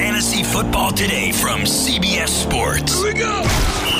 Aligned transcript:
fantasy 0.00 0.42
football 0.42 0.90
today 0.92 1.30
from 1.30 1.60
CBS 1.60 2.28
Sports. 2.28 3.02
Here 3.02 3.12
we 3.12 3.18
go. 3.18 3.40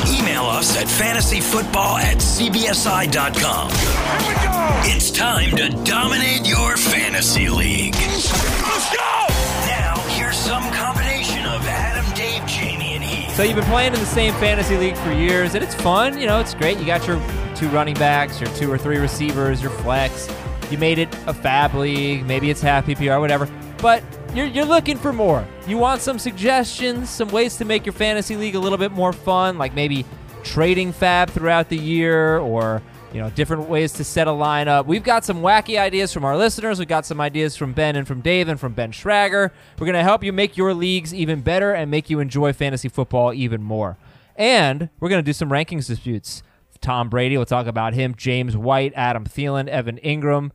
Email 0.08 0.44
us 0.44 0.74
at 0.80 0.86
fantasyfootball 0.86 2.00
at 2.00 2.16
cbsi.com. 2.16 3.70
Here 3.70 4.28
we 4.28 4.34
go. 4.42 4.96
It's 4.96 5.10
time 5.10 5.50
to 5.56 5.68
dominate 5.84 6.48
your 6.48 6.78
fantasy 6.78 7.50
league. 7.50 7.94
Let's 7.96 8.96
go. 8.96 9.26
Now, 9.66 10.02
here's 10.08 10.38
some 10.38 10.62
combination 10.72 11.44
of 11.44 11.66
Adam, 11.66 12.10
Dave, 12.14 12.46
Jamie, 12.46 12.94
and 12.94 13.04
Heath. 13.04 13.36
So 13.36 13.42
you've 13.42 13.56
been 13.56 13.64
playing 13.66 13.92
in 13.92 14.00
the 14.00 14.06
same 14.06 14.32
fantasy 14.34 14.78
league 14.78 14.96
for 14.96 15.12
years, 15.12 15.54
and 15.54 15.62
it's 15.62 15.74
fun. 15.74 16.18
You 16.18 16.26
know, 16.26 16.40
it's 16.40 16.54
great. 16.54 16.78
You 16.78 16.86
got 16.86 17.06
your 17.06 17.20
two 17.54 17.68
running 17.68 17.94
backs, 17.94 18.40
your 18.40 18.48
two 18.54 18.72
or 18.72 18.78
three 18.78 18.96
receivers, 18.96 19.60
your 19.60 19.70
flex. 19.70 20.30
You 20.70 20.78
made 20.78 20.98
it 20.98 21.14
a 21.26 21.34
FAAB 21.34 21.74
league. 21.74 22.24
Maybe 22.24 22.48
it's 22.48 22.62
half 22.62 22.86
PPR, 22.86 23.20
whatever. 23.20 23.46
But 23.82 24.02
you're, 24.34 24.46
you're 24.46 24.64
looking 24.64 24.96
for 24.96 25.12
more. 25.12 25.46
You 25.66 25.78
want 25.78 26.02
some 26.02 26.18
suggestions, 26.18 27.10
some 27.10 27.28
ways 27.28 27.56
to 27.56 27.64
make 27.64 27.84
your 27.84 27.92
fantasy 27.92 28.36
league 28.36 28.54
a 28.54 28.58
little 28.58 28.78
bit 28.78 28.92
more 28.92 29.12
fun, 29.12 29.58
like 29.58 29.74
maybe 29.74 30.04
trading 30.42 30.92
FAAB 30.92 31.30
throughout 31.30 31.68
the 31.68 31.76
year 31.76 32.38
or 32.38 32.82
you 33.12 33.20
know 33.20 33.28
different 33.30 33.68
ways 33.68 33.92
to 33.94 34.04
set 34.04 34.28
a 34.28 34.30
lineup. 34.30 34.86
We've 34.86 35.02
got 35.02 35.24
some 35.24 35.42
wacky 35.42 35.78
ideas 35.78 36.12
from 36.12 36.24
our 36.24 36.36
listeners. 36.36 36.78
We've 36.78 36.88
got 36.88 37.06
some 37.06 37.20
ideas 37.20 37.56
from 37.56 37.72
Ben 37.72 37.96
and 37.96 38.06
from 38.06 38.20
Dave 38.20 38.48
and 38.48 38.58
from 38.58 38.72
Ben 38.72 38.92
Schragger. 38.92 39.50
We're 39.78 39.86
going 39.86 39.94
to 39.94 40.02
help 40.02 40.22
you 40.22 40.32
make 40.32 40.56
your 40.56 40.74
leagues 40.74 41.12
even 41.12 41.40
better 41.40 41.72
and 41.72 41.90
make 41.90 42.08
you 42.08 42.20
enjoy 42.20 42.52
fantasy 42.52 42.88
football 42.88 43.34
even 43.34 43.62
more. 43.62 43.98
And 44.36 44.90
we're 45.00 45.08
going 45.08 45.22
to 45.22 45.28
do 45.28 45.32
some 45.32 45.50
rankings 45.50 45.86
disputes. 45.88 46.42
Tom 46.80 47.10
Brady, 47.10 47.36
we'll 47.36 47.46
talk 47.46 47.66
about 47.66 47.92
him. 47.92 48.14
James 48.16 48.56
White, 48.56 48.92
Adam 48.96 49.24
Thielen, 49.24 49.68
Evan 49.68 49.98
Engram. 49.98 50.50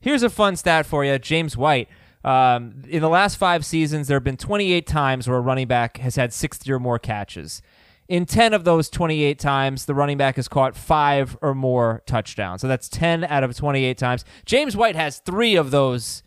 Here's 0.00 0.22
a 0.22 0.30
fun 0.30 0.56
stat 0.56 0.86
for 0.86 1.04
you. 1.04 1.18
James 1.18 1.56
White 1.56 1.88
um, 2.26 2.82
in 2.88 3.02
the 3.02 3.08
last 3.08 3.36
five 3.36 3.64
seasons, 3.64 4.08
there 4.08 4.16
have 4.16 4.24
been 4.24 4.36
28 4.36 4.84
times 4.84 5.28
where 5.28 5.38
a 5.38 5.40
running 5.40 5.68
back 5.68 5.98
has 5.98 6.16
had 6.16 6.32
60 6.32 6.70
or 6.72 6.80
more 6.80 6.98
catches. 6.98 7.62
In 8.08 8.26
10 8.26 8.52
of 8.52 8.64
those 8.64 8.90
28 8.90 9.38
times, 9.38 9.84
the 9.84 9.94
running 9.94 10.18
back 10.18 10.34
has 10.34 10.48
caught 10.48 10.76
five 10.76 11.38
or 11.40 11.54
more 11.54 12.02
touchdowns. 12.04 12.60
So 12.60 12.68
that's 12.68 12.88
10 12.88 13.24
out 13.24 13.44
of 13.44 13.56
28 13.56 13.96
times. 13.96 14.24
James 14.44 14.76
White 14.76 14.96
has 14.96 15.20
three 15.20 15.54
of 15.54 15.70
those 15.70 16.24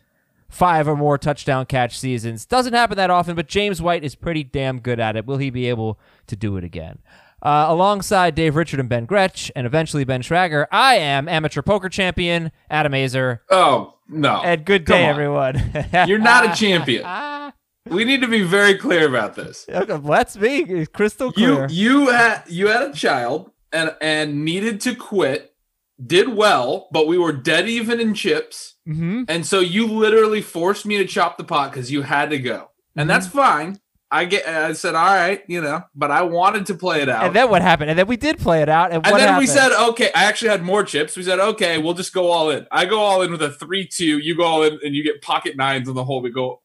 five 0.48 0.88
or 0.88 0.96
more 0.96 1.18
touchdown 1.18 1.66
catch 1.66 1.98
seasons. 1.98 2.46
Doesn't 2.46 2.72
happen 2.72 2.96
that 2.96 3.10
often, 3.10 3.36
but 3.36 3.46
James 3.46 3.82
White 3.82 4.02
is 4.02 4.14
pretty 4.14 4.42
damn 4.42 4.80
good 4.80 5.00
at 5.00 5.16
it. 5.16 5.26
Will 5.26 5.38
he 5.38 5.50
be 5.50 5.68
able 5.68 5.98
to 6.28 6.36
do 6.36 6.56
it 6.56 6.64
again? 6.64 6.98
Uh, 7.42 7.66
alongside 7.68 8.34
Dave 8.34 8.56
Richard 8.56 8.80
and 8.80 8.88
Ben 8.88 9.06
Gretch, 9.06 9.50
and 9.54 9.66
eventually 9.66 10.04
Ben 10.04 10.22
Schragger, 10.22 10.66
I 10.70 10.96
am 10.96 11.28
amateur 11.28 11.62
poker 11.62 11.88
champion 11.88 12.52
Adam 12.68 12.92
Aizer. 12.92 13.40
Oh 13.48 13.94
no! 14.10 14.42
And 14.42 14.64
good 14.64 14.84
day, 14.84 15.04
everyone. 15.04 15.72
You're 16.06 16.18
not 16.18 16.50
a 16.50 16.54
champion. 16.54 17.04
we 17.88 18.04
need 18.04 18.20
to 18.20 18.28
be 18.28 18.42
very 18.42 18.76
clear 18.76 19.08
about 19.08 19.34
this. 19.34 19.66
Let's 19.68 20.36
be 20.36 20.86
crystal 20.86 21.32
clear. 21.32 21.66
You 21.68 22.00
you 22.04 22.08
had 22.10 22.42
you 22.48 22.68
had 22.68 22.82
a 22.82 22.92
child 22.92 23.50
and 23.72 23.94
and 24.00 24.44
needed 24.44 24.80
to 24.82 24.94
quit. 24.94 25.46
Did 26.04 26.30
well, 26.30 26.88
but 26.92 27.06
we 27.06 27.18
were 27.18 27.32
dead 27.32 27.68
even 27.68 28.00
in 28.00 28.14
chips, 28.14 28.76
mm-hmm. 28.88 29.24
and 29.28 29.44
so 29.44 29.60
you 29.60 29.86
literally 29.86 30.40
forced 30.40 30.86
me 30.86 30.96
to 30.96 31.04
chop 31.04 31.36
the 31.36 31.44
pot 31.44 31.72
because 31.72 31.92
you 31.92 32.00
had 32.00 32.30
to 32.30 32.38
go, 32.38 32.70
and 32.96 33.02
mm-hmm. 33.02 33.08
that's 33.08 33.26
fine. 33.26 33.80
I 34.12 34.24
get. 34.24 34.46
I 34.46 34.72
said, 34.72 34.94
all 34.94 35.06
right, 35.06 35.42
you 35.46 35.60
know, 35.60 35.84
but 35.94 36.10
I 36.10 36.22
wanted 36.22 36.66
to 36.66 36.74
play 36.74 37.00
it 37.00 37.08
out. 37.08 37.24
And 37.24 37.36
then 37.36 37.48
what 37.48 37.62
happened? 37.62 37.90
And 37.90 37.98
then 37.98 38.08
we 38.08 38.16
did 38.16 38.38
play 38.38 38.60
it 38.60 38.68
out. 38.68 38.92
And, 38.92 39.06
and 39.06 39.14
then 39.14 39.20
happened? 39.20 39.38
we 39.38 39.46
said, 39.46 39.72
okay. 39.90 40.10
I 40.14 40.24
actually 40.24 40.50
had 40.50 40.62
more 40.62 40.82
chips. 40.82 41.16
We 41.16 41.22
said, 41.22 41.38
okay, 41.38 41.78
we'll 41.78 41.94
just 41.94 42.12
go 42.12 42.30
all 42.30 42.50
in. 42.50 42.66
I 42.72 42.86
go 42.86 42.98
all 42.98 43.22
in 43.22 43.30
with 43.30 43.42
a 43.42 43.50
three-two. 43.50 44.18
You 44.18 44.36
go 44.36 44.44
all 44.44 44.62
in, 44.64 44.80
and 44.82 44.94
you 44.94 45.04
get 45.04 45.22
pocket 45.22 45.56
nines 45.56 45.88
on 45.88 45.94
the 45.94 46.04
hole. 46.04 46.22
We 46.22 46.30
go 46.30 46.60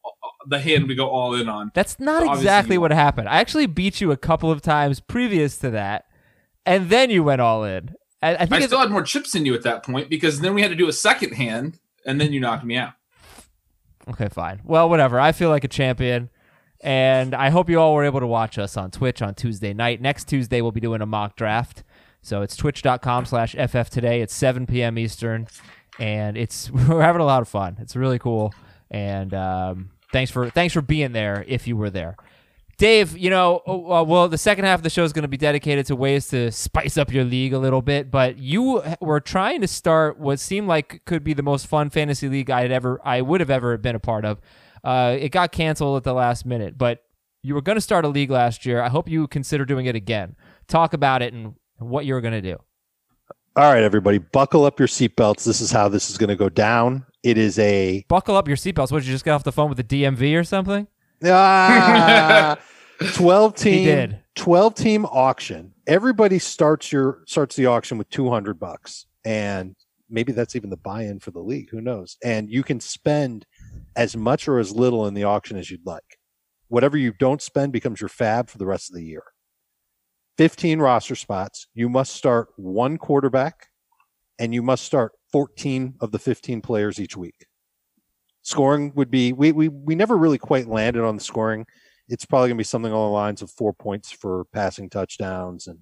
the 0.47 0.59
hand. 0.59 0.87
We 0.87 0.95
go 0.95 1.07
all 1.07 1.35
in 1.35 1.47
on. 1.47 1.71
That's 1.73 1.99
not 1.99 2.23
so 2.23 2.33
exactly 2.33 2.77
what 2.77 2.91
happened. 2.91 3.29
I 3.29 3.39
actually 3.39 3.67
beat 3.67 4.01
you 4.01 4.11
a 4.11 4.17
couple 4.17 4.49
of 4.49 4.61
times 4.61 4.99
previous 4.99 5.57
to 5.59 5.69
that, 5.71 6.05
and 6.65 6.89
then 6.89 7.09
you 7.09 7.23
went 7.23 7.41
all 7.41 7.63
in. 7.63 7.93
I, 8.21 8.35
I 8.35 8.45
think 8.45 8.63
I 8.63 8.65
still 8.65 8.79
had 8.79 8.91
more 8.91 9.03
chips 9.03 9.33
than 9.33 9.45
you 9.45 9.53
at 9.53 9.63
that 9.63 9.83
point 9.83 10.09
because 10.09 10.39
then 10.39 10.55
we 10.55 10.61
had 10.61 10.69
to 10.69 10.75
do 10.75 10.87
a 10.87 10.93
second 10.93 11.33
hand, 11.33 11.79
and 12.05 12.19
then 12.19 12.33
you 12.33 12.39
knocked 12.39 12.65
me 12.65 12.77
out. 12.77 12.93
Okay, 14.07 14.29
fine. 14.29 14.61
Well, 14.63 14.89
whatever. 14.89 15.19
I 15.19 15.31
feel 15.31 15.49
like 15.49 15.63
a 15.63 15.67
champion. 15.67 16.29
And 16.81 17.33
I 17.33 17.49
hope 17.49 17.69
you 17.69 17.79
all 17.79 17.93
were 17.93 18.03
able 18.03 18.19
to 18.19 18.27
watch 18.27 18.57
us 18.57 18.77
on 18.77 18.91
Twitch 18.91 19.21
on 19.21 19.33
Tuesday 19.33 19.73
night. 19.73 20.01
Next 20.01 20.27
Tuesday, 20.27 20.61
we'll 20.61 20.71
be 20.71 20.81
doing 20.81 21.01
a 21.01 21.05
mock 21.05 21.35
draft. 21.35 21.83
So 22.21 22.41
it's 22.41 22.55
twitch.com 22.55 23.25
slash 23.25 23.55
FF 23.55 23.89
today. 23.89 24.21
It's 24.21 24.33
7 24.33 24.65
p.m. 24.65 24.97
Eastern. 24.97 25.47
And 25.99 26.37
it's 26.37 26.69
we're 26.71 27.01
having 27.01 27.21
a 27.21 27.25
lot 27.25 27.41
of 27.41 27.47
fun. 27.47 27.77
It's 27.79 27.95
really 27.95 28.19
cool. 28.19 28.53
And 28.91 29.33
um, 29.33 29.91
thanks 30.11 30.31
for 30.31 30.49
thanks 30.49 30.73
for 30.73 30.81
being 30.81 31.11
there 31.11 31.43
if 31.47 31.67
you 31.67 31.75
were 31.75 31.89
there. 31.89 32.17
Dave, 32.77 33.17
you 33.17 33.29
know, 33.29 33.61
uh, 33.65 34.03
well, 34.05 34.27
the 34.27 34.37
second 34.37 34.65
half 34.65 34.79
of 34.79 34.83
the 34.83 34.89
show 34.89 35.05
is 35.05 35.13
going 35.13 35.23
to 35.23 35.29
be 35.29 35.37
dedicated 35.37 35.85
to 35.85 35.95
ways 35.95 36.27
to 36.27 36.51
spice 36.51 36.97
up 36.97 37.13
your 37.13 37.23
league 37.23 37.53
a 37.53 37.59
little 37.59 37.81
bit, 37.81 38.11
but 38.11 38.37
you 38.37 38.83
were 38.99 39.21
trying 39.21 39.61
to 39.61 39.67
start 39.67 40.19
what 40.19 40.41
seemed 40.41 40.67
like 40.67 41.01
could 41.05 41.23
be 41.23 41.33
the 41.33 41.43
most 41.43 41.67
fun 41.67 41.89
fantasy 41.89 42.27
league 42.27 42.49
I'd 42.49 42.71
ever, 42.71 42.99
I 43.05 43.21
would 43.21 43.39
have 43.39 43.49
ever 43.49 43.77
been 43.77 43.95
a 43.95 43.99
part 43.99 44.25
of. 44.25 44.41
Uh, 44.85 45.17
it 45.19 45.29
got 45.29 45.51
canceled 45.51 45.97
at 45.97 46.03
the 46.03 46.13
last 46.13 46.45
minute, 46.45 46.77
but 46.77 47.03
you 47.41 47.55
were 47.55 47.61
going 47.61 47.75
to 47.75 47.81
start 47.81 48.05
a 48.05 48.07
league 48.07 48.29
last 48.29 48.65
year. 48.65 48.81
I 48.81 48.89
hope 48.89 49.09
you 49.09 49.27
consider 49.27 49.65
doing 49.65 49.87
it 49.87 49.95
again. 49.95 50.35
Talk 50.67 50.93
about 50.93 51.23
it 51.23 51.33
and 51.33 51.55
what 51.79 52.05
you're 52.05 52.21
going 52.21 52.33
to 52.33 52.41
do. 52.41 52.57
All 53.57 53.71
right, 53.71 53.83
everybody, 53.83 54.19
buckle 54.19 54.65
up 54.65 54.79
your 54.79 54.87
seatbelts. 54.87 55.43
This 55.43 55.59
is 55.59 55.71
how 55.71 55.87
this 55.87 56.09
is 56.09 56.17
going 56.17 56.29
to 56.29 56.35
go 56.35 56.49
down. 56.49 57.05
It 57.23 57.37
is 57.37 57.57
a 57.57 58.05
buckle 58.07 58.35
up 58.35 58.47
your 58.47 58.57
seatbelts. 58.57 58.91
What 58.91 58.99
did 58.99 59.07
you 59.07 59.13
just 59.13 59.25
get 59.25 59.31
off 59.31 59.43
the 59.43 59.51
phone 59.51 59.69
with 59.69 59.77
the 59.77 59.83
DMV 59.83 60.37
or 60.39 60.43
something? 60.43 60.87
Ah, 61.23 62.59
twelve 63.13 63.55
team, 63.55 64.17
twelve 64.35 64.75
team 64.75 65.05
auction. 65.05 65.73
Everybody 65.87 66.37
starts 66.37 66.91
your 66.91 67.23
starts 67.25 67.55
the 67.55 67.65
auction 67.67 67.97
with 67.97 68.09
two 68.09 68.29
hundred 68.29 68.59
bucks, 68.59 69.05
and 69.23 69.75
maybe 70.09 70.33
that's 70.33 70.55
even 70.55 70.69
the 70.69 70.77
buy-in 70.77 71.19
for 71.19 71.31
the 71.31 71.39
league. 71.39 71.69
Who 71.69 71.81
knows? 71.81 72.17
And 72.23 72.49
you 72.49 72.61
can 72.61 72.79
spend 72.79 73.45
as 73.95 74.15
much 74.15 74.47
or 74.47 74.59
as 74.59 74.75
little 74.75 75.07
in 75.07 75.13
the 75.13 75.23
auction 75.23 75.57
as 75.57 75.71
you'd 75.71 75.85
like. 75.85 76.17
Whatever 76.67 76.97
you 76.97 77.13
don't 77.13 77.41
spend 77.41 77.71
becomes 77.71 78.01
your 78.01 78.09
FAAB 78.09 78.49
for 78.49 78.57
the 78.57 78.65
rest 78.65 78.89
of 78.89 78.95
the 78.95 79.03
year. 79.03 79.23
15 80.37 80.79
roster 80.79 81.15
spots. 81.15 81.67
You 81.73 81.87
must 81.89 82.15
start 82.15 82.49
one 82.57 82.97
quarterback 82.97 83.67
and 84.37 84.53
you 84.53 84.61
must 84.61 84.83
start 84.83 85.13
14 85.31 85.95
of 86.01 86.11
the 86.11 86.19
15 86.19 86.61
players 86.61 86.99
each 86.99 87.15
week. 87.15 87.45
Scoring 88.41 88.91
would 88.95 89.09
be, 89.09 89.33
we, 89.33 89.51
we, 89.51 89.69
we 89.69 89.95
never 89.95 90.17
really 90.17 90.37
quite 90.37 90.67
landed 90.67 91.03
on 91.03 91.15
the 91.15 91.23
scoring. 91.23 91.65
It's 92.09 92.25
probably 92.25 92.49
going 92.49 92.57
to 92.57 92.61
be 92.61 92.65
something 92.65 92.91
along 92.91 93.09
the 93.09 93.13
lines 93.13 93.41
of 93.41 93.49
four 93.49 93.73
points 93.73 94.11
for 94.11 94.45
passing 94.53 94.89
touchdowns 94.89 95.67
and 95.67 95.79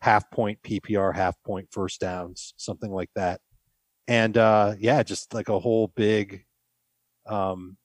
half 0.00 0.30
point 0.30 0.62
PPR, 0.62 1.14
half 1.14 1.36
point 1.44 1.68
first 1.70 2.00
downs, 2.00 2.54
something 2.56 2.90
like 2.90 3.10
that. 3.16 3.40
And 4.08 4.38
uh, 4.38 4.74
yeah, 4.78 5.02
just 5.02 5.34
like 5.34 5.48
a 5.48 5.58
whole 5.58 5.92
big 5.94 6.44
um, 7.30 7.76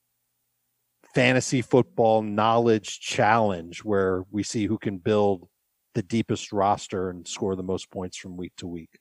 fantasy 1.14 1.62
football 1.62 2.22
knowledge 2.22 3.00
challenge 3.00 3.84
where 3.84 4.24
we 4.32 4.44
see 4.44 4.66
who 4.66 4.78
can 4.78 4.98
build 4.98 5.48
the 5.94 6.04
deepest 6.04 6.52
roster 6.52 7.10
and 7.10 7.28
score 7.28 7.56
the 7.56 7.64
most 7.64 7.90
points 7.90 8.18
from 8.18 8.36
week 8.36 8.54
to 8.58 8.68
week. 8.68 9.00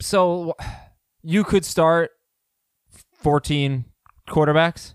So 0.00 0.54
you 1.22 1.44
could 1.44 1.64
start 1.64 2.12
14 3.14 3.84
quarterbacks? 4.28 4.94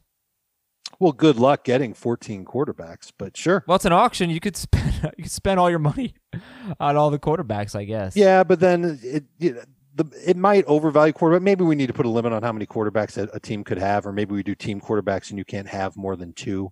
Well, 0.98 1.12
good 1.12 1.36
luck 1.36 1.66
getting 1.66 1.94
14 1.94 2.46
quarterbacks, 2.46 3.12
but 3.18 3.36
sure. 3.36 3.66
Well, 3.68 3.76
it's 3.76 3.86
an 3.86 3.92
auction. 3.92 4.30
You 4.30 4.40
could 4.40 4.56
spend 4.56 5.14
you 5.18 5.24
could 5.24 5.32
spend 5.32 5.60
all 5.60 5.70
your 5.70 5.80
money 5.80 6.16
on 6.80 6.96
all 6.96 7.10
the 7.10 7.20
quarterbacks, 7.20 7.76
I 7.76 7.84
guess. 7.84 8.16
Yeah, 8.16 8.44
but 8.44 8.60
then 8.60 9.00
it, 9.04 9.26
it 9.40 9.68
the 9.96 10.06
it 10.26 10.38
might 10.38 10.66
overvalue 10.66 11.14
quarterback. 11.14 11.42
Maybe 11.42 11.64
we 11.64 11.76
need 11.76 11.88
to 11.88 11.94
put 11.94 12.06
a 12.06 12.10
limit 12.10 12.34
on 12.34 12.44
how 12.44 12.52
many 12.52 12.66
quarterbacks 12.66 13.18
a, 13.18 13.30
a, 13.34 13.40
team 13.40 13.64
could 13.64 13.78
have, 13.78 14.06
or 14.06 14.12
maybe 14.12 14.36
we 14.36 14.44
do 14.44 14.54
team 14.54 14.82
quarterbacks 14.82 15.30
and 15.30 15.40
you 15.40 15.46
can't 15.46 15.68
have 15.68 15.96
more 15.96 16.16
than 16.16 16.34
two. 16.34 16.72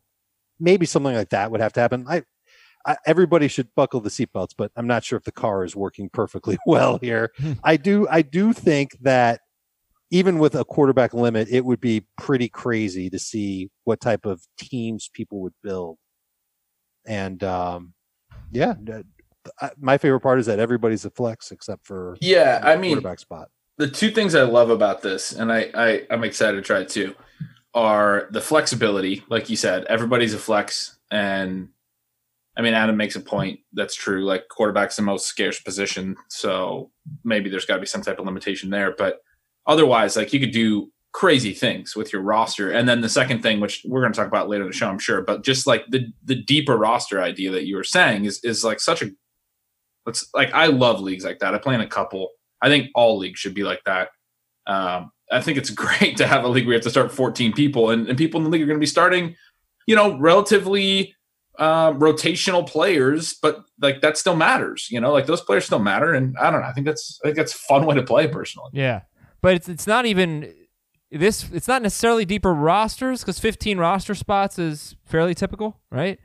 Maybe 0.59 0.85
something 0.85 1.15
like 1.15 1.29
that 1.29 1.49
would 1.49 1.61
have 1.61 1.73
to 1.73 1.79
happen. 1.79 2.05
I, 2.07 2.23
I 2.85 2.97
everybody 3.05 3.47
should 3.47 3.73
buckle 3.75 4.01
the 4.01 4.09
seatbelts, 4.09 4.51
but 4.57 4.71
I'm 4.75 4.87
not 4.87 5.05
sure 5.05 5.17
if 5.17 5.23
the 5.23 5.31
car 5.31 5.63
is 5.63 5.75
working 5.75 6.09
perfectly 6.09 6.57
well 6.65 6.99
here. 7.01 7.31
I 7.63 7.77
do 7.77 8.07
I 8.11 8.21
do 8.21 8.51
think 8.51 8.97
that 9.01 9.39
even 10.11 10.37
with 10.37 10.53
a 10.53 10.65
quarterback 10.65 11.13
limit, 11.13 11.47
it 11.49 11.65
would 11.65 11.81
be 11.81 12.05
pretty 12.17 12.49
crazy 12.49 13.09
to 13.09 13.17
see 13.17 13.71
what 13.85 13.99
type 14.01 14.25
of 14.25 14.43
teams 14.59 15.09
people 15.11 15.41
would 15.41 15.55
build. 15.63 15.97
And 17.07 17.43
um, 17.43 17.93
yeah, 18.51 18.75
my 19.79 19.97
favorite 19.97 20.21
part 20.21 20.39
is 20.39 20.45
that 20.45 20.59
everybody's 20.59 21.05
a 21.05 21.09
flex 21.09 21.51
except 21.51 21.85
for 21.85 22.17
yeah. 22.21 22.61
I 22.63 22.75
mean, 22.75 22.93
quarterback 22.93 23.19
spot. 23.19 23.49
The 23.77 23.89
two 23.89 24.11
things 24.11 24.35
I 24.35 24.43
love 24.43 24.69
about 24.69 25.01
this, 25.01 25.33
and 25.33 25.51
I, 25.51 25.69
I 25.73 26.01
I'm 26.09 26.23
excited 26.23 26.57
to 26.57 26.61
try 26.61 26.79
it 26.79 26.89
too, 26.89 27.15
are 27.73 28.27
the 28.31 28.41
flexibility. 28.41 29.23
Like 29.29 29.49
you 29.49 29.55
said, 29.55 29.85
everybody's 29.85 30.33
a 30.33 30.39
flex, 30.39 30.97
and 31.11 31.69
I 32.55 32.61
mean, 32.61 32.73
Adam 32.73 32.97
makes 32.97 33.15
a 33.15 33.21
point 33.21 33.59
that's 33.73 33.95
true. 33.95 34.25
Like 34.25 34.47
quarterback's 34.49 34.95
the 34.95 35.01
most 35.01 35.25
scarce 35.25 35.59
position, 35.59 36.15
so 36.29 36.91
maybe 37.23 37.49
there's 37.49 37.65
got 37.65 37.75
to 37.75 37.81
be 37.81 37.87
some 37.87 38.01
type 38.01 38.19
of 38.19 38.25
limitation 38.25 38.69
there. 38.69 38.93
But 38.95 39.21
otherwise, 39.65 40.15
like 40.15 40.33
you 40.33 40.39
could 40.39 40.51
do 40.51 40.91
crazy 41.13 41.53
things 41.53 41.95
with 41.95 42.11
your 42.11 42.21
roster. 42.21 42.71
And 42.71 42.89
then 42.89 43.01
the 43.01 43.09
second 43.09 43.41
thing, 43.41 43.59
which 43.59 43.85
we're 43.85 44.01
going 44.01 44.11
to 44.11 44.17
talk 44.17 44.27
about 44.27 44.49
later 44.49 44.63
in 44.63 44.69
the 44.69 44.75
show, 44.75 44.89
I'm 44.89 44.99
sure, 44.99 45.21
but 45.21 45.43
just 45.43 45.65
like 45.65 45.85
the 45.89 46.11
the 46.23 46.35
deeper 46.35 46.77
roster 46.77 47.21
idea 47.21 47.51
that 47.51 47.65
you 47.65 47.75
were 47.75 47.83
saying 47.83 48.25
is 48.25 48.39
is 48.43 48.63
like 48.63 48.79
such 48.79 49.01
a 49.01 49.11
let's 50.05 50.27
like 50.33 50.53
I 50.53 50.67
love 50.67 51.01
leagues 51.01 51.25
like 51.25 51.39
that. 51.39 51.53
I 51.53 51.57
play 51.57 51.75
in 51.75 51.81
a 51.81 51.87
couple. 51.87 52.29
I 52.61 52.69
think 52.69 52.89
all 52.95 53.17
leagues 53.17 53.39
should 53.39 53.53
be 53.53 53.63
like 53.63 53.81
that. 53.85 54.09
Um, 54.67 55.11
I 55.31 55.41
think 55.41 55.57
it's 55.57 55.69
great 55.71 56.17
to 56.17 56.27
have 56.27 56.43
a 56.43 56.47
league 56.47 56.65
where 56.65 56.73
you 56.73 56.77
have 56.77 56.83
to 56.83 56.89
start 56.89 57.11
14 57.11 57.53
people, 57.53 57.89
and, 57.89 58.07
and 58.07 58.17
people 58.17 58.39
in 58.39 58.45
the 58.45 58.49
league 58.49 58.61
are 58.61 58.65
going 58.65 58.77
to 58.77 58.83
be 58.83 58.85
starting, 58.85 59.35
you 59.87 59.95
know, 59.95 60.17
relatively 60.17 61.15
uh, 61.59 61.93
rotational 61.93 62.67
players, 62.67 63.35
but 63.41 63.63
like 63.81 64.01
that 64.01 64.17
still 64.17 64.35
matters. 64.35 64.87
You 64.89 64.99
know, 64.99 65.11
like 65.11 65.25
those 65.25 65.41
players 65.41 65.65
still 65.65 65.79
matter, 65.79 66.13
and 66.13 66.35
I 66.37 66.51
don't 66.51 66.61
know. 66.61 66.67
I 66.67 66.73
think 66.73 66.85
that's 66.85 67.19
I 67.23 67.27
think 67.27 67.37
that's 67.37 67.53
a 67.53 67.59
fun 67.59 67.85
way 67.85 67.95
to 67.95 68.03
play 68.03 68.27
personally. 68.27 68.71
Yeah, 68.73 69.01
but 69.41 69.55
it's 69.55 69.69
it's 69.69 69.87
not 69.87 70.05
even 70.05 70.53
this. 71.11 71.49
It's 71.51 71.67
not 71.67 71.81
necessarily 71.81 72.25
deeper 72.25 72.53
rosters 72.53 73.21
because 73.21 73.39
15 73.39 73.77
roster 73.77 74.15
spots 74.15 74.57
is 74.57 74.95
fairly 75.05 75.35
typical, 75.35 75.79
right? 75.91 76.19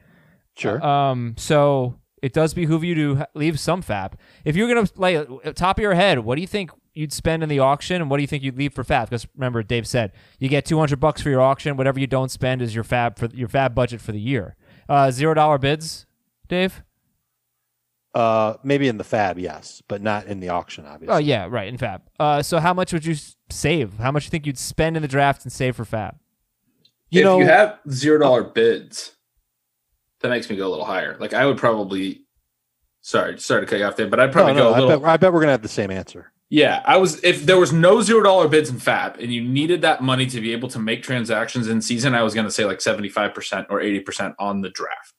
Sure. 0.56 0.84
Um. 0.84 1.34
So 1.36 1.98
it 2.22 2.32
does 2.32 2.54
behoove 2.54 2.84
you 2.84 2.94
to 2.94 3.26
leave 3.34 3.58
some 3.58 3.82
FAAB. 3.82 4.14
If 4.44 4.56
you're 4.56 4.68
gonna 4.68 4.88
lay 4.96 5.24
top 5.54 5.78
of 5.78 5.82
your 5.82 5.94
head, 5.94 6.20
what 6.20 6.36
do 6.36 6.40
you 6.40 6.46
think 6.46 6.70
you'd 6.94 7.12
spend 7.12 7.42
in 7.42 7.48
the 7.48 7.60
auction, 7.60 8.02
and 8.02 8.10
what 8.10 8.16
do 8.16 8.22
you 8.22 8.26
think 8.26 8.42
you'd 8.42 8.58
leave 8.58 8.74
for 8.74 8.82
FAAB? 8.82 9.04
Because 9.04 9.26
remember, 9.36 9.62
Dave 9.62 9.86
said 9.86 10.12
you 10.38 10.48
get 10.48 10.64
200 10.64 10.98
bucks 10.98 11.22
for 11.22 11.30
your 11.30 11.40
auction. 11.40 11.76
Whatever 11.76 12.00
you 12.00 12.06
don't 12.06 12.30
spend 12.30 12.60
is 12.60 12.74
your 12.74 12.84
FAAB 12.84 13.18
for 13.18 13.26
your 13.34 13.48
FAAB 13.48 13.74
budget 13.74 14.00
for 14.00 14.12
the 14.12 14.20
year. 14.20 14.56
Uh, 14.88 15.10
zero 15.10 15.34
dollar 15.34 15.58
bids, 15.58 16.06
Dave. 16.48 16.82
Uh, 18.14 18.54
maybe 18.64 18.88
in 18.88 18.96
the 18.96 19.04
FAAB, 19.04 19.38
yes, 19.40 19.82
but 19.86 20.02
not 20.02 20.26
in 20.26 20.40
the 20.40 20.48
auction, 20.48 20.86
obviously. 20.86 21.14
Oh 21.14 21.18
yeah, 21.18 21.46
right 21.48 21.68
in 21.68 21.76
FAAB. 21.76 22.00
Uh, 22.18 22.42
so 22.42 22.58
how 22.58 22.74
much 22.74 22.92
would 22.92 23.04
you 23.04 23.14
save? 23.50 23.98
How 23.98 24.10
much 24.10 24.24
do 24.24 24.26
you 24.26 24.30
think 24.30 24.46
you'd 24.46 24.58
spend 24.58 24.96
in 24.96 25.02
the 25.02 25.08
draft 25.08 25.44
and 25.44 25.52
save 25.52 25.76
for 25.76 25.84
FAAB? 25.84 26.16
You 27.10 27.20
if 27.20 27.24
know, 27.24 27.38
you 27.38 27.46
have 27.46 27.78
zero 27.90 28.18
dollar 28.18 28.42
bids, 28.42 29.12
that 30.20 30.28
makes 30.28 30.48
me 30.50 30.56
go 30.56 30.68
a 30.68 30.70
little 30.70 30.84
higher. 30.84 31.16
Like 31.18 31.34
I 31.34 31.46
would 31.46 31.58
probably. 31.58 32.22
Sorry, 33.00 33.38
sorry 33.38 33.62
to 33.62 33.66
cut 33.66 33.78
you 33.78 33.84
off 33.84 33.96
there, 33.96 34.08
but 34.08 34.20
I'd 34.20 34.32
probably 34.32 34.54
no, 34.54 34.58
no, 34.58 34.64
go 34.64 34.70
a 34.70 34.74
little. 34.74 34.90
I 34.90 34.96
bet, 34.96 35.08
I 35.08 35.16
bet 35.16 35.32
we're 35.32 35.40
gonna 35.40 35.52
have 35.52 35.62
the 35.62 35.68
same 35.68 35.90
answer. 35.90 36.32
Yeah, 36.50 36.82
I 36.86 36.96
was. 36.96 37.22
If 37.22 37.44
there 37.44 37.58
was 37.58 37.72
no 37.72 38.00
zero 38.00 38.22
dollar 38.22 38.48
bids 38.48 38.70
in 38.70 38.76
FAAB, 38.76 39.22
and 39.22 39.32
you 39.32 39.42
needed 39.42 39.82
that 39.82 40.02
money 40.02 40.26
to 40.26 40.40
be 40.40 40.52
able 40.52 40.68
to 40.70 40.78
make 40.78 41.02
transactions 41.02 41.68
in 41.68 41.82
season, 41.82 42.14
I 42.14 42.22
was 42.22 42.34
going 42.34 42.46
to 42.46 42.50
say 42.50 42.64
like 42.64 42.80
seventy 42.80 43.08
five 43.08 43.34
percent 43.34 43.66
or 43.70 43.80
eighty 43.80 44.00
percent 44.00 44.34
on 44.38 44.62
the 44.62 44.70
draft. 44.70 45.14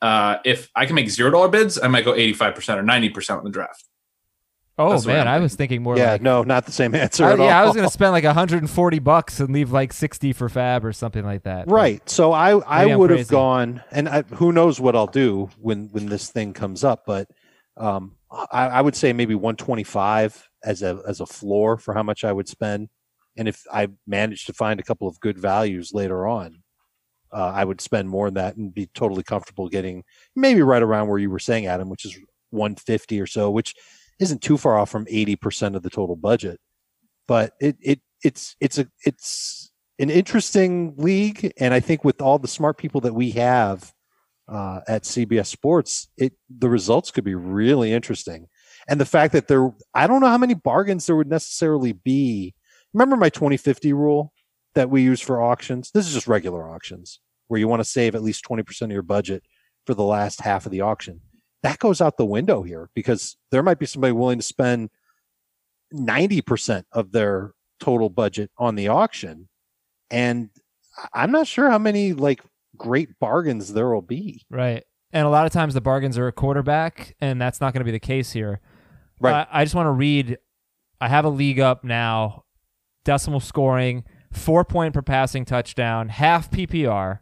Uh, 0.00 0.38
if 0.44 0.70
I 0.74 0.86
can 0.86 0.94
make 0.94 1.10
zero 1.10 1.30
dollar 1.30 1.48
bids, 1.48 1.78
I 1.80 1.88
might 1.88 2.04
go 2.04 2.14
eighty 2.14 2.32
five 2.32 2.54
percent 2.54 2.78
or 2.78 2.82
ninety 2.82 3.10
percent 3.10 3.38
on 3.38 3.44
the 3.44 3.50
draft. 3.50 3.84
Oh 4.78 4.90
That's 4.90 5.06
man, 5.06 5.26
I 5.26 5.40
was 5.40 5.56
thinking 5.56 5.82
more. 5.82 5.96
Yeah, 5.98 6.12
like, 6.12 6.22
no, 6.22 6.44
not 6.44 6.64
the 6.64 6.72
same 6.72 6.94
answer. 6.94 7.24
I, 7.24 7.34
yeah, 7.34 7.42
all. 7.42 7.48
I 7.48 7.64
was 7.64 7.74
going 7.74 7.86
to 7.86 7.92
spend 7.92 8.12
like 8.12 8.22
140 8.22 8.98
bucks 9.00 9.40
and 9.40 9.52
leave 9.52 9.72
like 9.72 9.92
60 9.92 10.32
for 10.32 10.48
FAAB 10.48 10.84
or 10.84 10.92
something 10.92 11.24
like 11.24 11.42
that. 11.42 11.68
Right. 11.68 11.98
But 11.98 12.10
so 12.10 12.32
I 12.32 12.52
I 12.58 12.94
would 12.94 13.10
have 13.10 13.26
gone, 13.26 13.82
and 13.90 14.08
I, 14.08 14.22
who 14.22 14.52
knows 14.52 14.78
what 14.78 14.94
I'll 14.94 15.08
do 15.08 15.50
when 15.58 15.88
when 15.88 16.06
this 16.06 16.30
thing 16.30 16.52
comes 16.52 16.84
up, 16.84 17.02
but 17.06 17.28
um, 17.76 18.16
I, 18.30 18.68
I 18.68 18.80
would 18.80 18.94
say 18.94 19.12
maybe 19.12 19.34
125 19.34 20.48
as 20.62 20.82
a 20.82 21.02
as 21.08 21.20
a 21.20 21.26
floor 21.26 21.76
for 21.76 21.92
how 21.92 22.04
much 22.04 22.22
I 22.22 22.32
would 22.32 22.48
spend, 22.48 22.88
and 23.36 23.48
if 23.48 23.64
I 23.72 23.88
managed 24.06 24.46
to 24.46 24.52
find 24.52 24.78
a 24.78 24.84
couple 24.84 25.08
of 25.08 25.18
good 25.18 25.38
values 25.38 25.90
later 25.92 26.24
on, 26.28 26.62
uh, 27.32 27.52
I 27.52 27.64
would 27.64 27.80
spend 27.80 28.08
more 28.08 28.28
than 28.28 28.34
that 28.34 28.56
and 28.56 28.72
be 28.72 28.86
totally 28.94 29.24
comfortable 29.24 29.68
getting 29.68 30.04
maybe 30.36 30.62
right 30.62 30.82
around 30.82 31.08
where 31.08 31.18
you 31.18 31.30
were 31.30 31.40
saying, 31.40 31.66
Adam, 31.66 31.88
which 31.88 32.04
is 32.04 32.16
150 32.50 33.20
or 33.20 33.26
so, 33.26 33.50
which 33.50 33.74
isn't 34.18 34.42
too 34.42 34.58
far 34.58 34.78
off 34.78 34.90
from 34.90 35.06
80% 35.06 35.76
of 35.76 35.82
the 35.82 35.90
total 35.90 36.16
budget. 36.16 36.60
But 37.26 37.52
it 37.60 37.76
it 37.80 38.00
it's 38.24 38.56
it's 38.60 38.78
a 38.78 38.88
it's 39.04 39.70
an 39.98 40.10
interesting 40.10 40.94
league, 40.96 41.52
and 41.58 41.74
I 41.74 41.80
think 41.80 42.04
with 42.04 42.22
all 42.22 42.38
the 42.38 42.48
smart 42.48 42.78
people 42.78 43.00
that 43.02 43.14
we 43.14 43.32
have 43.32 43.92
uh, 44.48 44.80
at 44.88 45.02
CBS 45.02 45.46
Sports, 45.46 46.08
it 46.16 46.32
the 46.48 46.70
results 46.70 47.10
could 47.10 47.24
be 47.24 47.34
really 47.34 47.92
interesting. 47.92 48.48
And 48.88 49.00
the 49.00 49.04
fact 49.04 49.34
that 49.34 49.48
there, 49.48 49.70
I 49.94 50.06
don't 50.06 50.20
know 50.20 50.28
how 50.28 50.38
many 50.38 50.54
bargains 50.54 51.06
there 51.06 51.16
would 51.16 51.28
necessarily 51.28 51.92
be. 51.92 52.54
Remember 52.94 53.16
my 53.16 53.28
2050 53.28 53.92
rule 53.92 54.32
that 54.74 54.88
we 54.88 55.02
use 55.02 55.20
for 55.20 55.42
auctions? 55.42 55.90
This 55.90 56.06
is 56.06 56.14
just 56.14 56.26
regular 56.26 56.70
auctions 56.70 57.20
where 57.48 57.60
you 57.60 57.68
want 57.68 57.80
to 57.80 57.88
save 57.88 58.14
at 58.14 58.22
least 58.22 58.44
20% 58.44 58.82
of 58.82 58.90
your 58.90 59.02
budget 59.02 59.42
for 59.86 59.94
the 59.94 60.04
last 60.04 60.40
half 60.40 60.64
of 60.64 60.72
the 60.72 60.80
auction. 60.80 61.20
That 61.62 61.78
goes 61.78 62.00
out 62.00 62.16
the 62.16 62.24
window 62.24 62.62
here 62.62 62.88
because 62.94 63.36
there 63.50 63.62
might 63.62 63.78
be 63.78 63.86
somebody 63.86 64.12
willing 64.12 64.38
to 64.38 64.44
spend 64.44 64.90
90% 65.92 66.84
of 66.92 67.12
their 67.12 67.52
total 67.80 68.10
budget 68.10 68.50
on 68.58 68.74
the 68.74 68.88
auction. 68.88 69.48
And 70.10 70.50
I'm 71.12 71.30
not 71.30 71.46
sure 71.46 71.70
how 71.70 71.78
many 71.78 72.12
like 72.12 72.42
great 72.76 73.18
bargains 73.18 73.72
there 73.72 73.88
will 73.92 74.02
be. 74.02 74.44
Right. 74.50 74.84
And 75.12 75.26
a 75.26 75.30
lot 75.30 75.46
of 75.46 75.52
times 75.52 75.74
the 75.74 75.80
bargains 75.80 76.18
are 76.18 76.26
a 76.26 76.32
quarterback, 76.32 77.16
and 77.20 77.40
that's 77.40 77.60
not 77.60 77.72
going 77.72 77.80
to 77.80 77.84
be 77.84 77.90
the 77.90 77.98
case 77.98 78.32
here. 78.32 78.60
Right. 79.20 79.46
I 79.50 79.64
just 79.64 79.74
want 79.74 79.86
to 79.86 79.92
read. 79.92 80.38
I 81.00 81.08
have 81.08 81.24
a 81.24 81.30
league 81.30 81.60
up 81.60 81.82
now. 81.82 82.44
Decimal 83.04 83.40
scoring, 83.40 84.04
four 84.32 84.64
point 84.64 84.92
per 84.92 85.02
passing 85.02 85.44
touchdown, 85.44 86.10
half 86.10 86.50
PPR. 86.50 87.20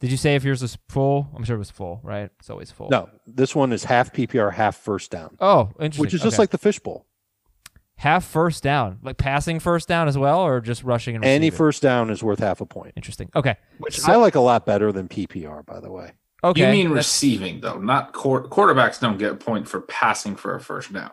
Did 0.00 0.10
you 0.10 0.16
say 0.16 0.36
if 0.36 0.44
yours 0.44 0.62
was 0.62 0.78
full? 0.88 1.28
I'm 1.34 1.44
sure 1.44 1.56
it 1.56 1.58
was 1.58 1.70
full, 1.70 2.00
right? 2.04 2.30
It's 2.38 2.50
always 2.50 2.70
full. 2.70 2.88
No, 2.88 3.08
this 3.26 3.54
one 3.54 3.72
is 3.72 3.84
half 3.84 4.12
PPR, 4.12 4.52
half 4.52 4.76
first 4.76 5.10
down. 5.10 5.36
Oh, 5.40 5.70
interesting. 5.80 6.00
Which 6.00 6.14
is 6.14 6.22
just 6.22 6.34
okay. 6.34 6.42
like 6.42 6.50
the 6.50 6.58
fishbowl. 6.58 7.04
Half 7.96 8.24
first 8.24 8.62
down, 8.62 9.00
like 9.02 9.16
passing 9.16 9.58
first 9.58 9.88
down 9.88 10.06
as 10.06 10.16
well, 10.16 10.40
or 10.40 10.60
just 10.60 10.84
rushing 10.84 11.16
and 11.16 11.24
receiving? 11.24 11.34
Any 11.34 11.50
first 11.50 11.82
down 11.82 12.10
is 12.10 12.22
worth 12.22 12.38
half 12.38 12.60
a 12.60 12.66
point. 12.66 12.92
Interesting. 12.96 13.28
Okay. 13.34 13.56
Which 13.78 13.98
so, 13.98 14.12
I 14.12 14.16
like 14.16 14.36
a 14.36 14.40
lot 14.40 14.64
better 14.64 14.92
than 14.92 15.08
PPR, 15.08 15.66
by 15.66 15.80
the 15.80 15.90
way. 15.90 16.12
Okay. 16.44 16.60
You 16.60 16.84
mean 16.84 16.94
receiving 16.94 17.60
though, 17.60 17.78
not 17.78 18.12
quarterbacks 18.12 19.00
don't 19.00 19.18
get 19.18 19.32
a 19.32 19.34
point 19.34 19.66
for 19.66 19.80
passing 19.80 20.36
for 20.36 20.54
a 20.54 20.60
first 20.60 20.92
down. 20.92 21.10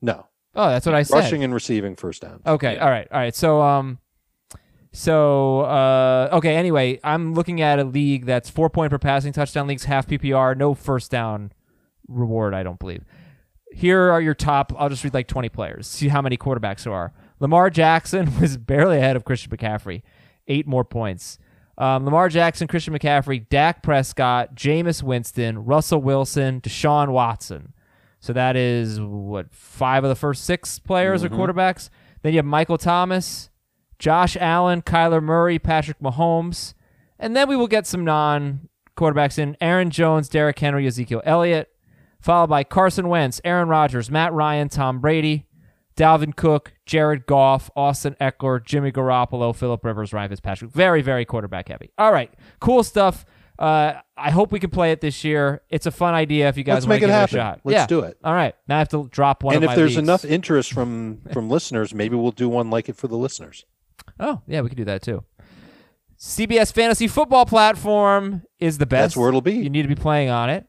No. 0.00 0.26
Oh, 0.54 0.68
that's 0.68 0.86
what 0.86 0.94
I 0.94 1.02
said. 1.02 1.16
Rushing 1.16 1.42
and 1.42 1.52
receiving 1.52 1.96
first 1.96 2.22
down. 2.22 2.40
Okay. 2.46 2.74
Yeah. 2.74 2.84
All 2.84 2.90
right. 2.90 3.08
All 3.10 3.18
right. 3.18 3.34
So 3.34 3.60
um 3.60 3.98
so 4.92 5.60
uh 5.60 6.28
okay, 6.32 6.56
anyway, 6.56 6.98
I'm 7.04 7.34
looking 7.34 7.60
at 7.60 7.78
a 7.78 7.84
league 7.84 8.26
that's 8.26 8.50
4 8.50 8.70
point 8.70 8.90
per 8.90 8.98
passing 8.98 9.32
touchdown 9.32 9.66
leagues, 9.66 9.84
half 9.84 10.06
PPR, 10.06 10.56
no 10.56 10.74
first 10.74 11.10
down 11.10 11.52
reward, 12.08 12.54
I 12.54 12.62
don't 12.62 12.78
believe. 12.78 13.04
Here 13.70 14.10
are 14.10 14.20
your 14.20 14.34
top, 14.34 14.72
I'll 14.78 14.88
just 14.88 15.04
read 15.04 15.14
like 15.14 15.28
20 15.28 15.48
players. 15.50 15.86
See 15.86 16.08
how 16.08 16.22
many 16.22 16.36
quarterbacks 16.36 16.84
there 16.84 16.92
are. 16.92 17.12
Lamar 17.38 17.70
Jackson 17.70 18.38
was 18.40 18.56
barely 18.56 18.98
ahead 18.98 19.16
of 19.16 19.24
Christian 19.24 19.50
McCaffrey. 19.50 20.02
8 20.46 20.66
more 20.66 20.84
points. 20.84 21.38
Um, 21.78 22.04
Lamar 22.04 22.28
Jackson, 22.28 22.66
Christian 22.66 22.92
McCaffrey, 22.92 23.48
Dak 23.48 23.84
Prescott, 23.84 24.56
Jameis 24.56 25.00
Winston, 25.00 25.64
Russell 25.64 26.02
Wilson, 26.02 26.60
Deshaun 26.60 27.10
Watson. 27.10 27.72
So 28.18 28.32
that 28.32 28.56
is 28.56 29.00
what 29.00 29.54
five 29.54 30.02
of 30.02 30.08
the 30.08 30.16
first 30.16 30.44
six 30.44 30.80
players 30.80 31.22
mm-hmm. 31.22 31.32
are 31.32 31.38
quarterbacks. 31.38 31.88
Then 32.22 32.32
you 32.32 32.38
have 32.38 32.46
Michael 32.46 32.78
Thomas, 32.78 33.48
Josh 33.98 34.36
Allen, 34.36 34.82
Kyler 34.82 35.22
Murray, 35.22 35.58
Patrick 35.58 35.98
Mahomes, 36.00 36.74
and 37.18 37.36
then 37.36 37.48
we 37.48 37.56
will 37.56 37.66
get 37.66 37.86
some 37.86 38.04
non 38.04 38.68
quarterbacks 38.96 39.38
in 39.38 39.56
Aaron 39.60 39.90
Jones, 39.90 40.28
Derrick 40.28 40.58
Henry, 40.58 40.86
Ezekiel 40.86 41.22
Elliott, 41.24 41.70
followed 42.20 42.48
by 42.48 42.64
Carson 42.64 43.08
Wentz, 43.08 43.40
Aaron 43.44 43.68
Rodgers, 43.68 44.10
Matt 44.10 44.32
Ryan, 44.32 44.68
Tom 44.68 45.00
Brady, 45.00 45.46
Dalvin 45.96 46.34
Cook, 46.34 46.74
Jared 46.86 47.26
Goff, 47.26 47.70
Austin 47.74 48.16
Ekeler, 48.20 48.64
Jimmy 48.64 48.92
Garoppolo, 48.92 49.54
Philip 49.54 49.84
Rivers, 49.84 50.12
Ryan 50.12 50.30
Fitzpatrick. 50.30 50.70
Very, 50.70 51.02
very 51.02 51.24
quarterback 51.24 51.68
heavy. 51.68 51.90
All 51.98 52.12
right, 52.12 52.32
cool 52.60 52.82
stuff. 52.82 53.24
Uh, 53.58 54.00
I 54.16 54.30
hope 54.30 54.52
we 54.52 54.60
can 54.60 54.70
play 54.70 54.92
it 54.92 55.00
this 55.00 55.24
year. 55.24 55.62
It's 55.68 55.86
a 55.86 55.90
fun 55.90 56.14
idea 56.14 56.48
if 56.48 56.56
you 56.56 56.62
guys 56.62 56.86
want 56.86 57.00
to 57.00 57.06
give 57.08 57.14
it, 57.14 57.30
shot. 57.30 57.60
Let's 57.64 57.74
yeah. 57.74 57.86
do 57.86 58.00
it. 58.00 58.16
All 58.22 58.32
right. 58.32 58.54
Now 58.68 58.76
I 58.76 58.78
have 58.78 58.88
to 58.90 59.08
drop 59.10 59.42
one. 59.42 59.56
And 59.56 59.64
if 59.64 59.74
there's 59.74 59.96
leagues. 59.96 59.98
enough 59.98 60.24
interest 60.24 60.72
from 60.72 61.22
from 61.32 61.50
listeners, 61.50 61.92
maybe 61.92 62.14
we'll 62.14 62.30
do 62.30 62.48
one 62.48 62.70
like 62.70 62.88
it 62.88 62.94
for 62.94 63.08
the 63.08 63.16
listeners. 63.16 63.64
Oh 64.20 64.42
yeah, 64.46 64.60
we 64.60 64.68
can 64.68 64.76
do 64.76 64.84
that 64.84 65.02
too. 65.02 65.24
CBS 66.18 66.72
Fantasy 66.72 67.06
Football 67.06 67.46
platform 67.46 68.42
is 68.58 68.78
the 68.78 68.86
best. 68.86 69.02
That's 69.02 69.16
where 69.16 69.28
it'll 69.28 69.40
be. 69.40 69.54
You 69.54 69.70
need 69.70 69.82
to 69.82 69.88
be 69.88 69.94
playing 69.94 70.30
on 70.30 70.50
it. 70.50 70.66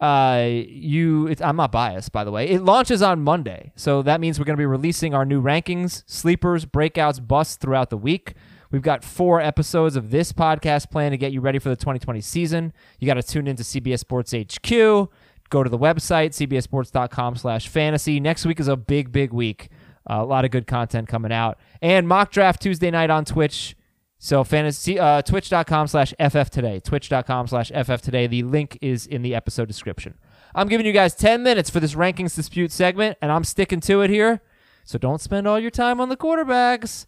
Uh, 0.00 0.48
you, 0.48 1.32
I'm 1.40 1.56
not 1.56 1.70
biased, 1.70 2.10
by 2.10 2.24
the 2.24 2.32
way. 2.32 2.48
It 2.48 2.62
launches 2.62 3.02
on 3.02 3.22
Monday, 3.22 3.72
so 3.76 4.02
that 4.02 4.20
means 4.20 4.38
we're 4.38 4.44
going 4.44 4.56
to 4.56 4.60
be 4.60 4.66
releasing 4.66 5.14
our 5.14 5.24
new 5.24 5.40
rankings, 5.40 6.02
sleepers, 6.06 6.66
breakouts, 6.66 7.24
busts 7.24 7.54
throughout 7.56 7.90
the 7.90 7.96
week. 7.96 8.34
We've 8.72 8.82
got 8.82 9.04
four 9.04 9.40
episodes 9.40 9.94
of 9.94 10.10
this 10.10 10.32
podcast 10.32 10.90
planned 10.90 11.12
to 11.12 11.18
get 11.18 11.30
you 11.30 11.40
ready 11.40 11.58
for 11.58 11.68
the 11.68 11.76
2020 11.76 12.20
season. 12.20 12.72
You 12.98 13.06
got 13.06 13.14
to 13.14 13.22
tune 13.22 13.46
into 13.46 13.62
CBS 13.62 14.00
Sports 14.00 14.32
HQ. 14.32 14.70
Go 15.50 15.62
to 15.62 15.68
the 15.68 15.78
website, 15.78 16.30
cbsports.com 16.30 17.36
slash 17.36 17.68
fantasy. 17.68 18.18
Next 18.18 18.46
week 18.46 18.58
is 18.58 18.68
a 18.68 18.76
big, 18.76 19.12
big 19.12 19.32
week. 19.32 19.68
A 20.06 20.24
lot 20.24 20.44
of 20.44 20.50
good 20.50 20.66
content 20.66 21.08
coming 21.08 21.32
out. 21.32 21.58
And 21.80 22.08
mock 22.08 22.30
draft 22.30 22.62
Tuesday 22.62 22.90
night 22.90 23.10
on 23.10 23.24
Twitch. 23.24 23.76
So 24.18 24.44
fantasy 24.44 24.98
uh, 24.98 25.22
twitch.com 25.22 25.88
slash 25.88 26.14
FF 26.20 26.50
today. 26.50 26.80
Twitch.com 26.80 27.46
slash 27.48 27.70
FF 27.70 28.00
today. 28.00 28.26
The 28.26 28.42
link 28.42 28.78
is 28.80 29.06
in 29.06 29.22
the 29.22 29.34
episode 29.34 29.66
description. 29.66 30.14
I'm 30.54 30.68
giving 30.68 30.86
you 30.86 30.92
guys 30.92 31.14
10 31.14 31.42
minutes 31.42 31.70
for 31.70 31.80
this 31.80 31.94
rankings 31.94 32.36
dispute 32.36 32.72
segment, 32.72 33.18
and 33.22 33.32
I'm 33.32 33.42
sticking 33.44 33.80
to 33.80 34.02
it 34.02 34.10
here. 34.10 34.42
So 34.84 34.98
don't 34.98 35.20
spend 35.20 35.46
all 35.46 35.58
your 35.58 35.70
time 35.70 36.00
on 36.00 36.08
the 36.08 36.16
quarterbacks. 36.16 37.06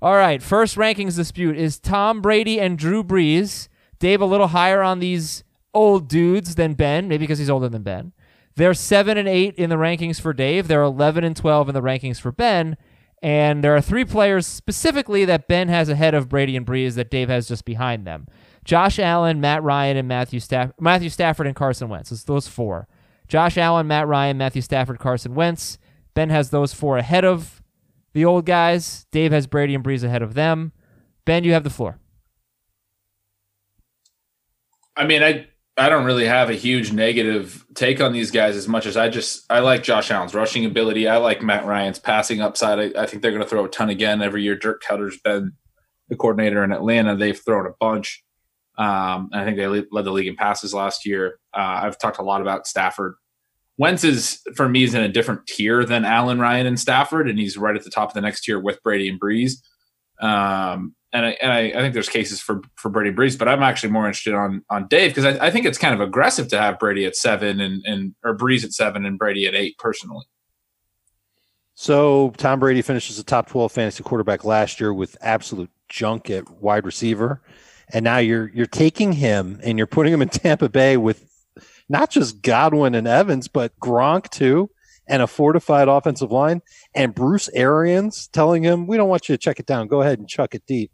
All 0.00 0.14
right, 0.14 0.42
first 0.42 0.76
rankings 0.76 1.16
dispute 1.16 1.56
is 1.56 1.78
Tom 1.78 2.20
Brady 2.20 2.60
and 2.60 2.78
Drew 2.78 3.02
Brees. 3.02 3.68
Dave 3.98 4.20
a 4.20 4.26
little 4.26 4.48
higher 4.48 4.82
on 4.82 4.98
these 4.98 5.42
old 5.72 6.08
dudes 6.08 6.54
than 6.54 6.74
Ben, 6.74 7.08
maybe 7.08 7.22
because 7.22 7.38
he's 7.38 7.50
older 7.50 7.68
than 7.68 7.82
Ben. 7.82 8.12
They're 8.56 8.74
seven 8.74 9.18
and 9.18 9.28
eight 9.28 9.54
in 9.56 9.70
the 9.70 9.76
rankings 9.76 10.20
for 10.20 10.32
Dave. 10.32 10.66
They're 10.68 10.82
eleven 10.82 11.24
and 11.24 11.36
twelve 11.36 11.68
in 11.68 11.74
the 11.74 11.82
rankings 11.82 12.20
for 12.20 12.32
Ben. 12.32 12.76
And 13.22 13.62
there 13.64 13.74
are 13.74 13.80
three 13.80 14.04
players 14.04 14.46
specifically 14.46 15.24
that 15.24 15.48
Ben 15.48 15.68
has 15.68 15.88
ahead 15.88 16.14
of 16.14 16.28
Brady 16.28 16.56
and 16.56 16.66
Brees 16.66 16.94
that 16.94 17.10
Dave 17.10 17.28
has 17.28 17.48
just 17.48 17.64
behind 17.64 18.06
them. 18.06 18.26
Josh 18.64 18.98
Allen, 18.98 19.40
Matt 19.40 19.62
Ryan, 19.62 19.96
and 19.96 20.08
Matthew 20.08 20.40
Staff- 20.40 20.72
Matthew 20.80 21.08
Stafford 21.08 21.46
and 21.46 21.56
Carson 21.56 21.88
Wentz. 21.88 22.10
It's 22.12 22.24
those 22.24 22.48
four. 22.48 22.88
Josh 23.28 23.56
Allen, 23.56 23.86
Matt 23.86 24.06
Ryan, 24.06 24.38
Matthew 24.38 24.62
Stafford, 24.62 24.98
Carson 24.98 25.34
Wentz. 25.34 25.78
Ben 26.14 26.30
has 26.30 26.50
those 26.50 26.72
four 26.72 26.98
ahead 26.98 27.24
of 27.24 27.62
the 28.12 28.24
old 28.24 28.46
guys. 28.46 29.06
Dave 29.10 29.32
has 29.32 29.46
Brady 29.46 29.74
and 29.74 29.84
Brees 29.84 30.02
ahead 30.02 30.22
of 30.22 30.34
them. 30.34 30.72
Ben, 31.24 31.44
you 31.44 31.52
have 31.52 31.64
the 31.64 31.70
floor. 31.70 31.98
I 34.96 35.04
mean, 35.06 35.22
I 35.22 35.46
I 35.78 35.90
don't 35.90 36.06
really 36.06 36.26
have 36.26 36.48
a 36.48 36.54
huge 36.54 36.90
negative 36.90 37.66
take 37.74 38.00
on 38.00 38.12
these 38.12 38.30
guys 38.30 38.56
as 38.56 38.66
much 38.66 38.86
as 38.86 38.96
I 38.96 39.10
just 39.10 39.44
I 39.50 39.58
like 39.58 39.82
Josh 39.82 40.10
Allen's 40.10 40.34
rushing 40.34 40.64
ability. 40.64 41.06
I 41.06 41.18
like 41.18 41.42
Matt 41.42 41.66
Ryan's 41.66 41.98
passing 41.98 42.40
upside. 42.40 42.96
I, 42.96 43.02
I 43.02 43.06
think 43.06 43.22
they're 43.22 43.30
going 43.30 43.42
to 43.42 43.48
throw 43.48 43.64
a 43.64 43.68
ton 43.68 43.90
again 43.90 44.22
every 44.22 44.42
year. 44.42 44.56
Dirk 44.56 44.82
Koetter's 44.82 45.20
been 45.20 45.52
the 46.08 46.16
coordinator 46.16 46.64
in 46.64 46.72
Atlanta. 46.72 47.16
They've 47.16 47.38
thrown 47.38 47.66
a 47.66 47.74
bunch. 47.78 48.24
Um, 48.78 49.30
I 49.32 49.44
think 49.44 49.56
they 49.58 49.66
led 49.66 50.04
the 50.04 50.12
league 50.12 50.28
in 50.28 50.36
passes 50.36 50.72
last 50.72 51.06
year. 51.06 51.38
Uh, 51.54 51.80
I've 51.82 51.98
talked 51.98 52.18
a 52.18 52.22
lot 52.22 52.40
about 52.40 52.66
Stafford. 52.66 53.14
Wentz 53.78 54.04
is 54.04 54.40
for 54.54 54.68
me 54.68 54.84
is 54.84 54.94
in 54.94 55.02
a 55.02 55.08
different 55.08 55.46
tier 55.46 55.84
than 55.84 56.06
Allen, 56.06 56.38
Ryan, 56.38 56.66
and 56.66 56.80
Stafford, 56.80 57.28
and 57.28 57.38
he's 57.38 57.58
right 57.58 57.76
at 57.76 57.84
the 57.84 57.90
top 57.90 58.08
of 58.08 58.14
the 58.14 58.22
next 58.22 58.42
tier 58.42 58.58
with 58.58 58.82
Brady 58.82 59.08
and 59.08 59.20
Brees. 59.20 59.56
Um, 60.20 60.94
and 61.16 61.24
I, 61.24 61.30
and 61.40 61.50
I, 61.50 61.58
I, 61.68 61.80
think 61.80 61.94
there's 61.94 62.10
cases 62.10 62.42
for 62.42 62.60
for 62.74 62.90
Brady 62.90 63.10
Brees, 63.10 63.38
but 63.38 63.48
I'm 63.48 63.62
actually 63.62 63.90
more 63.90 64.06
interested 64.06 64.34
on 64.34 64.62
on 64.68 64.86
Dave 64.86 65.14
because 65.14 65.24
I, 65.24 65.46
I, 65.46 65.50
think 65.50 65.64
it's 65.64 65.78
kind 65.78 65.94
of 65.94 66.02
aggressive 66.02 66.48
to 66.48 66.60
have 66.60 66.78
Brady 66.78 67.06
at 67.06 67.16
seven 67.16 67.58
and 67.58 67.82
and 67.86 68.14
or 68.22 68.36
Brees 68.36 68.64
at 68.64 68.72
seven 68.74 69.06
and 69.06 69.18
Brady 69.18 69.46
at 69.46 69.54
eight 69.54 69.78
personally. 69.78 70.26
So 71.74 72.34
Tom 72.36 72.60
Brady 72.60 72.82
finishes 72.82 73.16
the 73.16 73.22
top 73.22 73.48
12 73.48 73.72
fantasy 73.72 74.02
quarterback 74.02 74.44
last 74.44 74.78
year 74.78 74.92
with 74.92 75.16
absolute 75.22 75.70
junk 75.88 76.28
at 76.28 76.50
wide 76.60 76.84
receiver, 76.84 77.40
and 77.94 78.04
now 78.04 78.18
you're 78.18 78.50
you're 78.50 78.66
taking 78.66 79.12
him 79.12 79.58
and 79.64 79.78
you're 79.78 79.86
putting 79.86 80.12
him 80.12 80.20
in 80.20 80.28
Tampa 80.28 80.68
Bay 80.68 80.98
with 80.98 81.26
not 81.88 82.10
just 82.10 82.42
Godwin 82.42 82.94
and 82.94 83.08
Evans, 83.08 83.48
but 83.48 83.72
Gronk 83.80 84.28
too, 84.28 84.68
and 85.08 85.22
a 85.22 85.26
fortified 85.26 85.88
offensive 85.88 86.30
line, 86.30 86.60
and 86.94 87.14
Bruce 87.14 87.48
Arians 87.54 88.28
telling 88.28 88.62
him, 88.64 88.86
"We 88.86 88.98
don't 88.98 89.08
want 89.08 89.30
you 89.30 89.34
to 89.34 89.38
check 89.38 89.58
it 89.58 89.66
down. 89.66 89.86
Go 89.86 90.02
ahead 90.02 90.18
and 90.18 90.28
chuck 90.28 90.54
it 90.54 90.66
deep." 90.66 90.90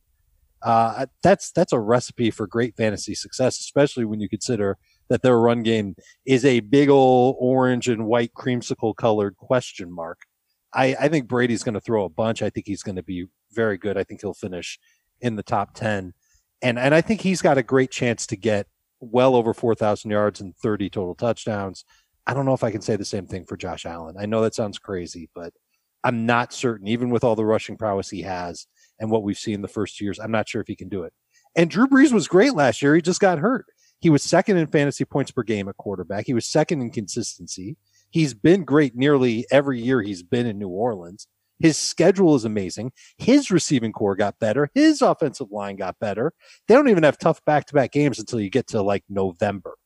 Uh, 0.62 1.06
that's 1.22 1.50
that's 1.52 1.72
a 1.72 1.80
recipe 1.80 2.30
for 2.30 2.46
great 2.46 2.76
fantasy 2.76 3.14
success, 3.14 3.58
especially 3.58 4.04
when 4.04 4.20
you 4.20 4.28
consider 4.28 4.78
that 5.08 5.22
their 5.22 5.38
run 5.38 5.62
game 5.62 5.94
is 6.24 6.44
a 6.44 6.60
big 6.60 6.88
old 6.88 7.36
orange 7.38 7.88
and 7.88 8.06
white 8.06 8.32
creamsicle 8.34 8.94
colored 8.96 9.36
question 9.36 9.92
mark. 9.92 10.20
I, 10.72 10.96
I 10.98 11.08
think 11.08 11.28
Brady's 11.28 11.62
going 11.62 11.74
to 11.74 11.80
throw 11.80 12.04
a 12.04 12.08
bunch. 12.08 12.42
I 12.42 12.48
think 12.48 12.66
he's 12.66 12.82
going 12.82 12.96
to 12.96 13.02
be 13.02 13.26
very 13.52 13.76
good. 13.76 13.98
I 13.98 14.04
think 14.04 14.20
he'll 14.22 14.32
finish 14.34 14.78
in 15.20 15.36
the 15.36 15.42
top 15.42 15.74
ten, 15.74 16.14
and 16.62 16.78
and 16.78 16.94
I 16.94 17.00
think 17.00 17.20
he's 17.20 17.42
got 17.42 17.58
a 17.58 17.62
great 17.62 17.90
chance 17.90 18.26
to 18.28 18.36
get 18.36 18.66
well 19.00 19.34
over 19.34 19.52
four 19.52 19.74
thousand 19.74 20.10
yards 20.10 20.40
and 20.40 20.56
thirty 20.56 20.88
total 20.88 21.14
touchdowns. 21.14 21.84
I 22.26 22.34
don't 22.34 22.46
know 22.46 22.54
if 22.54 22.62
I 22.62 22.70
can 22.70 22.82
say 22.82 22.94
the 22.94 23.04
same 23.04 23.26
thing 23.26 23.44
for 23.44 23.56
Josh 23.56 23.84
Allen. 23.84 24.14
I 24.18 24.26
know 24.26 24.42
that 24.42 24.54
sounds 24.54 24.78
crazy, 24.78 25.28
but 25.34 25.52
I'm 26.04 26.24
not 26.24 26.52
certain, 26.52 26.86
even 26.86 27.10
with 27.10 27.24
all 27.24 27.34
the 27.36 27.44
rushing 27.44 27.76
prowess 27.76 28.10
he 28.10 28.22
has 28.22 28.66
and 28.98 29.10
what 29.10 29.22
we've 29.22 29.38
seen 29.38 29.62
the 29.62 29.68
first 29.68 30.00
years. 30.00 30.18
I'm 30.18 30.30
not 30.30 30.48
sure 30.48 30.60
if 30.60 30.68
he 30.68 30.76
can 30.76 30.88
do 30.88 31.02
it. 31.02 31.12
And 31.54 31.70
Drew 31.70 31.86
Brees 31.86 32.12
was 32.12 32.28
great 32.28 32.54
last 32.54 32.82
year. 32.82 32.94
He 32.94 33.02
just 33.02 33.20
got 33.20 33.38
hurt. 33.38 33.66
He 34.00 34.10
was 34.10 34.22
second 34.22 34.56
in 34.56 34.66
fantasy 34.66 35.04
points 35.04 35.30
per 35.30 35.42
game 35.42 35.68
at 35.68 35.76
quarterback. 35.76 36.26
He 36.26 36.34
was 36.34 36.46
second 36.46 36.80
in 36.80 36.90
consistency. 36.90 37.76
He's 38.10 38.34
been 38.34 38.64
great 38.64 38.96
nearly 38.96 39.46
every 39.50 39.80
year 39.80 40.02
he's 40.02 40.22
been 40.22 40.46
in 40.46 40.58
New 40.58 40.68
Orleans. 40.68 41.28
His 41.60 41.78
schedule 41.78 42.34
is 42.34 42.44
amazing. 42.44 42.90
His 43.18 43.50
receiving 43.50 43.92
corps 43.92 44.16
got 44.16 44.40
better. 44.40 44.70
His 44.74 45.00
offensive 45.00 45.52
line 45.52 45.76
got 45.76 45.98
better. 46.00 46.32
They 46.66 46.74
don't 46.74 46.88
even 46.88 47.04
have 47.04 47.18
tough 47.18 47.44
back 47.44 47.66
to 47.66 47.74
back 47.74 47.92
games 47.92 48.18
until 48.18 48.40
you 48.40 48.50
get 48.50 48.66
to 48.68 48.82
like 48.82 49.04
November. 49.08 49.76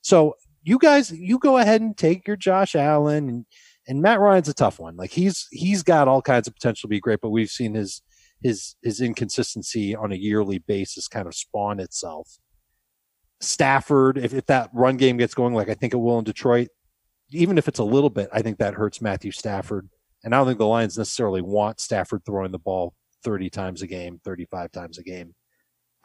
So 0.00 0.36
you 0.64 0.78
guys, 0.78 1.12
you 1.12 1.38
go 1.38 1.58
ahead 1.58 1.82
and 1.82 1.96
take 1.96 2.26
your 2.26 2.36
Josh 2.36 2.74
Allen 2.74 3.28
and, 3.28 3.46
and 3.86 4.00
Matt 4.00 4.18
Ryan's 4.18 4.48
a 4.48 4.54
tough 4.54 4.80
one. 4.80 4.96
Like 4.96 5.10
he's, 5.10 5.46
he's 5.50 5.82
got 5.82 6.08
all 6.08 6.22
kinds 6.22 6.48
of 6.48 6.54
potential 6.54 6.88
to 6.88 6.90
be 6.90 7.00
great, 7.00 7.20
but 7.20 7.30
we've 7.30 7.50
seen 7.50 7.74
his, 7.74 8.00
his 8.42 8.76
his 8.82 9.00
inconsistency 9.00 9.94
on 9.94 10.12
a 10.12 10.16
yearly 10.16 10.58
basis 10.58 11.08
kind 11.08 11.26
of 11.26 11.34
spawn 11.34 11.80
itself. 11.80 12.38
Stafford, 13.40 14.18
if, 14.18 14.32
if 14.32 14.46
that 14.46 14.70
run 14.72 14.96
game 14.96 15.18
gets 15.18 15.34
going 15.34 15.54
like 15.54 15.68
I 15.68 15.74
think 15.74 15.92
it 15.92 15.98
will 15.98 16.18
in 16.18 16.24
Detroit, 16.24 16.68
even 17.30 17.58
if 17.58 17.68
it's 17.68 17.78
a 17.78 17.84
little 17.84 18.10
bit, 18.10 18.28
I 18.32 18.42
think 18.42 18.58
that 18.58 18.74
hurts 18.74 19.00
Matthew 19.00 19.30
Stafford. 19.30 19.88
And 20.24 20.34
I 20.34 20.38
don't 20.38 20.46
think 20.46 20.58
the 20.58 20.66
Lions 20.66 20.98
necessarily 20.98 21.42
want 21.42 21.80
Stafford 21.80 22.22
throwing 22.24 22.52
the 22.52 22.58
ball 22.58 22.94
30 23.24 23.50
times 23.50 23.82
a 23.82 23.86
game, 23.86 24.20
35 24.24 24.72
times 24.72 24.98
a 24.98 25.02
game. 25.02 25.34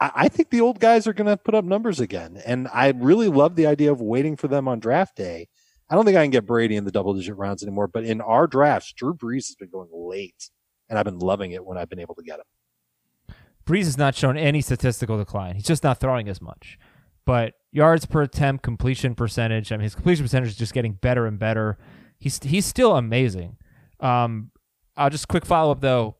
I, 0.00 0.10
I 0.14 0.28
think 0.28 0.50
the 0.50 0.60
old 0.60 0.78
guys 0.78 1.06
are 1.06 1.12
going 1.12 1.28
to 1.28 1.36
put 1.36 1.54
up 1.54 1.64
numbers 1.64 2.00
again. 2.00 2.40
And 2.44 2.68
I 2.72 2.90
really 2.90 3.28
love 3.28 3.56
the 3.56 3.66
idea 3.66 3.90
of 3.90 4.00
waiting 4.00 4.36
for 4.36 4.48
them 4.48 4.68
on 4.68 4.80
draft 4.80 5.16
day. 5.16 5.48
I 5.88 5.94
don't 5.94 6.04
think 6.04 6.16
I 6.16 6.24
can 6.24 6.30
get 6.30 6.46
Brady 6.46 6.76
in 6.76 6.84
the 6.84 6.92
double 6.92 7.14
digit 7.14 7.36
rounds 7.36 7.62
anymore, 7.62 7.86
but 7.86 8.04
in 8.04 8.20
our 8.20 8.46
drafts, 8.46 8.92
Drew 8.92 9.14
Brees 9.14 9.48
has 9.48 9.56
been 9.58 9.70
going 9.70 9.90
late 9.92 10.50
and 10.88 10.98
I've 10.98 11.04
been 11.04 11.18
loving 11.18 11.52
it 11.52 11.64
when 11.64 11.78
I've 11.78 11.88
been 11.88 12.00
able 12.00 12.14
to 12.16 12.22
get 12.22 12.38
him. 12.38 13.34
Brees 13.64 13.84
has 13.84 13.96
not 13.96 14.14
shown 14.14 14.36
any 14.36 14.60
statistical 14.60 15.18
decline. 15.18 15.54
He's 15.54 15.64
just 15.64 15.84
not 15.84 16.00
throwing 16.00 16.28
as 16.28 16.40
much. 16.40 16.78
But 17.24 17.54
yards 17.70 18.06
per 18.06 18.22
attempt, 18.22 18.64
completion 18.64 19.14
percentage, 19.14 19.70
I 19.70 19.76
mean, 19.76 19.84
his 19.84 19.94
completion 19.94 20.24
percentage 20.24 20.50
is 20.50 20.56
just 20.56 20.74
getting 20.74 20.94
better 20.94 21.26
and 21.26 21.38
better. 21.38 21.78
He's 22.18 22.38
he's 22.42 22.66
still 22.66 22.96
amazing. 22.96 23.56
Um, 24.00 24.50
I'll 24.96 25.10
just 25.10 25.28
quick 25.28 25.46
follow 25.46 25.72
up 25.72 25.80
though. 25.80 26.16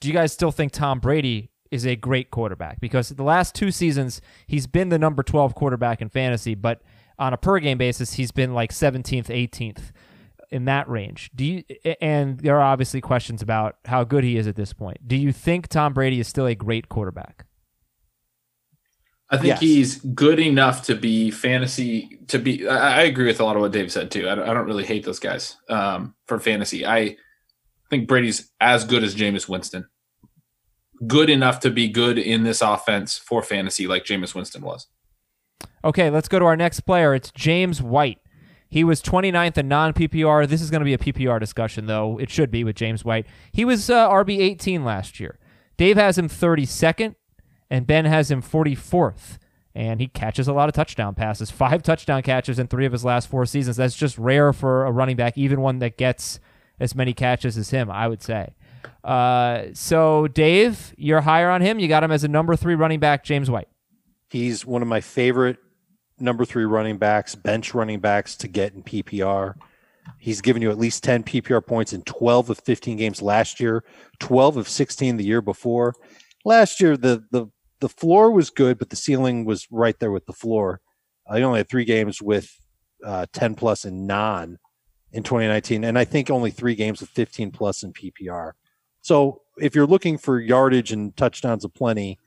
Do 0.00 0.08
you 0.08 0.14
guys 0.14 0.32
still 0.32 0.52
think 0.52 0.70
Tom 0.72 1.00
Brady 1.00 1.50
is 1.72 1.84
a 1.84 1.96
great 1.96 2.30
quarterback? 2.30 2.80
Because 2.80 3.08
the 3.08 3.24
last 3.24 3.54
two 3.54 3.72
seasons 3.72 4.20
he's 4.46 4.68
been 4.68 4.88
the 4.90 4.98
number 4.98 5.24
12 5.24 5.54
quarterback 5.56 6.00
in 6.00 6.08
fantasy, 6.08 6.54
but 6.54 6.82
on 7.18 7.32
a 7.32 7.36
per 7.36 7.58
game 7.58 7.78
basis 7.78 8.12
he's 8.12 8.30
been 8.30 8.54
like 8.54 8.72
17th, 8.72 9.26
18th 9.26 9.90
in 10.50 10.64
that 10.66 10.88
range. 10.88 11.30
Do 11.34 11.44
you 11.44 11.64
and 12.00 12.38
there 12.38 12.56
are 12.56 12.62
obviously 12.62 13.00
questions 13.00 13.42
about 13.42 13.76
how 13.84 14.04
good 14.04 14.24
he 14.24 14.36
is 14.36 14.46
at 14.46 14.56
this 14.56 14.72
point. 14.72 15.06
Do 15.06 15.16
you 15.16 15.32
think 15.32 15.68
Tom 15.68 15.92
Brady 15.92 16.20
is 16.20 16.28
still 16.28 16.46
a 16.46 16.54
great 16.54 16.88
quarterback? 16.88 17.44
I 19.30 19.36
think 19.36 19.48
yes. 19.48 19.60
he's 19.60 19.96
good 19.96 20.38
enough 20.38 20.86
to 20.86 20.94
be 20.94 21.30
fantasy 21.30 22.18
to 22.28 22.38
be. 22.38 22.66
I, 22.66 23.00
I, 23.00 23.02
agree 23.02 23.26
with 23.26 23.40
a 23.40 23.44
lot 23.44 23.56
of 23.56 23.62
what 23.62 23.72
Dave 23.72 23.92
said 23.92 24.10
too. 24.10 24.28
I 24.28 24.34
don't, 24.34 24.48
I 24.48 24.54
don't 24.54 24.64
really 24.64 24.86
hate 24.86 25.04
those 25.04 25.18
guys 25.18 25.56
um, 25.68 26.14
for 26.26 26.38
fantasy. 26.38 26.86
I 26.86 27.16
think 27.90 28.08
Brady's 28.08 28.50
as 28.58 28.84
good 28.84 29.04
as 29.04 29.14
Jameis 29.14 29.46
Winston. 29.46 29.86
Good 31.06 31.28
enough 31.28 31.60
to 31.60 31.70
be 31.70 31.88
good 31.88 32.18
in 32.18 32.42
this 32.42 32.62
offense 32.62 33.18
for 33.18 33.42
fantasy, 33.42 33.86
like 33.86 34.04
Jameis 34.04 34.34
Winston 34.34 34.62
was. 34.62 34.86
Okay, 35.84 36.08
let's 36.08 36.28
go 36.28 36.38
to 36.38 36.46
our 36.46 36.56
next 36.56 36.80
player. 36.80 37.14
It's 37.14 37.30
James 37.30 37.82
White. 37.82 38.18
He 38.68 38.84
was 38.84 39.02
29th 39.02 39.56
in 39.56 39.68
non 39.68 39.92
PPR. 39.92 40.46
This 40.46 40.60
is 40.60 40.70
going 40.70 40.80
to 40.80 40.84
be 40.84 40.94
a 40.94 40.98
PPR 40.98 41.40
discussion, 41.40 41.86
though. 41.86 42.18
It 42.18 42.30
should 42.30 42.50
be 42.50 42.64
with 42.64 42.76
James 42.76 43.04
White. 43.04 43.26
He 43.52 43.64
was 43.64 43.88
uh, 43.88 44.08
RB 44.08 44.38
18 44.38 44.84
last 44.84 45.18
year. 45.18 45.38
Dave 45.76 45.96
has 45.96 46.18
him 46.18 46.28
32nd, 46.28 47.14
and 47.70 47.86
Ben 47.86 48.04
has 48.04 48.30
him 48.30 48.42
44th. 48.42 49.38
And 49.74 50.00
he 50.00 50.08
catches 50.08 50.48
a 50.48 50.52
lot 50.52 50.68
of 50.68 50.74
touchdown 50.74 51.14
passes. 51.14 51.50
Five 51.50 51.82
touchdown 51.82 52.22
catches 52.22 52.58
in 52.58 52.66
three 52.66 52.84
of 52.84 52.92
his 52.92 53.04
last 53.04 53.28
four 53.28 53.46
seasons. 53.46 53.76
That's 53.76 53.96
just 53.96 54.18
rare 54.18 54.52
for 54.52 54.84
a 54.84 54.90
running 54.90 55.16
back, 55.16 55.38
even 55.38 55.60
one 55.60 55.78
that 55.78 55.96
gets 55.96 56.40
as 56.80 56.94
many 56.94 57.12
catches 57.12 57.56
as 57.56 57.70
him, 57.70 57.90
I 57.90 58.08
would 58.08 58.22
say. 58.22 58.54
Uh, 59.04 59.66
so, 59.74 60.26
Dave, 60.26 60.94
you're 60.96 61.20
higher 61.20 61.48
on 61.48 61.62
him. 61.62 61.78
You 61.78 61.86
got 61.86 62.02
him 62.02 62.10
as 62.10 62.24
a 62.24 62.28
number 62.28 62.56
three 62.56 62.74
running 62.74 62.98
back, 62.98 63.24
James 63.24 63.48
White. 63.48 63.68
He's 64.30 64.66
one 64.66 64.82
of 64.82 64.88
my 64.88 65.00
favorite 65.00 65.58
number 66.20 66.44
three 66.44 66.64
running 66.64 66.98
backs, 66.98 67.34
bench 67.34 67.74
running 67.74 68.00
backs 68.00 68.36
to 68.36 68.48
get 68.48 68.74
in 68.74 68.82
PPR. 68.82 69.54
He's 70.18 70.40
given 70.40 70.62
you 70.62 70.70
at 70.70 70.78
least 70.78 71.04
10 71.04 71.24
PPR 71.24 71.64
points 71.64 71.92
in 71.92 72.02
12 72.02 72.50
of 72.50 72.58
15 72.60 72.96
games 72.96 73.20
last 73.20 73.60
year, 73.60 73.84
12 74.20 74.56
of 74.56 74.68
16 74.68 75.16
the 75.16 75.24
year 75.24 75.42
before. 75.42 75.94
Last 76.44 76.80
year, 76.80 76.96
the 76.96 77.24
the 77.30 77.46
the 77.80 77.88
floor 77.88 78.32
was 78.32 78.50
good, 78.50 78.78
but 78.78 78.90
the 78.90 78.96
ceiling 78.96 79.44
was 79.44 79.66
right 79.70 79.98
there 80.00 80.10
with 80.10 80.26
the 80.26 80.32
floor. 80.32 80.80
Uh, 81.26 81.36
he 81.36 81.42
only 81.42 81.58
had 81.58 81.68
three 81.68 81.84
games 81.84 82.20
with 82.20 82.50
uh, 83.04 83.26
10 83.32 83.56
and 83.60 83.84
in 83.84 84.06
non 84.06 84.58
in 85.12 85.22
2019, 85.22 85.84
and 85.84 85.98
I 85.98 86.04
think 86.04 86.30
only 86.30 86.50
three 86.50 86.74
games 86.74 87.00
with 87.00 87.10
15 87.10 87.50
plus 87.50 87.82
in 87.82 87.92
PPR. 87.92 88.52
So 89.00 89.42
if 89.58 89.74
you're 89.74 89.86
looking 89.86 90.18
for 90.18 90.40
yardage 90.40 90.92
and 90.92 91.16
touchdowns 91.16 91.64
aplenty, 91.64 92.18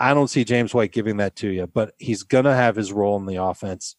I 0.00 0.14
don't 0.14 0.28
see 0.28 0.44
James 0.44 0.72
White 0.72 0.92
giving 0.92 1.18
that 1.18 1.36
to 1.36 1.48
you, 1.48 1.66
but 1.66 1.92
he's 1.98 2.22
going 2.22 2.46
to 2.46 2.54
have 2.54 2.74
his 2.74 2.92
role 2.92 3.18
in 3.18 3.26
the 3.26 3.36
offense. 3.36 3.96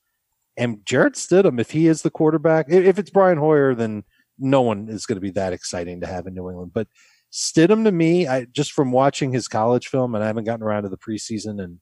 And 0.57 0.83
Jarrett 0.85 1.13
Stidham, 1.13 1.61
if 1.61 1.71
he 1.71 1.87
is 1.87 2.01
the 2.01 2.09
quarterback, 2.09 2.65
if 2.69 2.97
it's 2.97 3.11
Brian 3.11 3.37
Hoyer, 3.37 3.75
then 3.75 4.03
no 4.39 4.61
one 4.61 4.89
is 4.89 5.05
going 5.05 5.17
to 5.17 5.21
be 5.21 5.29
that 5.31 5.53
exciting 5.53 6.01
to 6.01 6.07
have 6.07 6.25
in 6.25 6.33
New 6.33 6.49
England. 6.49 6.71
But 6.73 6.87
Stidham 7.31 7.83
to 7.85 7.91
me, 7.91 8.27
I 8.27 8.45
just 8.45 8.73
from 8.73 8.91
watching 8.91 9.31
his 9.31 9.47
college 9.47 9.87
film, 9.87 10.15
and 10.15 10.23
I 10.23 10.27
haven't 10.27 10.45
gotten 10.45 10.63
around 10.63 10.83
to 10.83 10.89
the 10.89 10.97
preseason, 10.97 11.63
and 11.63 11.79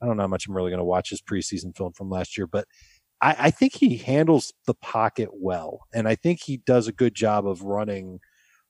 I 0.00 0.06
don't 0.06 0.16
know 0.16 0.24
how 0.24 0.28
much 0.28 0.46
I'm 0.46 0.54
really 0.54 0.70
going 0.70 0.78
to 0.78 0.84
watch 0.84 1.10
his 1.10 1.22
preseason 1.22 1.76
film 1.76 1.92
from 1.94 2.10
last 2.10 2.36
year, 2.36 2.46
but 2.46 2.66
I, 3.20 3.36
I 3.38 3.50
think 3.50 3.74
he 3.74 3.96
handles 3.96 4.52
the 4.66 4.74
pocket 4.74 5.30
well, 5.32 5.80
and 5.94 6.06
I 6.06 6.14
think 6.14 6.40
he 6.40 6.58
does 6.58 6.88
a 6.88 6.92
good 6.92 7.14
job 7.14 7.46
of 7.46 7.62
running 7.62 8.20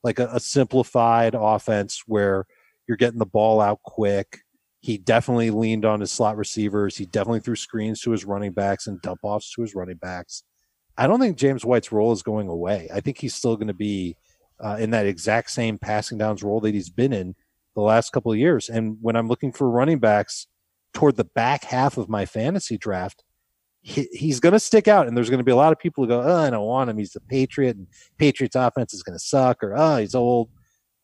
like 0.03 0.19
a, 0.19 0.29
a 0.33 0.39
simplified 0.39 1.35
offense 1.37 2.03
where 2.07 2.45
you're 2.87 2.97
getting 2.97 3.19
the 3.19 3.25
ball 3.25 3.61
out 3.61 3.81
quick. 3.83 4.39
He 4.83 4.97
definitely 4.97 5.49
leaned 5.49 5.85
on 5.85 6.01
his 6.01 6.11
slot 6.11 6.35
receivers. 6.35 6.97
He 6.97 7.05
definitely 7.05 7.39
threw 7.39 7.55
screens 7.55 8.01
to 8.01 8.11
his 8.11 8.25
running 8.25 8.51
backs 8.51 8.85
and 8.85 9.01
dump 9.01 9.21
offs 9.23 9.49
to 9.53 9.61
his 9.61 9.73
running 9.73 9.95
backs. 9.95 10.43
I 10.97 11.07
don't 11.07 11.21
think 11.21 11.37
James 11.37 11.63
White's 11.63 11.93
role 11.93 12.11
is 12.11 12.21
going 12.21 12.49
away. 12.49 12.89
I 12.93 12.99
think 12.99 13.17
he's 13.17 13.33
still 13.33 13.55
going 13.55 13.69
to 13.69 13.73
be 13.73 14.17
uh, 14.61 14.75
in 14.77 14.89
that 14.89 15.05
exact 15.05 15.51
same 15.51 15.77
passing 15.77 16.17
downs 16.17 16.43
role 16.43 16.59
that 16.59 16.73
he's 16.73 16.89
been 16.89 17.13
in 17.13 17.33
the 17.75 17.81
last 17.81 18.11
couple 18.11 18.33
of 18.33 18.37
years. 18.37 18.67
And 18.67 18.97
when 18.99 19.15
I'm 19.15 19.29
looking 19.29 19.53
for 19.53 19.69
running 19.69 19.99
backs 19.99 20.47
toward 20.93 21.15
the 21.15 21.23
back 21.23 21.63
half 21.63 21.97
of 21.97 22.09
my 22.09 22.25
fantasy 22.25 22.77
draft, 22.77 23.23
he, 23.79 24.09
he's 24.11 24.41
going 24.41 24.51
to 24.51 24.59
stick 24.59 24.89
out. 24.89 25.07
And 25.07 25.15
there's 25.15 25.29
going 25.29 25.37
to 25.37 25.45
be 25.45 25.51
a 25.53 25.55
lot 25.55 25.71
of 25.71 25.79
people 25.79 26.03
who 26.03 26.09
go, 26.09 26.21
"Oh, 26.21 26.41
I 26.41 26.49
don't 26.49 26.65
want 26.65 26.89
him. 26.89 26.97
He's 26.97 27.15
a 27.15 27.21
Patriot, 27.21 27.77
and 27.77 27.87
Patriots 28.17 28.57
offense 28.57 28.93
is 28.93 29.01
going 29.01 29.17
to 29.17 29.23
suck," 29.23 29.63
or 29.63 29.75
"Oh, 29.77 29.95
he's 29.95 30.13
old." 30.13 30.49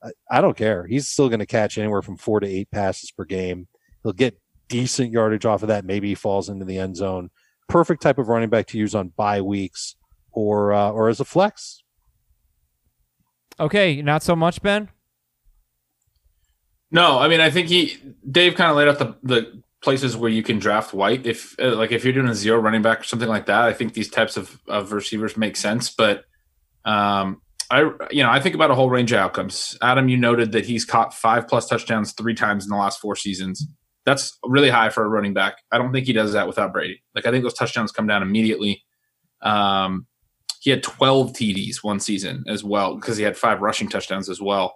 I, 0.03 0.09
I 0.31 0.41
don't 0.41 0.57
care. 0.57 0.85
He's 0.85 1.07
still 1.07 1.29
going 1.29 1.39
to 1.39 1.45
catch 1.45 1.77
anywhere 1.77 2.01
from 2.01 2.17
four 2.17 2.39
to 2.39 2.47
eight 2.47 2.71
passes 2.71 3.11
per 3.11 3.25
game. 3.25 3.67
He'll 4.03 4.13
get 4.13 4.39
decent 4.67 5.11
yardage 5.11 5.45
off 5.45 5.63
of 5.63 5.67
that. 5.67 5.85
Maybe 5.85 6.09
he 6.09 6.15
falls 6.15 6.49
into 6.49 6.65
the 6.65 6.77
end 6.77 6.95
zone 6.95 7.29
perfect 7.69 8.01
type 8.01 8.17
of 8.17 8.27
running 8.27 8.49
back 8.49 8.65
to 8.67 8.77
use 8.77 8.93
on 8.93 9.09
bye 9.09 9.39
weeks 9.39 9.95
or 10.31 10.73
uh, 10.73 10.91
or 10.91 11.07
as 11.07 11.21
a 11.21 11.25
flex. 11.25 11.83
Okay, 13.59 14.01
not 14.01 14.23
so 14.23 14.35
much, 14.35 14.61
Ben. 14.61 14.89
No, 16.91 17.19
I 17.19 17.29
mean 17.29 17.39
I 17.39 17.49
think 17.49 17.69
he 17.69 17.97
Dave 18.29 18.55
kind 18.55 18.69
of 18.71 18.75
laid 18.75 18.89
out 18.89 18.99
the 18.99 19.15
the 19.23 19.63
places 19.81 20.17
where 20.17 20.29
you 20.29 20.43
can 20.43 20.59
draft 20.59 20.93
White. 20.93 21.25
If 21.25 21.55
uh, 21.59 21.75
like 21.75 21.93
if 21.93 22.03
you're 22.03 22.13
doing 22.13 22.27
a 22.27 22.35
zero 22.35 22.59
running 22.59 22.81
back 22.81 23.01
or 23.01 23.03
something 23.03 23.29
like 23.29 23.45
that, 23.45 23.63
I 23.63 23.71
think 23.71 23.93
these 23.93 24.09
types 24.09 24.35
of, 24.35 24.59
of 24.67 24.91
receivers 24.91 25.37
make 25.37 25.55
sense. 25.55 25.89
But 25.89 26.25
um, 26.83 27.41
I 27.71 27.81
you 28.11 28.23
know 28.23 28.29
I 28.29 28.39
think 28.39 28.55
about 28.55 28.71
a 28.71 28.75
whole 28.75 28.89
range 28.89 29.11
of 29.11 29.19
outcomes. 29.19 29.77
Adam, 29.81 30.09
you 30.09 30.17
noted 30.17 30.51
that 30.53 30.65
he's 30.65 30.85
caught 30.85 31.13
five 31.13 31.47
plus 31.47 31.67
touchdowns 31.67 32.13
three 32.13 32.33
times 32.33 32.65
in 32.65 32.69
the 32.69 32.75
last 32.75 32.99
four 32.99 33.15
seasons. 33.15 33.65
That's 34.05 34.38
really 34.43 34.69
high 34.69 34.89
for 34.89 35.03
a 35.03 35.09
running 35.09 35.33
back. 35.33 35.57
I 35.71 35.77
don't 35.77 35.91
think 35.91 36.07
he 36.07 36.13
does 36.13 36.33
that 36.33 36.47
without 36.47 36.73
Brady. 36.73 37.03
Like 37.13 37.27
I 37.27 37.31
think 37.31 37.43
those 37.43 37.53
touchdowns 37.53 37.91
come 37.91 38.07
down 38.07 38.23
immediately. 38.23 38.83
Um, 39.41 40.07
he 40.61 40.69
had 40.71 40.83
12 40.83 41.33
TDs 41.33 41.77
one 41.83 41.99
season 41.99 42.43
as 42.47 42.63
well 42.63 42.95
because 42.95 43.17
he 43.17 43.23
had 43.23 43.38
five 43.38 43.61
rushing 43.61 43.88
touchdowns 43.88 44.29
as 44.29 44.41
well. 44.41 44.75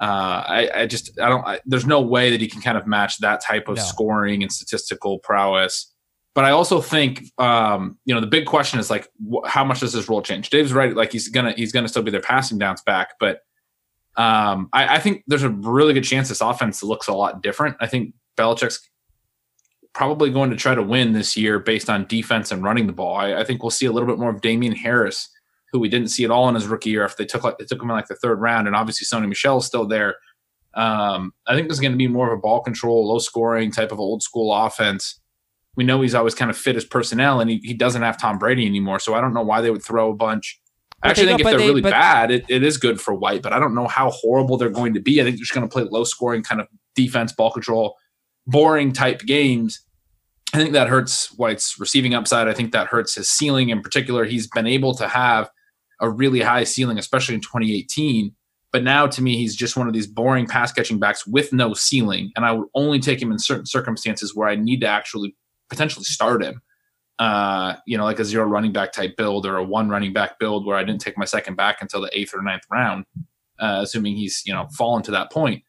Uh, 0.00 0.42
I, 0.46 0.70
I, 0.74 0.86
just 0.86 1.18
I 1.20 1.28
don't. 1.28 1.46
I, 1.46 1.60
there's 1.64 1.86
no 1.86 2.00
way 2.00 2.30
that 2.30 2.40
he 2.40 2.48
can 2.48 2.60
kind 2.60 2.76
of 2.76 2.86
match 2.86 3.18
that 3.18 3.40
type 3.40 3.68
of 3.68 3.76
no. 3.76 3.82
scoring 3.82 4.42
and 4.42 4.50
statistical 4.50 5.20
prowess. 5.20 5.93
But 6.34 6.44
I 6.44 6.50
also 6.50 6.80
think 6.80 7.30
um, 7.38 7.98
you 8.04 8.14
know 8.14 8.20
the 8.20 8.26
big 8.26 8.46
question 8.46 8.80
is 8.80 8.90
like 8.90 9.08
wh- 9.30 9.46
how 9.46 9.64
much 9.64 9.80
does 9.80 9.92
his 9.92 10.08
role 10.08 10.22
change? 10.22 10.50
Dave's 10.50 10.72
right. 10.72 10.94
Like 10.94 11.12
he's 11.12 11.28
gonna 11.28 11.52
he's 11.52 11.72
gonna 11.72 11.88
still 11.88 12.02
be 12.02 12.10
their 12.10 12.20
passing 12.20 12.58
downs 12.58 12.82
back, 12.82 13.14
but 13.20 13.40
um, 14.16 14.68
I, 14.72 14.96
I 14.96 14.98
think 14.98 15.24
there's 15.26 15.42
a 15.42 15.50
really 15.50 15.92
good 15.92 16.04
chance 16.04 16.28
this 16.28 16.40
offense 16.40 16.82
looks 16.82 17.08
a 17.08 17.14
lot 17.14 17.42
different. 17.42 17.76
I 17.80 17.86
think 17.86 18.14
Belichick's 18.36 18.88
probably 19.92 20.30
going 20.30 20.50
to 20.50 20.56
try 20.56 20.74
to 20.74 20.82
win 20.82 21.12
this 21.12 21.36
year 21.36 21.58
based 21.58 21.88
on 21.88 22.06
defense 22.06 22.50
and 22.50 22.62
running 22.62 22.86
the 22.86 22.92
ball. 22.92 23.16
I, 23.16 23.34
I, 23.34 23.44
think 23.44 23.62
we'll 23.62 23.70
see 23.70 23.86
a 23.86 23.92
little 23.92 24.08
bit 24.08 24.18
more 24.18 24.30
of 24.30 24.40
Damien 24.40 24.74
Harris, 24.74 25.28
who 25.72 25.78
we 25.78 25.88
didn't 25.88 26.08
see 26.08 26.24
at 26.24 26.30
all 26.30 26.48
in 26.48 26.54
his 26.54 26.66
rookie 26.66 26.90
year. 26.90 27.04
If 27.04 27.16
they 27.16 27.24
took 27.24 27.44
like 27.44 27.58
they 27.58 27.64
took 27.64 27.80
him 27.80 27.90
in 27.90 27.96
like 27.96 28.08
the 28.08 28.16
third 28.16 28.40
round, 28.40 28.66
and 28.66 28.76
obviously 28.76 29.06
Sony 29.06 29.28
Michel 29.28 29.58
is 29.58 29.66
still 29.66 29.86
there. 29.86 30.16
Um, 30.74 31.32
I 31.46 31.54
think 31.54 31.68
there's 31.68 31.80
going 31.80 31.92
to 31.92 31.98
be 31.98 32.08
more 32.08 32.32
of 32.32 32.38
a 32.38 32.40
ball 32.40 32.60
control, 32.60 33.08
low 33.08 33.20
scoring 33.20 33.70
type 33.70 33.92
of 33.92 34.00
old 34.00 34.22
school 34.22 34.52
offense. 34.52 35.20
We 35.76 35.84
know 35.84 36.00
he's 36.02 36.14
always 36.14 36.34
kind 36.34 36.50
of 36.50 36.56
fit 36.56 36.74
his 36.74 36.84
personnel, 36.84 37.40
and 37.40 37.50
he, 37.50 37.60
he 37.62 37.74
doesn't 37.74 38.02
have 38.02 38.20
Tom 38.20 38.38
Brady 38.38 38.66
anymore. 38.66 38.98
So 38.98 39.14
I 39.14 39.20
don't 39.20 39.34
know 39.34 39.42
why 39.42 39.60
they 39.60 39.70
would 39.70 39.84
throw 39.84 40.10
a 40.10 40.14
bunch. 40.14 40.60
I 41.02 41.10
actually 41.10 41.26
think 41.26 41.40
if 41.40 41.46
they're 41.46 41.58
they, 41.58 41.68
really 41.68 41.82
bad, 41.82 42.30
it, 42.30 42.44
it 42.48 42.62
is 42.62 42.78
good 42.78 43.00
for 43.00 43.14
White, 43.14 43.42
but 43.42 43.52
I 43.52 43.58
don't 43.58 43.74
know 43.74 43.86
how 43.86 44.10
horrible 44.10 44.56
they're 44.56 44.70
going 44.70 44.94
to 44.94 45.00
be. 45.00 45.20
I 45.20 45.24
think 45.24 45.36
they're 45.36 45.42
just 45.42 45.52
going 45.52 45.68
to 45.68 45.72
play 45.72 45.82
low 45.82 46.04
scoring 46.04 46.42
kind 46.42 46.60
of 46.60 46.68
defense, 46.94 47.32
ball 47.32 47.50
control 47.50 47.96
boring 48.46 48.92
type 48.92 49.20
games, 49.20 49.80
I 50.52 50.58
think 50.58 50.72
that 50.72 50.88
hurts 50.88 51.36
White's 51.36 51.80
receiving 51.80 52.14
upside. 52.14 52.46
I 52.46 52.54
think 52.54 52.72
that 52.72 52.86
hurts 52.86 53.16
his 53.16 53.28
ceiling 53.28 53.70
in 53.70 53.82
particular. 53.82 54.24
He's 54.24 54.46
been 54.46 54.66
able 54.66 54.94
to 54.94 55.08
have 55.08 55.50
a 56.00 56.08
really 56.08 56.40
high 56.40 56.64
ceiling, 56.64 56.98
especially 56.98 57.34
in 57.34 57.40
2018. 57.40 58.32
But 58.70 58.84
now 58.84 59.06
to 59.06 59.22
me, 59.22 59.36
he's 59.36 59.56
just 59.56 59.76
one 59.76 59.88
of 59.88 59.92
these 59.92 60.06
boring 60.06 60.46
pass 60.46 60.72
catching 60.72 60.98
backs 60.98 61.26
with 61.26 61.52
no 61.52 61.74
ceiling. 61.74 62.30
And 62.36 62.44
I 62.44 62.52
would 62.52 62.68
only 62.74 63.00
take 63.00 63.20
him 63.20 63.32
in 63.32 63.38
certain 63.38 63.66
circumstances 63.66 64.34
where 64.34 64.48
I 64.48 64.54
need 64.56 64.80
to 64.82 64.86
actually 64.86 65.34
potentially 65.74 66.04
start 66.04 66.42
him. 66.42 66.60
Uh, 67.18 67.76
you 67.86 67.96
know, 67.96 68.04
like 68.04 68.18
a 68.18 68.24
zero 68.24 68.44
running 68.44 68.72
back 68.72 68.92
type 68.92 69.16
build 69.16 69.46
or 69.46 69.56
a 69.56 69.64
one 69.64 69.88
running 69.88 70.12
back 70.12 70.38
build 70.38 70.66
where 70.66 70.76
I 70.76 70.82
didn't 70.82 71.00
take 71.00 71.16
my 71.16 71.24
second 71.24 71.54
back 71.56 71.80
until 71.80 72.00
the 72.00 72.10
eighth 72.12 72.34
or 72.34 72.42
ninth 72.42 72.64
round, 72.70 73.04
uh, 73.60 73.80
assuming 73.82 74.16
he's, 74.16 74.42
you 74.44 74.52
know, 74.52 74.66
fallen 74.76 75.02
to 75.04 75.12
that 75.12 75.30
point. 75.30 75.62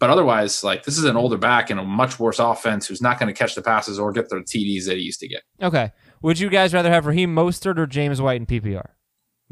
But 0.00 0.10
otherwise, 0.10 0.64
like 0.64 0.84
this 0.84 0.96
is 0.98 1.04
an 1.04 1.16
older 1.16 1.36
back 1.36 1.70
in 1.70 1.78
a 1.78 1.84
much 1.84 2.18
worse 2.18 2.38
offense 2.38 2.86
who's 2.86 3.02
not 3.02 3.20
going 3.20 3.32
to 3.32 3.38
catch 3.38 3.54
the 3.54 3.62
passes 3.62 3.98
or 3.98 4.10
get 4.12 4.30
the 4.30 4.36
TDs 4.36 4.86
that 4.86 4.96
he 4.96 5.02
used 5.02 5.20
to 5.20 5.28
get. 5.28 5.42
Okay. 5.62 5.92
Would 6.22 6.40
you 6.40 6.48
guys 6.48 6.74
rather 6.74 6.90
have 6.90 7.06
Raheem 7.06 7.34
Mostert 7.34 7.78
or 7.78 7.86
James 7.86 8.20
White 8.20 8.40
in 8.40 8.46
PPR? 8.46 8.86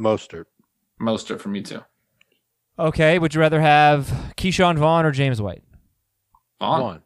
Mostert. 0.01 0.47
Mostert 1.01 1.41
for 1.41 1.51
me 1.51 1.63
too. 1.63 1.83
Okay. 2.79 3.19
Would 3.19 3.35
you 3.35 3.41
rather 3.41 3.61
have 3.61 4.07
Ke'Shawn 4.37 4.79
Vaughn 4.79 5.05
or 5.05 5.13
James 5.13 5.41
White? 5.41 5.63
Vaughn. 6.59 6.81
Vaughn. 6.81 7.03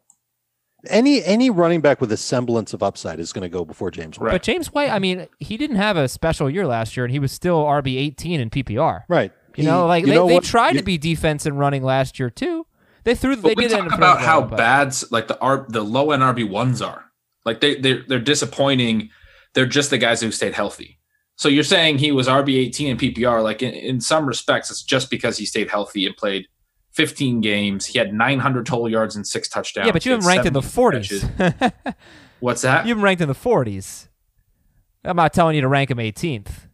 Any 0.89 1.23
any 1.23 1.49
running 1.49 1.79
back 1.81 2.01
with 2.01 2.11
a 2.11 2.17
semblance 2.17 2.73
of 2.73 2.83
upside 2.83 3.19
is 3.19 3.31
going 3.31 3.43
to 3.43 3.49
go 3.49 3.63
before 3.63 3.89
James 3.89 4.19
White. 4.19 4.27
Right. 4.27 4.31
But 4.33 4.43
James 4.43 4.73
White, 4.73 4.89
I 4.89 4.99
mean, 4.99 5.27
he 5.39 5.55
didn't 5.55 5.77
have 5.77 5.95
a 5.95 6.07
special 6.07 6.49
year 6.49 6.67
last 6.67 6.97
year, 6.97 7.05
and 7.05 7.11
he 7.11 7.19
was 7.19 7.31
still 7.31 7.63
RB 7.63 7.97
eighteen 7.97 8.41
in 8.41 8.49
PPR. 8.49 9.03
Right. 9.07 9.31
You 9.55 9.63
he, 9.63 9.69
know, 9.69 9.85
like 9.85 10.01
you 10.01 10.07
they, 10.07 10.15
know 10.15 10.27
they 10.27 10.39
tried 10.39 10.73
you, 10.73 10.79
to 10.79 10.85
be 10.85 10.97
defense 10.97 11.45
and 11.45 11.57
running 11.57 11.83
last 11.83 12.19
year 12.19 12.29
too. 12.29 12.65
They 13.03 13.15
threw. 13.15 13.35
But 13.35 13.49
they 13.49 13.53
we 13.55 13.67
did 13.67 13.77
talk 13.77 13.93
about 13.93 14.21
how 14.21 14.41
but. 14.41 14.57
bad 14.57 14.95
like 15.11 15.27
the 15.27 15.39
R, 15.39 15.65
the 15.69 15.81
low 15.81 16.11
end 16.11 16.23
RB 16.23 16.49
ones 16.49 16.81
are. 16.81 17.05
Like 17.45 17.61
they 17.61 17.75
they 17.75 18.01
they're 18.07 18.19
disappointing. 18.19 19.09
They're 19.53 19.65
just 19.65 19.89
the 19.89 19.97
guys 19.97 20.21
who 20.21 20.31
stayed 20.31 20.53
healthy. 20.53 20.99
So 21.35 21.49
you're 21.49 21.63
saying 21.63 21.97
he 21.97 22.11
was 22.11 22.27
RB 22.27 22.57
eighteen 22.57 22.89
in 22.89 22.97
PPR. 22.97 23.43
Like 23.43 23.61
in, 23.61 23.73
in 23.73 24.01
some 24.01 24.25
respects, 24.25 24.71
it's 24.71 24.83
just 24.83 25.09
because 25.09 25.37
he 25.37 25.45
stayed 25.45 25.69
healthy 25.69 26.05
and 26.05 26.15
played 26.15 26.47
15 26.93 27.41
games. 27.41 27.85
He 27.85 27.97
had 27.97 28.13
900 28.13 28.65
total 28.65 28.89
yards 28.89 29.15
and 29.15 29.25
six 29.25 29.47
touchdowns. 29.49 29.87
Yeah, 29.87 29.91
but 29.91 30.05
you 30.05 30.11
haven't 30.11 30.27
ranked 30.27 30.45
in 30.45 30.53
the 30.53 30.61
40s. 30.61 31.73
What's 32.39 32.61
that? 32.61 32.85
You 32.85 32.89
haven't 32.89 33.03
ranked 33.03 33.21
in 33.21 33.27
the 33.27 33.35
40s. 33.35 34.07
I'm 35.03 35.15
not 35.15 35.33
telling 35.33 35.55
you 35.55 35.61
to 35.61 35.67
rank 35.67 35.91
him 35.91 35.97
18th. 35.97 36.67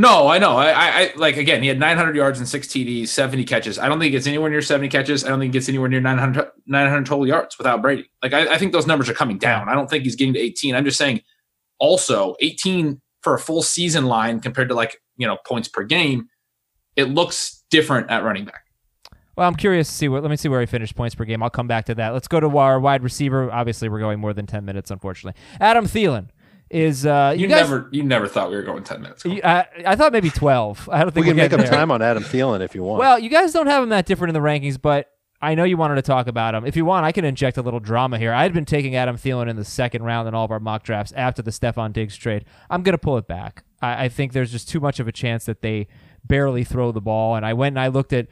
No, 0.00 0.28
I 0.28 0.38
know. 0.38 0.56
I, 0.56 0.72
I, 0.72 1.12
like 1.16 1.36
again. 1.36 1.60
He 1.60 1.68
had 1.68 1.78
900 1.78 2.14
yards 2.14 2.38
and 2.38 2.48
six 2.48 2.68
TDs, 2.68 3.08
70 3.08 3.44
catches. 3.44 3.80
I 3.80 3.88
don't 3.88 3.98
think 3.98 4.14
it's 4.14 4.28
anywhere 4.28 4.48
near 4.48 4.62
70 4.62 4.88
catches. 4.88 5.24
I 5.24 5.28
don't 5.28 5.40
think 5.40 5.54
it's 5.56 5.68
anywhere 5.68 5.88
near 5.88 6.00
900, 6.00 6.50
900 6.66 7.04
total 7.04 7.26
yards 7.26 7.58
without 7.58 7.82
Brady. 7.82 8.08
Like 8.22 8.32
I, 8.32 8.54
I 8.54 8.58
think 8.58 8.72
those 8.72 8.86
numbers 8.86 9.08
are 9.08 9.14
coming 9.14 9.38
down. 9.38 9.68
I 9.68 9.74
don't 9.74 9.90
think 9.90 10.04
he's 10.04 10.14
getting 10.14 10.34
to 10.34 10.40
18. 10.40 10.76
I'm 10.76 10.84
just 10.84 10.98
saying. 10.98 11.22
Also, 11.80 12.36
18 12.40 13.00
for 13.22 13.34
a 13.34 13.38
full 13.38 13.62
season 13.62 14.06
line 14.06 14.40
compared 14.40 14.68
to 14.68 14.74
like 14.74 15.00
you 15.16 15.26
know 15.26 15.36
points 15.44 15.68
per 15.68 15.84
game, 15.84 16.28
it 16.96 17.04
looks 17.04 17.64
different 17.70 18.08
at 18.10 18.22
running 18.22 18.44
back. 18.44 18.67
Well, 19.38 19.46
I'm 19.46 19.54
curious 19.54 19.86
to 19.88 19.94
see 19.94 20.08
what. 20.08 20.22
Let 20.22 20.30
me 20.30 20.36
see 20.36 20.48
where 20.48 20.58
he 20.58 20.66
finished 20.66 20.96
points 20.96 21.14
per 21.14 21.24
game. 21.24 21.44
I'll 21.44 21.48
come 21.48 21.68
back 21.68 21.86
to 21.86 21.94
that. 21.94 22.08
Let's 22.08 22.26
go 22.26 22.40
to 22.40 22.58
our 22.58 22.80
wide 22.80 23.04
receiver. 23.04 23.52
Obviously, 23.52 23.88
we're 23.88 24.00
going 24.00 24.18
more 24.18 24.32
than 24.32 24.46
10 24.46 24.64
minutes, 24.64 24.90
unfortunately. 24.90 25.40
Adam 25.60 25.86
Thielen 25.86 26.30
is 26.70 27.06
uh, 27.06 27.32
you, 27.36 27.42
you 27.42 27.46
guys, 27.48 27.70
never 27.70 27.88
you 27.92 28.02
never 28.02 28.26
thought 28.26 28.50
we 28.50 28.56
were 28.56 28.64
going 28.64 28.82
ten 28.82 29.00
minutes. 29.00 29.24
You, 29.24 29.40
I, 29.44 29.66
I 29.86 29.94
thought 29.94 30.12
maybe 30.12 30.28
twelve. 30.28 30.88
I 30.90 31.02
don't 31.04 31.12
think 31.12 31.24
we 31.24 31.30
can 31.30 31.36
make 31.36 31.52
up 31.52 31.64
time 31.66 31.92
on 31.92 32.02
Adam 32.02 32.24
Thielen 32.24 32.60
if 32.62 32.74
you 32.74 32.82
want. 32.82 32.98
Well, 32.98 33.16
you 33.20 33.30
guys 33.30 33.52
don't 33.52 33.68
have 33.68 33.80
him 33.80 33.90
that 33.90 34.06
different 34.06 34.36
in 34.36 34.42
the 34.42 34.46
rankings, 34.46 34.76
but 34.82 35.08
I 35.40 35.54
know 35.54 35.62
you 35.62 35.76
wanted 35.76 35.94
to 35.94 36.02
talk 36.02 36.26
about 36.26 36.56
him. 36.56 36.66
If 36.66 36.74
you 36.74 36.84
want, 36.84 37.06
I 37.06 37.12
can 37.12 37.24
inject 37.24 37.58
a 37.58 37.62
little 37.62 37.78
drama 37.78 38.18
here. 38.18 38.32
I 38.32 38.42
had 38.42 38.52
been 38.52 38.64
taking 38.64 38.96
Adam 38.96 39.16
Thielen 39.16 39.48
in 39.48 39.54
the 39.54 39.64
second 39.64 40.02
round 40.02 40.26
in 40.26 40.34
all 40.34 40.44
of 40.44 40.50
our 40.50 40.58
mock 40.58 40.82
drafts 40.82 41.12
after 41.12 41.42
the 41.42 41.52
Stefon 41.52 41.92
Diggs 41.92 42.16
trade. 42.16 42.44
I'm 42.68 42.82
gonna 42.82 42.98
pull 42.98 43.16
it 43.18 43.28
back. 43.28 43.62
I, 43.80 44.06
I 44.06 44.08
think 44.08 44.32
there's 44.32 44.50
just 44.50 44.68
too 44.68 44.80
much 44.80 44.98
of 44.98 45.06
a 45.06 45.12
chance 45.12 45.44
that 45.44 45.62
they 45.62 45.86
barely 46.24 46.64
throw 46.64 46.90
the 46.90 47.00
ball. 47.00 47.36
And 47.36 47.46
I 47.46 47.54
went 47.54 47.74
and 47.74 47.80
I 47.80 47.86
looked 47.86 48.12
at 48.12 48.26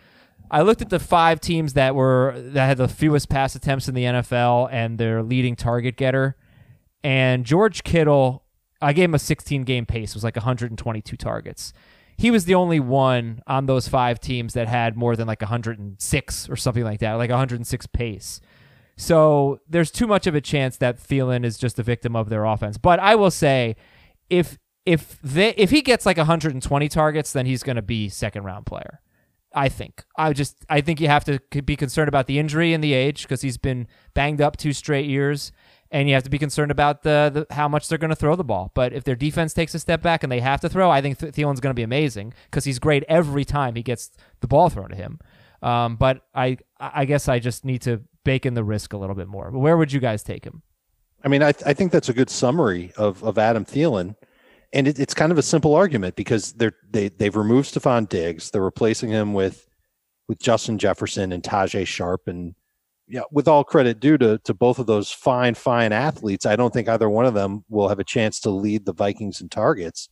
I 0.51 0.63
looked 0.63 0.83
at 0.83 0.91
the 0.91 0.99
five 0.99 1.41
teams 1.41 1.73
that 1.75 1.95
were 1.95 2.35
that 2.37 2.67
had 2.67 2.79
the 2.79 2.89
fewest 2.89 3.29
pass 3.29 3.55
attempts 3.55 3.89
in 3.89 3.95
the 3.95 4.05
NFL 4.05 4.69
and 4.71 4.99
their 4.99 5.23
leading 5.23 5.57
target 5.57 5.97
getter. 5.97 6.37
And 7.03 7.45
George 7.45 7.85
Kittle 7.85 8.47
I 8.81 8.93
gave 8.93 9.09
him 9.09 9.15
a 9.15 9.19
16 9.19 9.63
game 9.63 9.87
pace. 9.87 10.15
Was 10.15 10.25
like 10.25 10.37
122 10.37 11.17
targets. 11.17 11.73
He 12.19 12.31
was 12.31 12.47
the 12.47 12.55
only 12.55 12.81
one 12.81 13.43
on 13.47 13.67
those 13.67 13.89
five 13.89 14.21
teams 14.21 14.55
that 14.55 14.69
had 14.69 14.97
more 14.97 15.17
than 15.17 15.27
like 15.27 15.43
106 15.43 16.49
or 16.49 16.57
something 16.57 16.85
like 16.85 17.01
that, 17.01 17.15
like 17.15 17.31
106 17.31 17.87
pace. 17.89 18.41
So 18.97 19.61
there's 19.69 19.91
too 19.91 20.07
much 20.07 20.27
of 20.27 20.35
a 20.35 20.41
chance 20.41 20.79
that 20.79 20.99
Thielen 20.99 21.45
is 21.45 21.59
just 21.59 21.79
a 21.79 21.83
victim 21.83 22.17
of 22.17 22.31
their 22.31 22.45
offense. 22.45 22.79
But 22.79 22.99
I 23.01 23.15
will 23.15 23.31
say, 23.31 23.77
if 24.31 24.59
if 24.87 25.19
they 25.23 25.51
if 25.57 25.71
he 25.71 25.83
gets 25.83 26.07
like 26.07 26.17
120 26.17 26.89
targets, 26.89 27.33
then 27.33 27.45
he's 27.45 27.63
going 27.63 27.77
to 27.77 27.83
be 27.83 28.09
second 28.09 28.45
round 28.45 28.65
player. 28.65 29.01
I 29.57 29.71
think. 29.71 30.05
I 30.19 30.35
just 30.35 30.67
I 30.69 30.83
think 30.83 31.01
you 31.01 31.09
have 31.09 31.25
to 31.25 31.41
be 31.63 31.77
concerned 31.77 32.09
about 32.09 32.27
the 32.27 32.39
injury 32.39 32.75
and 32.75 32.85
the 32.85 32.93
age 32.93 33.23
because 33.23 33.41
he's 33.41 33.57
been 33.57 33.89
banged 34.13 34.43
up 34.43 34.59
two 34.59 34.75
straight 34.75 35.07
years, 35.07 35.51
and 35.91 36.09
you 36.09 36.15
have 36.15 36.25
to 36.25 36.31
be 36.31 36.39
concerned 36.39 36.71
about 36.71 37.03
the, 37.03 37.47
the 37.49 37.55
how 37.55 37.67
much 37.67 37.89
they're 37.89 37.97
going 37.97 38.11
to 38.11 38.17
throw 38.17 38.37
the 38.37 38.45
ball. 38.45 38.71
But 38.75 38.93
if 38.93 39.05
their 39.05 39.17
defense 39.17 39.55
takes 39.55 39.75
a 39.75 39.79
step 39.79 40.03
back 40.03 40.23
and 40.23 40.31
they 40.31 40.41
have 40.41 40.61
to 40.61 40.69
throw, 40.69 40.91
I 40.91 41.01
think 41.01 41.19
Thielen's 41.19 41.61
going 41.61 41.71
to 41.71 41.75
be 41.75 41.83
amazing 41.83 42.35
because 42.51 42.65
he's 42.65 42.79
great 42.79 43.03
every 43.09 43.47
time 43.47 43.77
he 43.77 43.83
gets 43.83 44.11
the 44.41 44.47
ball 44.47 44.69
thrown 44.69 44.91
to 44.91 44.97
him. 44.97 45.21
Um, 45.63 45.97
but 45.97 46.21
I 46.35 46.59
I 46.79 47.07
guess 47.07 47.27
I 47.27 47.39
just 47.39 47.65
need 47.65 47.81
to 47.83 48.03
bake 48.25 48.45
in 48.45 48.53
the 48.53 48.65
risk 48.65 48.93
a 48.93 48.99
little 48.99 49.17
bit 49.17 49.27
more. 49.27 49.51
But 49.51 49.61
where 49.61 49.79
would 49.79 49.91
you 49.91 50.01
guys 50.01 50.23
take 50.23 50.45
him? 50.45 50.63
I 51.25 51.29
mean, 51.29 51.43
I, 51.43 51.53
th- 51.53 51.67
I 51.67 51.73
think 51.73 51.93
that's 51.93 52.11
a 52.11 52.13
good 52.13 52.29
summary 52.29 52.93
of, 52.97 53.25
of 53.25 53.39
Adam 53.39 53.65
Thielen. 53.65 54.17
And 54.73 54.89
it, 54.89 54.99
it's 54.99 55.15
kind 55.15 55.33
of 55.33 55.39
a 55.39 55.43
simple 55.43 55.75
argument 55.75 56.17
because 56.17 56.53
they're, 56.53 56.77
they, 56.91 57.09
they've 57.09 57.37
removed 57.37 57.73
Stefon 57.73 58.09
Diggs. 58.09 58.51
They're 58.51 58.63
replacing 58.63 59.11
him 59.11 59.33
with, 59.33 59.69
with 60.29 60.39
Justin 60.39 60.79
Jefferson 60.79 61.33
and 61.33 61.43
Tajae 61.43 61.87
Sharpe 61.87 62.29
And 62.29 62.55
yeah, 63.09 63.23
with 63.31 63.47
all 63.47 63.63
credit 63.65 64.01
due 64.01 64.19
to, 64.19 64.39
to 64.39 64.55
both 64.55 64.79
of 64.79 64.87
those 64.87 65.11
fine, 65.11 65.55
fine 65.55 65.93
athletes, 65.93 66.47
I 66.47 66.57
don't 66.57 66.73
think 66.73 66.89
either 66.89 67.09
one 67.09 67.27
of 67.27 67.35
them 67.35 67.65
will 67.69 67.89
have 67.89 68.01
a 68.01 68.05
chance 68.05 68.41
to 68.41 68.51
lead 68.51 68.85
the 68.85 68.93
Vikings 68.93 69.41
in 69.41 69.49
targets. 69.49 70.09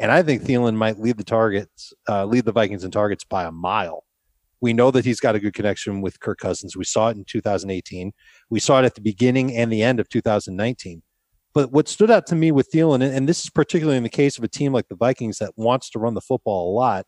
And 0.00 0.10
I 0.10 0.22
think 0.22 0.42
Thielen 0.42 0.76
might 0.76 0.98
lead 0.98 1.18
the 1.18 1.24
targets, 1.24 1.92
uh, 2.08 2.24
lead 2.24 2.44
the 2.44 2.52
Vikings 2.52 2.84
in 2.84 2.90
targets 2.90 3.24
by 3.24 3.44
a 3.44 3.52
mile. 3.52 4.04
We 4.60 4.72
know 4.72 4.90
that 4.90 5.04
he's 5.04 5.20
got 5.20 5.34
a 5.34 5.40
good 5.40 5.54
connection 5.54 6.00
with 6.00 6.20
Kirk 6.20 6.38
Cousins. 6.38 6.76
We 6.76 6.84
saw 6.84 7.08
it 7.08 7.16
in 7.16 7.24
2018. 7.24 8.12
We 8.50 8.60
saw 8.60 8.80
it 8.80 8.84
at 8.84 8.94
the 8.94 9.00
beginning 9.00 9.54
and 9.56 9.72
the 9.72 9.82
end 9.82 10.00
of 10.00 10.08
2019. 10.08 11.02
But 11.54 11.72
what 11.72 11.88
stood 11.88 12.10
out 12.10 12.26
to 12.28 12.36
me 12.36 12.52
with 12.52 12.70
Thielen, 12.70 13.02
and 13.02 13.28
this 13.28 13.42
is 13.42 13.50
particularly 13.50 13.96
in 13.96 14.02
the 14.02 14.08
case 14.08 14.38
of 14.38 14.44
a 14.44 14.48
team 14.48 14.72
like 14.72 14.88
the 14.88 14.96
Vikings 14.96 15.38
that 15.38 15.52
wants 15.56 15.90
to 15.90 15.98
run 15.98 16.14
the 16.14 16.20
football 16.20 16.70
a 16.70 16.74
lot, 16.74 17.06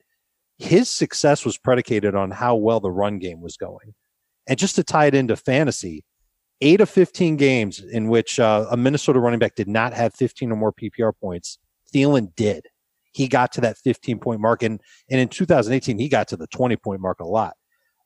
his 0.59 0.91
success 0.91 1.45
was 1.45 1.59
predicated 1.59 2.15
on 2.15 2.31
how 2.31 2.57
well 2.57 2.81
the 2.81 2.91
run 2.91 3.19
game 3.19 3.41
was 3.41 3.57
going. 3.57 3.95
And 4.47 4.59
just 4.59 4.77
to 4.77 4.85
tie 4.85 5.07
it 5.07 5.15
into 5.15 5.37
fantasy, 5.37 6.05
eight 6.61 6.81
of 6.81 6.91
15 6.91 7.37
games 7.37 7.81
in 7.81 8.09
which 8.09 8.41
uh, 8.41 8.67
a 8.71 8.77
Minnesota 8.77 9.21
running 9.21 9.39
back 9.39 9.55
did 9.55 9.69
not 9.69 9.93
have 9.93 10.15
15 10.15 10.51
or 10.51 10.57
more 10.57 10.73
PPR 10.73 11.13
points, 11.21 11.59
Thielen 11.95 12.35
did 12.35 12.67
he 13.13 13.29
got 13.29 13.53
to 13.53 13.61
that 13.63 13.79
15 13.79 14.19
point 14.19 14.41
mark. 14.41 14.63
And, 14.63 14.81
and 15.11 15.21
in 15.21 15.29
2018, 15.29 15.99
he 15.99 16.09
got 16.09 16.29
to 16.29 16.37
the 16.37 16.47
20 16.49 16.77
point 16.77 17.01
mark 17.01 17.21
a 17.21 17.27
lot. 17.27 17.55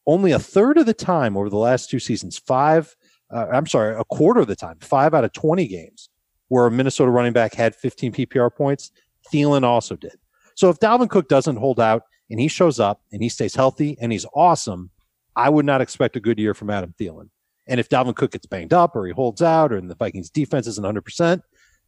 Only 0.07 0.33
a 0.33 0.39
third 0.39 0.79
of 0.79 0.87
the 0.87 0.95
time 0.95 1.37
over 1.37 1.49
the 1.49 1.57
last 1.57 1.89
two 1.89 1.99
seasons, 1.99 2.39
five, 2.39 2.95
uh, 3.33 3.47
I'm 3.53 3.67
sorry, 3.67 3.95
a 3.99 4.05
quarter 4.05 4.41
of 4.41 4.49
the 4.49 4.57
time, 4.57 4.79
five 4.81 5.15
out 5.15 5.25
of 5.25 5.33
20 5.33 5.67
games 5.67 6.11
where 6.55 6.67
a 6.67 6.71
Minnesota 6.71 7.11
running 7.11 7.33
back 7.33 7.53
had 7.53 7.75
15 7.75 8.13
PPR 8.13 8.55
points, 8.55 8.93
Thielen 9.33 9.65
also 9.65 9.97
did. 9.97 10.15
So 10.55 10.71
if 10.71 10.79
Dalvin 10.79 11.11
Cook 11.11 11.29
doesn't 11.29 11.57
hold 11.57 11.81
out 11.81 12.05
and 12.31 12.39
he 12.39 12.47
shows 12.47 12.79
up 12.79 13.03
and 13.11 13.21
he 13.21 13.29
stays 13.29 13.57
healthy 13.57 13.99
and 14.01 14.13
he's 14.13 14.25
awesome, 14.37 14.91
I 15.35 15.49
would 15.49 15.65
not 15.65 15.81
expect 15.81 16.15
a 16.15 16.21
good 16.21 16.39
year 16.39 16.55
from 16.55 16.71
Adam 16.71 16.95
Thielen. 16.97 17.31
And 17.67 17.81
if 17.81 17.89
Dalvin 17.89 18.15
Cook 18.15 18.31
gets 18.31 18.47
banged 18.47 18.73
up 18.73 18.95
or 18.95 19.05
he 19.05 19.13
holds 19.13 19.43
out 19.43 19.73
or 19.73 19.81
the 19.81 19.97
Vikings 19.97 20.31
defense 20.31 20.69
isn't 20.69 20.87
100%, 20.87 21.43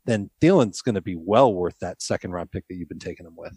then 0.05 0.31
Thielen's 0.43 0.83
going 0.83 0.97
to 0.97 1.01
be 1.01 1.15
well 1.15 1.55
worth 1.55 1.79
that 1.79 2.03
second 2.03 2.33
round 2.33 2.51
pick 2.51 2.67
that 2.67 2.75
you've 2.75 2.89
been 2.89 2.99
taking 2.99 3.25
him 3.25 3.37
with. 3.37 3.57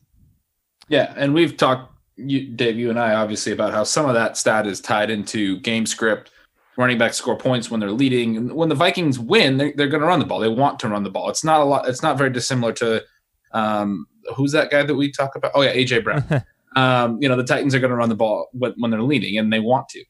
Yeah, 0.90 1.16
and 1.18 1.34
we've 1.34 1.58
talked, 1.58 1.92
you, 2.18 2.50
Dave, 2.50 2.78
you 2.78 2.92
and 2.92 3.00
I, 3.00 3.16
obviously, 3.16 3.52
about 3.52 3.74
how 3.74 3.84
some 3.84 4.06
of 4.06 4.14
that 4.14 4.38
stat 4.38 4.68
is 4.68 4.80
tied 4.80 5.10
into 5.10 5.60
game 5.62 5.88
script. 5.88 6.30
Running 6.78 6.98
backs 6.98 7.18
score 7.18 7.38
points 7.38 7.70
when 7.70 7.80
they're 7.80 7.92
leading. 7.92 8.38
And 8.38 8.54
when 8.54 8.70
the 8.70 8.76
Vikings 8.76 9.20
win, 9.20 9.58
they're, 9.58 9.74
they're 9.76 9.88
going 9.88 10.02
to 10.02 10.08
run 10.08 10.20
the 10.20 10.26
ball. 10.26 10.40
They 10.40 10.48
want 10.48 10.80
to 10.80 10.88
run 10.88 11.04
the 11.04 11.10
ball. 11.10 11.30
It's 11.30 11.44
not 11.44 11.60
a 11.60 11.66
lot. 11.66 11.90
It's 11.90 12.02
not 12.02 12.18
very 12.18 12.30
dissimilar 12.30 12.72
to 12.74 13.04
um, 13.52 14.06
who's 14.36 14.52
that 14.54 14.72
guy 14.72 14.84
that 14.84 14.96
we 14.96 15.12
talk 15.12 15.36
about? 15.36 15.52
Oh 15.56 15.62
yeah, 15.62 15.74
AJ 15.74 16.04
Brown. 16.04 16.44
um, 16.76 17.18
you 17.22 17.28
know, 17.28 17.36
the 17.36 17.44
Titans 17.44 17.76
are 17.76 17.80
going 17.80 17.92
to 17.92 17.96
run 17.96 18.10
the 18.10 18.16
ball 18.16 18.48
when, 18.54 18.74
when 18.78 18.92
they're 18.92 19.02
leading, 19.02 19.38
and 19.38 19.52
they 19.52 19.60
want 19.60 19.90
to. 19.90 20.04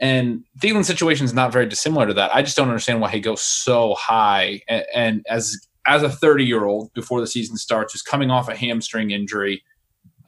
And 0.00 0.44
Thielen's 0.60 0.86
situation 0.86 1.24
is 1.24 1.32
not 1.32 1.52
very 1.52 1.66
dissimilar 1.66 2.06
to 2.06 2.14
that. 2.14 2.34
I 2.34 2.42
just 2.42 2.56
don't 2.56 2.68
understand 2.68 3.00
why 3.00 3.10
he 3.10 3.20
goes 3.20 3.42
so 3.42 3.94
high. 3.94 4.60
And, 4.68 4.84
and 4.94 5.26
as 5.28 5.56
as 5.86 6.02
a 6.02 6.10
30 6.10 6.44
year 6.44 6.64
old 6.64 6.92
before 6.94 7.20
the 7.20 7.26
season 7.26 7.56
starts 7.56 7.92
who's 7.92 8.02
coming 8.02 8.30
off 8.30 8.48
a 8.48 8.56
hamstring 8.56 9.12
injury, 9.12 9.62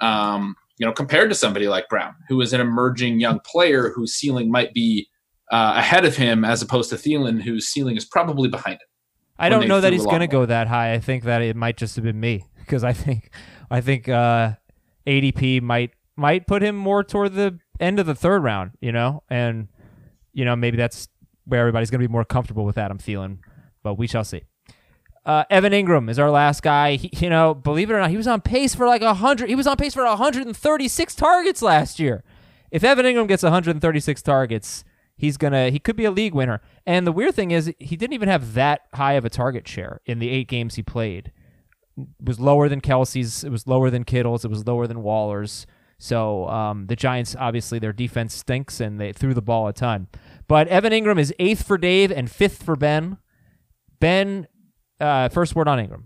um, 0.01 0.55
you 0.79 0.87
know, 0.87 0.92
compared 0.92 1.29
to 1.31 1.35
somebody 1.35 1.68
like 1.68 1.88
Brown, 1.88 2.14
who 2.29 2.40
is 2.40 2.53
an 2.53 2.61
emerging 2.61 3.20
young 3.20 3.40
player 3.40 3.90
whose 3.90 4.14
ceiling 4.14 4.51
might 4.51 4.72
be 4.72 5.09
uh, 5.50 5.74
ahead 5.76 6.04
of 6.04 6.16
him, 6.16 6.44
as 6.44 6.62
opposed 6.62 6.90
to 6.90 6.96
Thielen, 6.96 7.42
whose 7.42 7.66
ceiling 7.66 7.96
is 7.96 8.04
probably 8.04 8.48
behind 8.48 8.74
him. 8.74 8.88
I 9.38 9.48
don't 9.48 9.68
know 9.68 9.80
that 9.80 9.92
he's 9.92 10.04
going 10.04 10.20
to 10.20 10.26
go 10.26 10.46
that 10.46 10.66
high. 10.66 10.92
I 10.92 10.98
think 10.98 11.24
that 11.24 11.42
it 11.42 11.54
might 11.54 11.76
just 11.76 11.94
have 11.96 12.04
been 12.04 12.18
me 12.18 12.44
because 12.58 12.84
I 12.84 12.92
think 12.92 13.30
I 13.70 13.80
think 13.80 14.08
uh, 14.08 14.54
ADP 15.06 15.62
might 15.62 15.92
might 16.16 16.46
put 16.46 16.62
him 16.62 16.76
more 16.76 17.04
toward 17.04 17.34
the 17.34 17.58
end 17.78 18.00
of 18.00 18.06
the 18.06 18.14
third 18.14 18.42
round, 18.42 18.72
you 18.80 18.92
know, 18.92 19.22
and 19.30 19.68
you 20.32 20.44
know 20.44 20.56
maybe 20.56 20.76
that's 20.76 21.08
where 21.44 21.61
everybody's 21.61 21.90
going 21.90 22.00
to 22.00 22.08
be 22.08 22.12
more 22.12 22.24
comfortable 22.24 22.64
with 22.64 22.76
Adam 22.76 22.98
Thielen, 22.98 23.38
but 23.82 23.94
we 23.94 24.06
shall 24.06 24.24
see. 24.24 24.42
Uh, 25.24 25.44
Evan 25.50 25.72
Engram 25.72 26.08
is 26.11 26.18
our 26.18 26.30
last 26.30 26.62
guy. 26.62 26.96
He, 26.96 27.11
you 27.24 27.30
know, 27.30 27.54
believe 27.54 27.90
it 27.90 27.94
or 27.94 28.00
not, 28.00 28.11
he 28.11 28.16
was 28.16 28.26
on 28.26 28.40
pace 28.40 28.74
for 28.74 28.87
like 28.87 29.02
100. 29.02 29.48
He 29.48 29.54
was 29.54 29.66
on 29.66 29.76
pace 29.76 29.94
for 29.94 30.04
136 30.04 31.14
targets 31.14 31.62
last 31.62 31.98
year. 31.98 32.24
If 32.70 32.84
Evan 32.84 33.04
Engram 33.04 33.28
gets 33.28 33.42
136 33.42 34.22
targets, 34.22 34.84
he's 35.18 35.37
gonna 35.37 35.68
he 35.68 35.78
could 35.78 35.96
be 35.96 36.07
a 36.07 36.11
league 36.11 36.35
winner. 36.35 36.62
And 36.87 37.07
the 37.07 37.12
weird 37.12 37.35
thing 37.35 37.50
is, 37.50 37.70
he 37.78 37.96
didn't 37.96 38.14
even 38.14 38.31
have 38.31 38.54
that 38.54 38.83
high 38.94 39.14
of 39.14 39.26
a 39.26 39.31
target 39.31 39.68
share 39.68 40.00
in 40.07 40.18
the 40.18 40.31
eight 40.31 40.48
games 40.48 40.76
he 40.76 40.83
played. 40.83 41.33
It 41.98 42.07
was 42.24 42.40
lower 42.40 42.68
than 42.68 42.81
Kelce's, 42.81 43.44
It 43.44 43.50
was 43.50 43.66
lower 43.66 43.90
than 43.90 44.04
Kittle's. 44.04 44.44
It 44.44 44.50
was 44.50 44.66
lower 44.66 44.87
than 44.87 45.02
Waller's. 45.02 45.66
So 45.98 46.48
um, 46.48 46.87
the 46.87 46.94
Giants, 46.94 47.35
obviously, 47.37 47.81
their 47.81 47.92
defense 47.92 48.35
stinks 48.35 48.81
and 48.81 49.00
they 49.00 49.12
threw 49.12 49.35
the 49.35 49.42
ball 49.42 49.66
a 49.66 49.72
ton. 49.72 50.07
But 50.46 50.68
Evan 50.68 50.92
Engram 50.92 51.18
is 51.18 51.35
eighth 51.40 51.66
for 51.66 51.76
Dave 51.76 52.12
and 52.12 52.31
fifth 52.31 52.62
for 52.62 52.76
Ben. 52.76 53.18
Ben 53.98 54.46
uh, 55.00 55.28
first 55.28 55.57
word 55.57 55.66
on 55.66 55.78
Engram. 55.78 56.04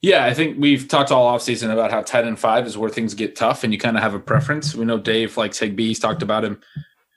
Yeah, 0.00 0.24
I 0.24 0.32
think 0.32 0.58
we've 0.60 0.86
talked 0.86 1.10
all 1.10 1.36
offseason 1.36 1.72
about 1.72 1.90
how 1.90 2.02
tight 2.02 2.24
and 2.24 2.38
five 2.38 2.66
is 2.66 2.78
where 2.78 2.88
things 2.88 3.14
get 3.14 3.34
tough 3.34 3.64
and 3.64 3.72
you 3.72 3.78
kind 3.78 3.96
of 3.96 4.02
have 4.02 4.14
a 4.14 4.20
preference. 4.20 4.74
We 4.74 4.84
know 4.84 4.98
Dave 4.98 5.36
likes 5.36 5.58
Higbee. 5.58 5.88
He's 5.88 5.98
talked 5.98 6.22
about 6.22 6.44
him. 6.44 6.60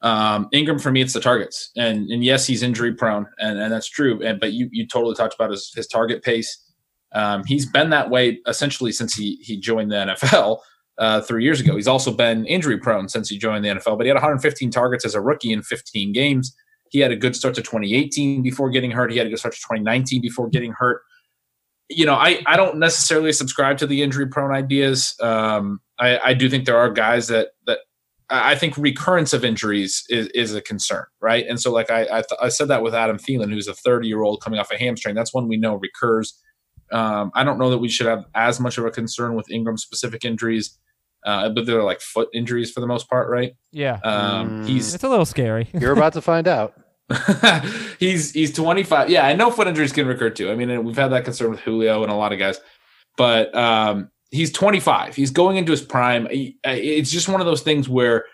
Um, 0.01 0.49
Engram 0.53 0.81
for 0.81 0.91
me, 0.91 1.01
it's 1.01 1.13
the 1.13 1.19
targets. 1.19 1.71
And 1.77 2.09
and 2.09 2.23
yes, 2.23 2.47
he's 2.47 2.63
injury 2.63 2.93
prone, 2.93 3.27
and, 3.39 3.59
and 3.59 3.71
that's 3.71 3.89
true. 3.89 4.21
And 4.23 4.39
but 4.39 4.53
you 4.53 4.67
you 4.71 4.87
totally 4.87 5.15
talked 5.15 5.35
about 5.35 5.51
his, 5.51 5.71
his 5.75 5.87
target 5.87 6.23
pace. 6.23 6.57
Um, 7.13 7.43
he's 7.45 7.65
been 7.65 7.89
that 7.89 8.09
way 8.09 8.39
essentially 8.47 8.91
since 8.91 9.13
he 9.13 9.35
he 9.41 9.59
joined 9.59 9.91
the 9.91 10.17
NFL 10.17 10.59
uh, 10.97 11.21
three 11.21 11.43
years 11.43 11.59
ago. 11.59 11.75
He's 11.75 11.87
also 11.87 12.11
been 12.11 12.45
injury 12.45 12.77
prone 12.77 13.09
since 13.09 13.29
he 13.29 13.37
joined 13.37 13.63
the 13.65 13.69
NFL, 13.69 13.97
but 13.97 14.05
he 14.05 14.07
had 14.07 14.15
115 14.15 14.71
targets 14.71 15.05
as 15.05 15.15
a 15.15 15.21
rookie 15.21 15.51
in 15.51 15.61
15 15.61 16.13
games. 16.13 16.55
He 16.89 16.99
had 16.99 17.11
a 17.11 17.15
good 17.15 17.35
start 17.35 17.55
to 17.55 17.61
2018 17.61 18.41
before 18.41 18.69
getting 18.69 18.91
hurt. 18.91 19.11
He 19.11 19.17
had 19.17 19.27
a 19.27 19.29
good 19.29 19.39
start 19.39 19.53
to 19.53 19.59
2019 19.59 20.21
before 20.21 20.49
getting 20.49 20.73
hurt. 20.73 21.01
You 21.89 22.05
know, 22.05 22.15
I, 22.15 22.41
I 22.45 22.55
don't 22.55 22.77
necessarily 22.77 23.33
subscribe 23.33 23.77
to 23.79 23.87
the 23.87 24.01
injury 24.01 24.27
prone 24.27 24.51
ideas. 24.51 25.15
Um, 25.21 25.81
I, 25.99 26.19
I 26.19 26.33
do 26.33 26.49
think 26.49 26.65
there 26.65 26.77
are 26.77 26.89
guys 26.89 27.27
that 27.27 27.49
that 27.67 27.79
I 28.31 28.55
think 28.55 28.77
recurrence 28.77 29.33
of 29.33 29.43
injuries 29.43 30.05
is, 30.09 30.27
is 30.27 30.55
a 30.55 30.61
concern, 30.61 31.05
right? 31.19 31.45
And 31.47 31.59
so, 31.59 31.71
like 31.71 31.91
I 31.91 32.01
I, 32.03 32.21
th- 32.21 32.39
I 32.41 32.49
said 32.49 32.69
that 32.69 32.81
with 32.81 32.95
Adam 32.95 33.17
Thielen, 33.17 33.51
who's 33.51 33.67
a 33.67 33.73
30 33.73 34.07
year 34.07 34.21
old 34.21 34.41
coming 34.41 34.59
off 34.59 34.71
a 34.71 34.77
hamstring. 34.77 35.15
That's 35.15 35.33
one 35.33 35.47
we 35.47 35.57
know 35.57 35.75
recurs. 35.75 36.39
Um, 36.91 37.31
I 37.35 37.43
don't 37.43 37.57
know 37.57 37.69
that 37.69 37.77
we 37.77 37.89
should 37.89 38.07
have 38.07 38.25
as 38.35 38.59
much 38.59 38.77
of 38.77 38.85
a 38.85 38.91
concern 38.91 39.35
with 39.35 39.47
Engram 39.47 39.79
specific 39.79 40.25
injuries, 40.25 40.77
uh, 41.25 41.49
but 41.49 41.65
they're 41.65 41.83
like 41.83 42.01
foot 42.01 42.29
injuries 42.33 42.71
for 42.71 42.79
the 42.79 42.87
most 42.87 43.09
part, 43.09 43.29
right? 43.29 43.53
Yeah, 43.71 43.99
um, 44.03 44.65
he's 44.65 44.93
it's 44.93 45.03
a 45.03 45.09
little 45.09 45.25
scary. 45.25 45.69
You're 45.73 45.93
about 45.93 46.13
to 46.13 46.21
find 46.21 46.47
out. 46.47 46.73
he's 47.99 48.31
he's 48.31 48.53
25. 48.53 49.09
Yeah, 49.09 49.25
I 49.25 49.33
know 49.33 49.51
foot 49.51 49.67
injuries 49.67 49.91
can 49.91 50.07
recur 50.07 50.29
too. 50.29 50.51
I 50.51 50.55
mean, 50.55 50.83
we've 50.85 50.95
had 50.95 51.09
that 51.09 51.25
concern 51.25 51.51
with 51.51 51.59
Julio 51.61 52.03
and 52.03 52.11
a 52.11 52.15
lot 52.15 52.31
of 52.31 52.39
guys, 52.39 52.59
but 53.17 53.53
um, 53.55 54.10
he's 54.31 54.51
25. 54.51 55.15
He's 55.15 55.31
going 55.31 55.57
into 55.57 55.71
his 55.71 55.81
prime. 55.81 56.27
It's 56.31 57.11
just 57.11 57.29
one 57.29 57.41
of 57.41 57.45
those 57.45 57.61
things 57.61 57.87
where 57.87 58.25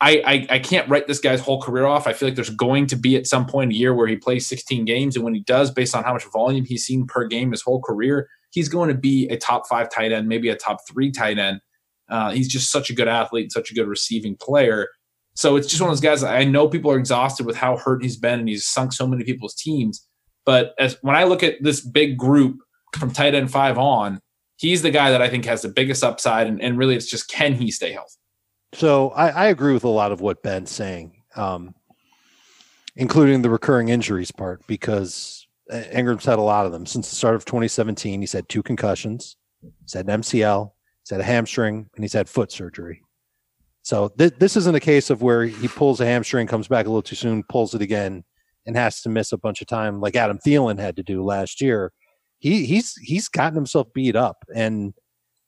I, 0.00 0.22
I, 0.26 0.56
I 0.56 0.58
can't 0.58 0.88
write 0.90 1.06
this 1.06 1.20
guy's 1.20 1.40
whole 1.40 1.62
career 1.62 1.86
off. 1.86 2.06
I 2.06 2.12
feel 2.12 2.28
like 2.28 2.36
there's 2.36 2.50
going 2.50 2.86
to 2.88 2.96
be 2.96 3.16
at 3.16 3.26
some 3.26 3.46
point 3.46 3.72
a 3.72 3.74
year 3.74 3.94
where 3.94 4.06
he 4.06 4.16
plays 4.16 4.46
16 4.46 4.84
games, 4.84 5.16
and 5.16 5.24
when 5.24 5.34
he 5.34 5.40
does, 5.40 5.70
based 5.70 5.94
on 5.94 6.04
how 6.04 6.12
much 6.12 6.24
volume 6.32 6.66
he's 6.66 6.84
seen 6.84 7.06
per 7.06 7.26
game 7.26 7.52
his 7.52 7.62
whole 7.62 7.80
career, 7.80 8.28
he's 8.50 8.68
going 8.68 8.88
to 8.88 8.94
be 8.94 9.26
a 9.28 9.38
top 9.38 9.66
five 9.66 9.88
tight 9.88 10.12
end, 10.12 10.28
maybe 10.28 10.50
a 10.50 10.56
top 10.56 10.80
three 10.86 11.10
tight 11.10 11.38
end. 11.38 11.60
Uh, 12.08 12.30
he's 12.30 12.48
just 12.48 12.70
such 12.70 12.90
a 12.90 12.94
good 12.94 13.08
athlete, 13.08 13.44
and 13.44 13.52
such 13.52 13.70
a 13.70 13.74
good 13.74 13.88
receiving 13.88 14.36
player. 14.36 14.88
So 15.34 15.56
it's 15.56 15.66
just 15.66 15.80
one 15.80 15.90
of 15.90 15.96
those 15.96 16.00
guys. 16.02 16.22
I 16.22 16.44
know 16.44 16.68
people 16.68 16.90
are 16.90 16.98
exhausted 16.98 17.46
with 17.46 17.56
how 17.56 17.76
hurt 17.76 18.02
he's 18.02 18.16
been, 18.16 18.40
and 18.40 18.48
he's 18.48 18.66
sunk 18.66 18.92
so 18.92 19.06
many 19.06 19.24
people's 19.24 19.54
teams. 19.54 20.06
But 20.44 20.74
as 20.78 20.98
when 21.00 21.16
I 21.16 21.24
look 21.24 21.42
at 21.42 21.62
this 21.62 21.80
big 21.80 22.18
group 22.18 22.58
from 22.98 23.10
tight 23.10 23.34
end 23.34 23.50
five 23.50 23.78
on, 23.78 24.20
he's 24.56 24.82
the 24.82 24.90
guy 24.90 25.10
that 25.10 25.22
I 25.22 25.28
think 25.28 25.44
has 25.44 25.62
the 25.62 25.68
biggest 25.68 26.02
upside, 26.02 26.46
and, 26.46 26.60
and 26.60 26.78
really, 26.78 26.96
it's 26.96 27.10
just 27.10 27.28
can 27.28 27.54
he 27.54 27.70
stay 27.70 27.92
healthy? 27.92 28.18
So 28.74 29.10
I, 29.10 29.28
I 29.28 29.46
agree 29.46 29.72
with 29.72 29.84
a 29.84 29.88
lot 29.88 30.12
of 30.12 30.20
what 30.20 30.42
Ben's 30.42 30.70
saying, 30.70 31.22
um, 31.34 31.74
including 32.96 33.42
the 33.42 33.50
recurring 33.50 33.88
injuries 33.88 34.30
part, 34.30 34.66
because 34.66 35.46
Engram's 35.70 36.24
had 36.24 36.38
a 36.38 36.42
lot 36.42 36.66
of 36.66 36.72
them 36.72 36.86
since 36.86 37.08
the 37.08 37.16
start 37.16 37.34
of 37.34 37.44
2017. 37.44 38.20
He's 38.20 38.32
had 38.32 38.48
two 38.48 38.62
concussions, 38.62 39.36
he's 39.82 39.94
had 39.94 40.08
an 40.08 40.20
MCL, 40.20 40.70
he's 41.02 41.10
had 41.10 41.20
a 41.20 41.24
hamstring, 41.24 41.88
and 41.94 42.04
he's 42.04 42.12
had 42.12 42.28
foot 42.28 42.52
surgery. 42.52 43.02
So 43.82 44.08
th- 44.08 44.34
this 44.38 44.56
isn't 44.56 44.74
a 44.74 44.80
case 44.80 45.10
of 45.10 45.22
where 45.22 45.44
he 45.44 45.68
pulls 45.68 46.00
a 46.00 46.06
hamstring, 46.06 46.48
comes 46.48 46.66
back 46.66 46.86
a 46.86 46.88
little 46.88 47.02
too 47.02 47.14
soon, 47.14 47.44
pulls 47.44 47.74
it 47.74 47.82
again, 47.82 48.24
and 48.66 48.76
has 48.76 49.00
to 49.02 49.08
miss 49.08 49.32
a 49.32 49.38
bunch 49.38 49.62
of 49.62 49.68
time 49.68 50.00
like 50.00 50.16
Adam 50.16 50.38
Thielen 50.44 50.78
had 50.78 50.96
to 50.96 51.02
do 51.02 51.24
last 51.24 51.60
year. 51.60 51.92
He 52.38 52.66
he's 52.66 52.94
he's 52.96 53.28
gotten 53.28 53.54
himself 53.54 53.92
beat 53.92 54.16
up, 54.16 54.44
and 54.54 54.94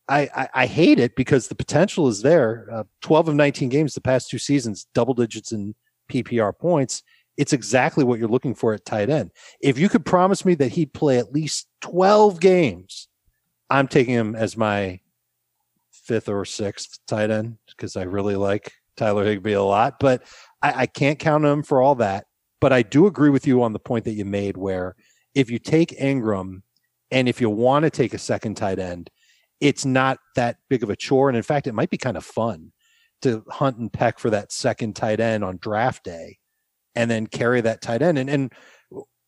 I 0.09 0.29
I, 0.35 0.48
I 0.55 0.66
hate 0.66 0.98
it 0.98 1.16
because 1.16 1.48
the 1.48 1.55
potential 1.55 2.09
is 2.09 2.22
there. 2.22 2.68
Uh, 2.72 2.85
Twelve 3.01 3.29
of 3.29 3.35
nineteen 3.35 3.68
games 3.68 3.94
the 3.94 4.01
past 4.01 4.31
two 4.31 4.38
seasons, 4.38 4.87
double 4.94 5.14
digits 5.14 5.53
in 5.53 5.74
PPR 6.11 6.57
points. 6.59 7.03
It's 7.37 7.53
exactly 7.53 8.03
what 8.05 8.18
you're 8.18 8.29
looking 8.29 8.55
for 8.55 8.74
at 8.74 8.85
tight 8.85 9.11
end. 9.11 9.31
If 9.61 9.79
you 9.79 9.88
could 9.88 10.05
promise 10.05 10.44
me 10.44 10.55
that 10.57 10.72
he'd 10.72 10.92
play 10.92 11.18
at 11.18 11.33
least 11.33 11.68
twelve 11.81 12.40
games, 12.40 13.09
I'm 13.70 13.87
taking 13.87 14.14
him 14.14 14.35
as 14.35 14.57
my 14.57 15.01
fifth 15.92 16.29
or 16.29 16.44
sixth 16.44 16.98
tight 17.07 17.31
end 17.31 17.59
because 17.68 17.96
I 17.96 18.03
really 18.05 18.35
like 18.35 18.72
Tyler 18.96 19.24
Higbee 19.24 19.53
a 19.53 19.62
lot, 19.62 20.01
but 20.01 20.22
I, 20.62 20.83
I 20.83 20.87
can't 20.87 21.18
count 21.18 21.44
him 21.44 21.62
for 21.62 21.83
all 21.83 21.94
that. 21.96 22.24
But 22.61 22.72
I 22.72 22.83
do 22.83 23.07
agree 23.07 23.31
with 23.31 23.46
you 23.46 23.62
on 23.62 23.72
the 23.72 23.79
point 23.79 24.05
that 24.07 24.14
you 24.14 24.24
made 24.24 24.57
where 24.57 24.96
if 25.35 25.51
you 25.51 25.59
take 25.59 25.90
Engram 26.01 26.62
and 27.11 27.29
if 27.29 27.40
you 27.40 27.51
want 27.51 27.85
to 27.85 27.90
take 27.90 28.14
a 28.14 28.18
second 28.18 28.57
tight 28.57 28.79
end, 28.79 29.11
it's 29.61 29.85
not 29.85 30.18
that 30.37 30.57
big 30.68 30.83
of 30.83 30.90
a 30.90 30.97
chore. 30.97 31.29
And 31.29 31.37
in 31.37 31.42
fact, 31.42 31.66
it 31.66 31.75
might 31.75 31.90
be 31.90 31.99
kind 31.99 32.16
of 32.16 32.25
fun 32.25 32.73
to 33.23 33.44
hunt 33.49 33.79
and 33.79 33.92
peck 33.92 34.18
for 34.18 34.31
that 34.31 34.53
second 34.53 34.94
tight 34.94 35.21
end 35.21 35.42
on 35.42 35.59
draft 35.61 36.05
day 36.05 36.38
and 36.94 37.11
then 37.11 37.27
carry 37.27 37.61
that 37.61 37.81
tight 37.81 38.03
end. 38.03 38.18
And, 38.18 38.31
and 38.31 38.53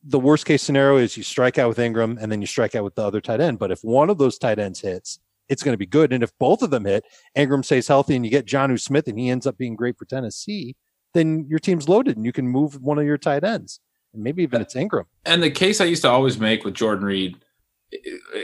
the 0.02 0.20
worst 0.20 0.46
case 0.46 0.62
scenario 0.62 0.98
is 0.98 1.16
you 1.16 1.22
strike 1.22 1.58
out 1.58 1.68
with 1.68 1.78
Engram 1.78 2.16
and 2.20 2.30
then 2.30 2.40
you 2.40 2.46
strike 2.46 2.74
out 2.74 2.84
with 2.84 2.94
the 2.94 3.02
other 3.02 3.20
tight 3.20 3.40
end. 3.40 3.58
But 3.58 3.70
if 3.70 3.80
one 3.82 4.10
of 4.10 4.18
those 4.18 4.38
tight 4.38 4.58
ends 4.58 4.80
hits, 4.80 5.18
it's 5.48 5.62
going 5.62 5.74
to 5.74 5.78
be 5.78 5.86
good. 5.86 6.12
And 6.12 6.22
if 6.22 6.30
both 6.38 6.62
of 6.62 6.70
them 6.70 6.84
hit, 6.84 7.04
Engram 7.36 7.64
stays 7.64 7.88
healthy 7.88 8.14
and 8.14 8.24
you 8.24 8.30
get 8.30 8.46
Jonnu 8.46 8.80
Smith 8.80 9.08
and 9.08 9.18
he 9.18 9.30
ends 9.30 9.46
up 9.46 9.58
being 9.58 9.74
great 9.74 9.98
for 9.98 10.04
Tennessee, 10.04 10.76
then 11.12 11.46
your 11.48 11.58
team's 11.58 11.88
loaded 11.88 12.16
and 12.16 12.24
you 12.24 12.32
can 12.32 12.46
move 12.46 12.80
one 12.80 12.98
of 12.98 13.04
your 13.04 13.18
tight 13.18 13.42
ends. 13.42 13.80
And 14.14 14.22
maybe 14.22 14.42
even 14.42 14.60
it's 14.60 14.74
Engram. 14.74 15.04
And 15.24 15.42
the 15.42 15.50
case 15.50 15.80
I 15.80 15.84
used 15.84 16.02
to 16.02 16.08
always 16.08 16.38
make 16.38 16.64
with 16.64 16.74
Jordan 16.74 17.04
Reed, 17.04 17.36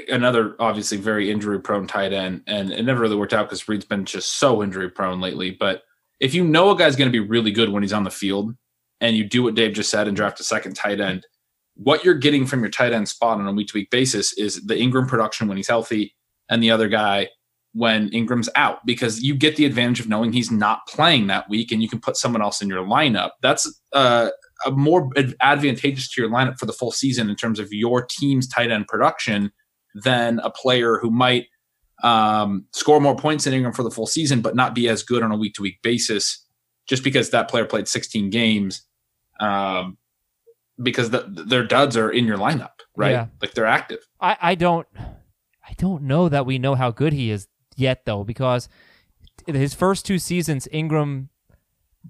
another 0.08 0.56
obviously 0.58 0.98
very 0.98 1.30
injury 1.30 1.60
prone 1.60 1.86
tight 1.86 2.12
end, 2.12 2.42
and 2.46 2.70
it 2.70 2.82
never 2.82 3.00
really 3.00 3.16
worked 3.16 3.34
out 3.34 3.48
because 3.48 3.68
Reed's 3.68 3.84
been 3.84 4.04
just 4.04 4.38
so 4.38 4.62
injury 4.62 4.90
prone 4.90 5.20
lately. 5.20 5.50
But 5.50 5.82
if 6.20 6.34
you 6.34 6.44
know 6.44 6.70
a 6.70 6.76
guy's 6.76 6.96
going 6.96 7.10
to 7.10 7.12
be 7.12 7.26
really 7.26 7.52
good 7.52 7.70
when 7.70 7.82
he's 7.82 7.92
on 7.92 8.04
the 8.04 8.10
field, 8.10 8.54
and 9.00 9.16
you 9.16 9.24
do 9.24 9.42
what 9.42 9.54
Dave 9.54 9.74
just 9.74 9.90
said 9.90 10.08
and 10.08 10.16
draft 10.16 10.40
a 10.40 10.44
second 10.44 10.74
tight 10.74 11.00
end, 11.00 11.26
what 11.74 12.04
you're 12.04 12.14
getting 12.14 12.46
from 12.46 12.60
your 12.60 12.70
tight 12.70 12.92
end 12.92 13.08
spot 13.08 13.38
on 13.38 13.46
a 13.46 13.52
week 13.52 13.68
to 13.68 13.78
week 13.78 13.90
basis 13.90 14.32
is 14.34 14.64
the 14.66 14.74
Engram 14.74 15.06
production 15.06 15.46
when 15.46 15.56
he's 15.56 15.68
healthy 15.68 16.14
and 16.48 16.62
the 16.62 16.70
other 16.70 16.88
guy 16.88 17.28
when 17.72 18.08
Engram's 18.10 18.48
out 18.56 18.78
because 18.86 19.22
you 19.22 19.34
get 19.34 19.56
the 19.56 19.66
advantage 19.66 20.00
of 20.00 20.08
knowing 20.08 20.32
he's 20.32 20.50
not 20.50 20.86
playing 20.88 21.26
that 21.26 21.48
week 21.50 21.70
and 21.70 21.82
you 21.82 21.88
can 21.88 22.00
put 22.00 22.16
someone 22.16 22.40
else 22.40 22.62
in 22.62 22.68
your 22.68 22.82
lineup. 22.82 23.32
That's 23.42 23.70
uh, 23.92 24.30
more 24.70 25.10
advantageous 25.40 26.08
to 26.12 26.20
your 26.20 26.30
lineup 26.30 26.58
for 26.58 26.66
the 26.66 26.72
full 26.72 26.90
season 26.90 27.28
in 27.28 27.36
terms 27.36 27.58
of 27.58 27.72
your 27.72 28.06
team's 28.08 28.48
tight 28.48 28.70
end 28.70 28.86
production 28.88 29.52
than 29.94 30.40
a 30.40 30.50
player 30.50 30.98
who 30.98 31.10
might 31.10 31.46
um, 32.02 32.66
score 32.72 33.00
more 33.00 33.16
points 33.16 33.44
than 33.44 33.54
Engram 33.54 33.74
for 33.74 33.82
the 33.82 33.90
full 33.90 34.06
season, 34.06 34.40
but 34.40 34.54
not 34.54 34.74
be 34.74 34.88
as 34.88 35.02
good 35.02 35.22
on 35.22 35.32
a 35.32 35.36
week 35.36 35.54
to 35.54 35.62
week 35.62 35.78
basis 35.82 36.44
just 36.86 37.02
because 37.02 37.30
that 37.30 37.48
player 37.48 37.64
played 37.64 37.88
16 37.88 38.30
games. 38.30 38.82
Um, 39.40 39.98
because 40.82 41.10
the, 41.10 41.24
their 41.46 41.64
duds 41.64 41.96
are 41.96 42.10
in 42.10 42.26
your 42.26 42.36
lineup, 42.36 42.80
right? 42.96 43.12
Yeah. 43.12 43.26
Like 43.40 43.54
they're 43.54 43.66
active. 43.66 44.00
I, 44.20 44.36
I 44.40 44.54
don't 44.54 44.86
I 44.96 45.72
don't 45.78 46.02
know 46.02 46.28
that 46.28 46.46
we 46.46 46.58
know 46.58 46.74
how 46.74 46.90
good 46.90 47.12
he 47.12 47.30
is 47.30 47.48
yet 47.76 48.04
though, 48.04 48.24
because 48.24 48.68
his 49.46 49.74
first 49.74 50.04
two 50.04 50.18
seasons, 50.18 50.68
Engram 50.72 51.28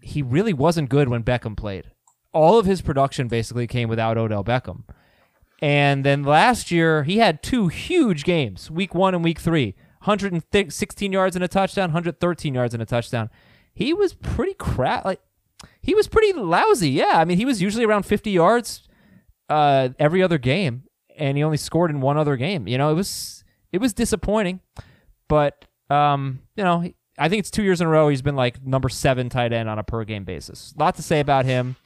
he 0.03 0.23
really 0.23 0.53
wasn't 0.53 0.91
good 0.91 1.09
when 1.09 1.23
Beckham 1.23 1.57
played. 1.57 1.91
All 2.37 2.59
of 2.59 2.67
his 2.67 2.83
production 2.83 3.29
basically 3.29 3.67
came 3.67 3.89
without 3.89 4.19
Odell 4.19 4.45
Beckham. 4.45 4.83
And 5.63 6.05
then 6.05 6.23
last 6.23 6.71
year, 6.71 7.05
he 7.05 7.17
had 7.17 7.43
two 7.43 7.69
huge 7.69 8.25
games, 8.25 8.71
week 8.71 8.95
one 8.95 9.15
and 9.15 9.25
week 9.25 9.39
three 9.39 9.75
116 10.01 11.13
yards 11.13 11.35
and 11.35 11.45
a 11.45 11.49
touchdown, 11.49 11.89
113 11.89 12.55
yards 12.55 12.75
and 12.75 12.83
a 12.83 12.87
touchdown. 12.87 13.31
He 13.75 13.93
was 13.93 14.13
pretty 14.13 14.55
crap. 14.55 15.05
Like, 15.05 15.21
he 15.81 15.95
was 15.95 16.09
pretty 16.09 16.33
lousy. 16.33 16.91
Yeah, 16.91 17.13
I 17.15 17.25
mean, 17.25 17.39
he 17.39 17.45
was 17.45 17.63
usually 17.63 17.85
around 17.85 18.05
50 18.05 18.31
yards 18.31 18.87
uh, 19.49 19.89
every 19.99 20.23
other 20.23 20.39
game, 20.39 20.85
and 21.17 21.37
he 21.37 21.43
only 21.43 21.57
scored 21.57 21.91
in 21.91 22.01
one 22.01 22.19
other 22.19 22.37
game. 22.37 22.69
You 22.69 22.79
know, 22.79 22.91
it 22.91 22.95
was 22.95 23.45
it 23.73 23.79
was 23.79 23.93
disappointing, 23.93 24.61
but 25.29 25.65
um, 25.91 26.41
you 26.55 26.65
know, 26.65 26.85
I 27.19 27.29
think 27.29 27.41
it's 27.41 27.51
two 27.51 27.63
years 27.63 27.81
in 27.81 27.87
a 27.87 27.91
row 27.91 28.09
he's 28.09 28.23
been 28.23 28.37
like 28.37 28.65
number 28.65 28.89
seven 28.89 29.29
tight 29.29 29.53
end 29.53 29.69
on 29.69 29.79
a 29.79 29.83
per 29.83 30.05
game 30.05 30.25
basis. 30.25 30.75
A 30.77 30.81
lot 30.81 30.97
to 30.97 31.03
say 31.03 31.21
about 31.21 31.47
him. 31.47 31.77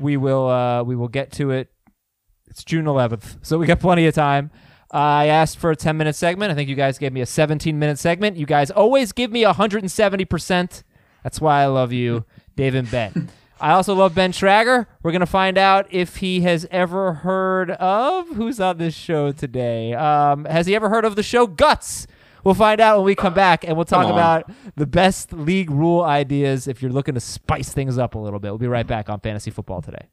We 0.00 0.16
will 0.16 0.48
uh, 0.48 0.82
we 0.82 0.96
will 0.96 1.08
get 1.08 1.32
to 1.32 1.50
it. 1.50 1.70
It's 2.48 2.64
June 2.64 2.86
11th, 2.86 3.38
so 3.42 3.58
we 3.58 3.66
got 3.66 3.78
plenty 3.78 4.06
of 4.06 4.14
time. 4.14 4.50
Uh, 4.92 4.96
I 4.96 5.26
asked 5.26 5.58
for 5.58 5.70
a 5.70 5.76
10 5.76 5.96
minute 5.96 6.16
segment. 6.16 6.50
I 6.50 6.54
think 6.54 6.68
you 6.68 6.74
guys 6.74 6.98
gave 6.98 7.12
me 7.12 7.20
a 7.20 7.26
17 7.26 7.78
minute 7.78 7.98
segment. 7.98 8.36
You 8.36 8.46
guys 8.46 8.70
always 8.70 9.12
give 9.12 9.30
me 9.30 9.44
170%. 9.44 10.82
That's 11.22 11.40
why 11.40 11.62
I 11.62 11.66
love 11.66 11.92
you. 11.92 12.24
Dave 12.56 12.74
and 12.74 12.90
Ben. 12.90 13.30
I 13.60 13.72
also 13.72 13.94
love 13.94 14.14
Ben 14.14 14.32
Schragger. 14.32 14.86
We're 15.02 15.12
going 15.12 15.20
to 15.20 15.26
find 15.26 15.58
out 15.58 15.86
if 15.90 16.16
he 16.16 16.40
has 16.40 16.66
ever 16.70 17.12
heard 17.12 17.70
of 17.72 18.28
who's 18.30 18.58
on 18.58 18.78
this 18.78 18.94
show 18.94 19.32
today. 19.32 19.92
Um, 19.92 20.46
has 20.46 20.66
he 20.66 20.74
ever 20.74 20.88
heard 20.88 21.04
of 21.04 21.14
the 21.14 21.22
show 21.22 21.46
Guts? 21.46 22.06
We'll 22.44 22.54
find 22.54 22.80
out 22.80 22.98
when 22.98 23.06
we 23.06 23.14
come 23.14 23.34
back, 23.34 23.64
and 23.64 23.76
we'll 23.76 23.84
talk 23.84 24.10
about 24.10 24.50
the 24.76 24.86
best 24.86 25.32
league 25.32 25.70
rule 25.70 26.02
ideas 26.02 26.68
if 26.68 26.82
you're 26.82 26.92
looking 26.92 27.14
to 27.14 27.20
spice 27.20 27.72
things 27.72 27.98
up 27.98 28.14
a 28.14 28.18
little 28.18 28.38
bit. 28.38 28.48
We'll 28.48 28.58
be 28.58 28.66
right 28.66 28.86
back 28.86 29.08
on 29.08 29.20
Fantasy 29.20 29.50
Football 29.50 29.82
today. 29.82 30.08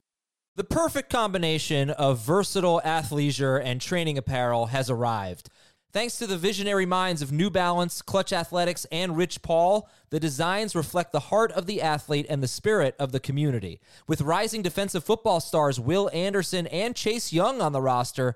The 0.55 0.63
perfect 0.63 1.11
combination 1.11 1.91
of 1.91 2.19
versatile 2.19 2.81
athleisure 2.83 3.61
and 3.63 3.79
training 3.79 4.17
apparel 4.17 4.67
has 4.67 4.89
arrived. 4.89 5.49
Thanks 5.93 6.17
to 6.17 6.27
the 6.27 6.37
visionary 6.37 6.85
minds 6.85 7.21
of 7.21 7.31
New 7.31 7.49
Balance, 7.49 8.01
Clutch 8.01 8.33
Athletics, 8.33 8.85
and 8.91 9.15
Rich 9.15 9.41
Paul, 9.41 9.89
the 10.09 10.19
designs 10.19 10.75
reflect 10.75 11.11
the 11.11 11.21
heart 11.21 11.51
of 11.53 11.65
the 11.65 11.81
athlete 11.81 12.25
and 12.29 12.43
the 12.43 12.47
spirit 12.47 12.93
of 12.99 13.11
the 13.11 13.19
community. 13.19 13.79
With 14.05 14.21
rising 14.21 14.61
defensive 14.61 15.03
football 15.03 15.39
stars 15.39 15.79
Will 15.79 16.09
Anderson 16.11 16.67
and 16.67 16.95
Chase 16.95 17.31
Young 17.31 17.61
on 17.61 17.71
the 17.71 17.81
roster, 17.81 18.35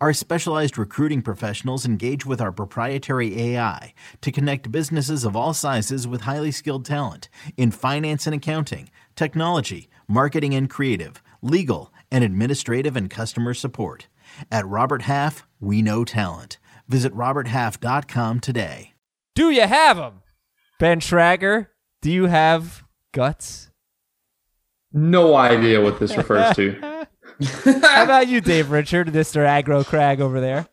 Our 0.00 0.12
specialized 0.12 0.78
recruiting 0.78 1.22
professionals 1.22 1.84
engage 1.84 2.24
with 2.24 2.40
our 2.40 2.52
proprietary 2.52 3.40
AI 3.40 3.94
to 4.20 4.30
connect 4.30 4.70
businesses 4.70 5.24
of 5.24 5.34
all 5.34 5.52
sizes 5.52 6.06
with 6.06 6.20
highly 6.20 6.52
skilled 6.52 6.84
talent 6.84 7.28
in 7.56 7.72
finance 7.72 8.24
and 8.24 8.34
accounting, 8.34 8.90
technology, 9.16 9.88
marketing 10.06 10.54
and 10.54 10.70
creative, 10.70 11.20
legal, 11.42 11.92
and 12.12 12.22
administrative 12.22 12.94
and 12.94 13.10
customer 13.10 13.54
support. 13.54 14.06
At 14.52 14.68
Robert 14.68 15.02
Half, 15.02 15.48
we 15.58 15.82
know 15.82 16.04
talent. 16.04 16.58
Visit 16.86 17.12
RobertHalf.com 17.12 18.38
today. 18.38 18.92
Do 19.34 19.50
you 19.50 19.66
have 19.66 19.96
them? 19.96 20.22
Ben 20.78 21.00
Schragger, 21.00 21.68
do 22.02 22.12
you 22.12 22.26
have 22.26 22.84
guts? 23.12 23.70
No 24.92 25.34
idea 25.34 25.80
what 25.80 25.98
this 25.98 26.16
refers 26.16 26.54
to. 26.54 26.78
How 27.64 28.04
about 28.04 28.28
you, 28.28 28.40
Dave 28.40 28.70
Richard, 28.70 29.08
Mr. 29.08 29.46
Aggro 29.46 29.84
Crag 29.84 30.20
over 30.20 30.40
there? 30.40 30.66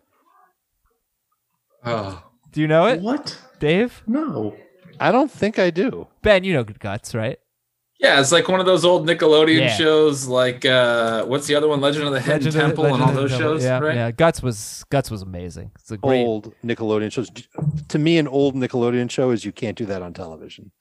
Oh. 1.83 2.23
Do 2.51 2.61
you 2.61 2.67
know 2.67 2.87
it? 2.87 3.01
What? 3.01 3.37
Dave? 3.59 4.01
No. 4.07 4.55
I 4.99 5.11
don't 5.11 5.29
think 5.29 5.59
I 5.59 5.69
do. 5.69 6.07
Ben, 6.21 6.43
you 6.43 6.53
know 6.53 6.63
Guts, 6.63 7.13
right? 7.13 7.37
Yeah, 7.99 8.19
it's 8.19 8.31
like 8.31 8.49
one 8.49 8.59
of 8.59 8.65
those 8.65 8.83
old 8.83 9.07
Nickelodeon 9.07 9.59
yeah. 9.59 9.75
shows, 9.75 10.27
like 10.27 10.65
uh, 10.65 11.25
what's 11.25 11.47
the 11.47 11.55
other 11.55 11.67
one, 11.67 11.79
Legend 11.79 12.07
of 12.07 12.13
the 12.13 12.19
Hidden 12.19 12.51
Temple, 12.51 12.85
and 12.85 13.01
all 13.01 13.13
those 13.13 13.31
shows. 13.31 13.63
Yeah, 13.63 13.79
right? 13.79 13.95
yeah. 13.95 14.11
Guts 14.11 14.43
was 14.43 14.83
Guts 14.89 15.09
was 15.09 15.21
amazing. 15.21 15.71
It's 15.79 15.91
a 15.91 15.97
great 15.97 16.25
old 16.25 16.53
Nickelodeon 16.63 17.11
shows. 17.11 17.31
To 17.87 17.99
me, 17.99 18.17
an 18.17 18.27
old 18.27 18.55
Nickelodeon 18.55 19.09
show 19.09 19.31
is 19.31 19.45
you 19.45 19.53
can't 19.53 19.77
do 19.77 19.85
that 19.85 20.01
on 20.01 20.13
television. 20.13 20.71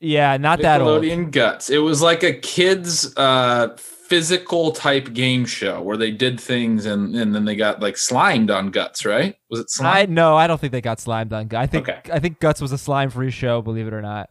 Yeah, 0.00 0.36
not 0.38 0.60
that 0.62 0.80
old. 0.80 1.02
Nickelodeon 1.02 1.30
Guts. 1.30 1.68
It 1.68 1.78
was 1.78 2.00
like 2.00 2.22
a 2.22 2.32
kids 2.32 3.14
uh 3.16 3.76
physical 4.08 4.70
type 4.70 5.14
game 5.14 5.46
show 5.46 5.80
where 5.80 5.96
they 5.96 6.10
did 6.10 6.38
things 6.38 6.84
and 6.84 7.14
and 7.16 7.34
then 7.34 7.44
they 7.44 7.56
got 7.56 7.80
like 7.80 7.96
slimed 7.96 8.50
on 8.50 8.70
Guts, 8.70 9.04
right? 9.04 9.36
Was 9.50 9.60
it 9.60 9.70
slime? 9.70 9.96
I 9.96 10.06
no, 10.06 10.36
I 10.36 10.46
don't 10.46 10.60
think 10.60 10.72
they 10.72 10.80
got 10.80 11.00
slimed 11.00 11.32
on 11.32 11.48
Guts. 11.48 11.62
I 11.62 11.66
think 11.66 11.88
okay. 11.88 12.12
I 12.12 12.18
think 12.18 12.38
Guts 12.38 12.60
was 12.60 12.72
a 12.72 12.78
slime 12.78 13.10
free 13.10 13.30
show, 13.30 13.62
believe 13.62 13.86
it 13.86 13.94
or 13.94 14.02
not. 14.02 14.30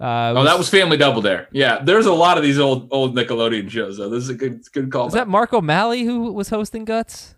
Uh, 0.00 0.32
oh, 0.32 0.34
was, 0.36 0.44
that 0.46 0.58
was 0.58 0.70
Family 0.70 0.96
Double 0.96 1.20
Dare. 1.20 1.48
Yeah, 1.52 1.82
there's 1.82 2.06
a 2.06 2.12
lot 2.12 2.38
of 2.38 2.44
these 2.44 2.58
old 2.58 2.88
old 2.90 3.14
Nickelodeon 3.14 3.68
shows 3.68 3.98
though. 3.98 4.08
This 4.08 4.24
is 4.24 4.30
a 4.30 4.34
good 4.34 4.62
good 4.72 4.90
call. 4.90 5.08
Is 5.08 5.12
that 5.12 5.28
Mark 5.28 5.52
O'Malley 5.52 6.04
who 6.04 6.32
was 6.32 6.48
hosting 6.48 6.86
Guts? 6.86 7.34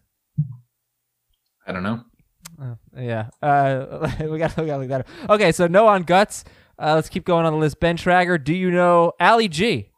I 1.67 1.73
don't 1.73 1.83
know. 1.83 2.05
Uh, 2.61 2.75
yeah, 2.97 3.29
uh, 3.43 4.09
we 4.21 4.39
got 4.39 4.57
we 4.57 4.67
got 4.67 4.75
to 4.75 4.79
look 4.79 4.89
that 4.89 5.01
up. 5.01 5.31
Okay, 5.31 5.51
so 5.51 5.67
no 5.67 5.89
on 5.89 6.05
guts. 6.05 6.45
Uh, 6.79 6.95
let's 6.95 7.09
keep 7.09 7.25
going 7.25 7.45
on 7.45 7.53
the 7.53 7.59
list. 7.59 7.81
Ben 7.81 7.97
Trager, 7.97 8.43
do 8.43 8.55
you 8.55 8.71
know 8.71 9.13
Ali 9.19 9.49
G? 9.49 9.91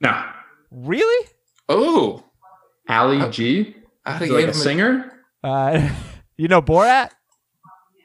No. 0.00 0.24
Really? 0.70 1.28
Oh, 1.68 2.24
Ali 2.88 3.30
G. 3.30 3.76
out 4.06 4.22
Is 4.22 4.28
he 4.28 4.34
like 4.34 4.46
a 4.46 4.54
singer? 4.54 5.12
Uh, 5.42 5.90
you 6.36 6.48
know 6.48 6.62
Borat? 6.62 7.10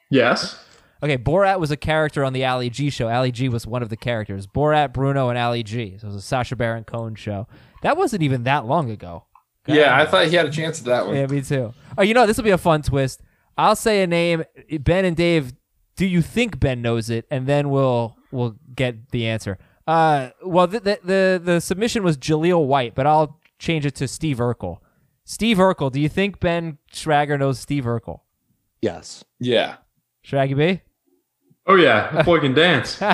Yes. 0.09 0.59
Okay, 1.03 1.17
Borat 1.17 1.59
was 1.59 1.71
a 1.71 1.77
character 1.77 2.23
on 2.23 2.33
the 2.33 2.45
Ali 2.45 2.69
G 2.69 2.89
show. 2.89 3.09
Ali 3.09 3.31
G 3.31 3.49
was 3.49 3.67
one 3.67 3.83
of 3.83 3.89
the 3.89 3.97
characters. 3.97 4.47
Borat, 4.47 4.93
Bruno, 4.93 5.29
and 5.29 5.37
Ali 5.37 5.63
G. 5.63 5.97
So 5.97 6.07
it 6.07 6.13
was 6.13 6.15
a 6.15 6.21
Sacha 6.21 6.55
Baron 6.55 6.83
Cohen 6.83 7.15
show. 7.15 7.47
That 7.83 7.97
wasn't 7.97 8.23
even 8.23 8.43
that 8.43 8.65
long 8.65 8.89
ago. 8.89 9.25
Yeah, 9.67 9.95
I 9.95 10.05
thought 10.05 10.27
he 10.27 10.35
had 10.35 10.45
a 10.45 10.51
chance 10.51 10.79
at 10.79 10.85
that 10.85 11.07
one. 11.07 11.15
Yeah, 11.15 11.27
me 11.27 11.41
too. 11.41 11.73
Oh, 11.97 12.03
you 12.03 12.13
know, 12.13 12.27
this 12.27 12.37
will 12.37 12.43
be 12.43 12.51
a 12.51 12.57
fun 12.57 12.81
twist. 12.81 13.21
I'll 13.57 13.75
say 13.75 14.03
a 14.03 14.07
name. 14.07 14.43
Ben 14.81 15.05
and 15.05 15.15
Dave, 15.15 15.53
do 15.95 16.05
you 16.05 16.21
think 16.21 16.59
Ben 16.59 16.81
knows 16.81 17.09
it? 17.09 17.25
And 17.31 17.47
then 17.47 17.69
we'll 17.69 18.15
we'll 18.31 18.55
get 18.75 19.09
the 19.11 19.27
answer. 19.27 19.57
Uh, 19.87 20.29
well, 20.43 20.67
the 20.67 20.79
the 20.79 20.99
the, 21.03 21.41
the 21.43 21.61
submission 21.61 22.03
was 22.03 22.17
Jaleel 22.17 22.65
White, 22.65 22.95
but 22.95 23.05
I'll 23.05 23.39
change 23.59 23.85
it 23.85 23.95
to 23.95 24.07
Steve 24.07 24.37
Urkel. 24.37 24.79
Steve 25.23 25.57
Urkel, 25.57 25.91
do 25.91 25.99
you 25.99 26.09
think 26.09 26.39
Ben 26.39 26.77
Schragger 26.91 27.39
knows 27.39 27.59
Steve 27.59 27.85
Urkel? 27.85 28.21
Yes. 28.81 29.23
Yeah. 29.39 29.77
Shraggy 30.25 30.55
B? 30.55 30.81
Oh 31.67 31.75
yeah, 31.75 32.11
that 32.11 32.25
boy 32.25 32.39
can 32.39 32.53
dance. 32.53 33.01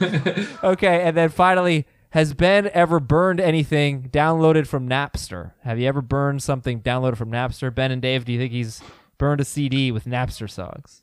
Okay, 0.64 1.02
and 1.02 1.16
then 1.16 1.28
finally, 1.28 1.86
has 2.10 2.34
Ben 2.34 2.70
ever 2.72 3.00
burned 3.00 3.40
anything 3.40 4.08
downloaded 4.10 4.66
from 4.66 4.88
Napster? 4.88 5.52
Have 5.62 5.78
you 5.78 5.86
ever 5.88 6.00
burned 6.00 6.42
something 6.42 6.80
downloaded 6.80 7.16
from 7.16 7.30
Napster? 7.30 7.74
Ben 7.74 7.90
and 7.90 8.00
Dave, 8.00 8.24
do 8.24 8.32
you 8.32 8.38
think 8.38 8.52
he's 8.52 8.82
burned 9.18 9.40
a 9.40 9.44
CD 9.44 9.92
with 9.92 10.04
Napster 10.04 10.48
songs? 10.48 11.02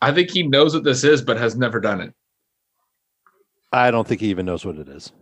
I 0.00 0.12
think 0.12 0.30
he 0.30 0.42
knows 0.42 0.74
what 0.74 0.84
this 0.84 1.04
is, 1.04 1.20
but 1.20 1.36
has 1.36 1.56
never 1.56 1.80
done 1.80 2.00
it. 2.00 2.14
I 3.72 3.90
don't 3.90 4.06
think 4.06 4.20
he 4.20 4.28
even 4.30 4.46
knows 4.46 4.64
what 4.64 4.76
it 4.76 4.88
is. 4.88 5.12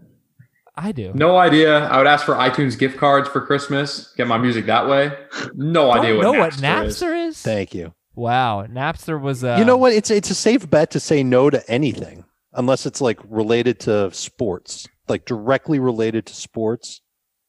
I 0.76 0.92
do. 0.92 1.12
No 1.14 1.36
idea. 1.36 1.86
I 1.88 1.98
would 1.98 2.06
ask 2.06 2.24
for 2.24 2.34
iTunes 2.34 2.78
gift 2.78 2.98
cards 2.98 3.28
for 3.28 3.40
Christmas. 3.44 4.12
Get 4.16 4.28
my 4.28 4.38
music 4.38 4.66
that 4.66 4.88
way. 4.88 5.12
No 5.54 5.92
Don't 5.92 5.98
idea 5.98 6.16
what 6.16 6.22
know 6.22 6.32
Napster 6.34 6.38
what 6.38 6.54
is. 6.54 6.60
Napster 6.60 7.26
is? 7.28 7.42
Thank 7.42 7.74
you. 7.74 7.94
Wow, 8.14 8.64
Napster 8.66 9.20
was. 9.20 9.42
Uh, 9.44 9.56
you 9.58 9.64
know 9.64 9.76
what? 9.76 9.92
It's 9.92 10.10
it's 10.10 10.30
a 10.30 10.34
safe 10.34 10.68
bet 10.70 10.90
to 10.92 11.00
say 11.00 11.22
no 11.22 11.50
to 11.50 11.68
anything 11.70 12.24
unless 12.52 12.86
it's 12.86 13.00
like 13.00 13.18
related 13.28 13.80
to 13.80 14.12
sports, 14.12 14.86
like 15.08 15.24
directly 15.24 15.78
related 15.80 16.26
to 16.26 16.34
sports 16.34 17.00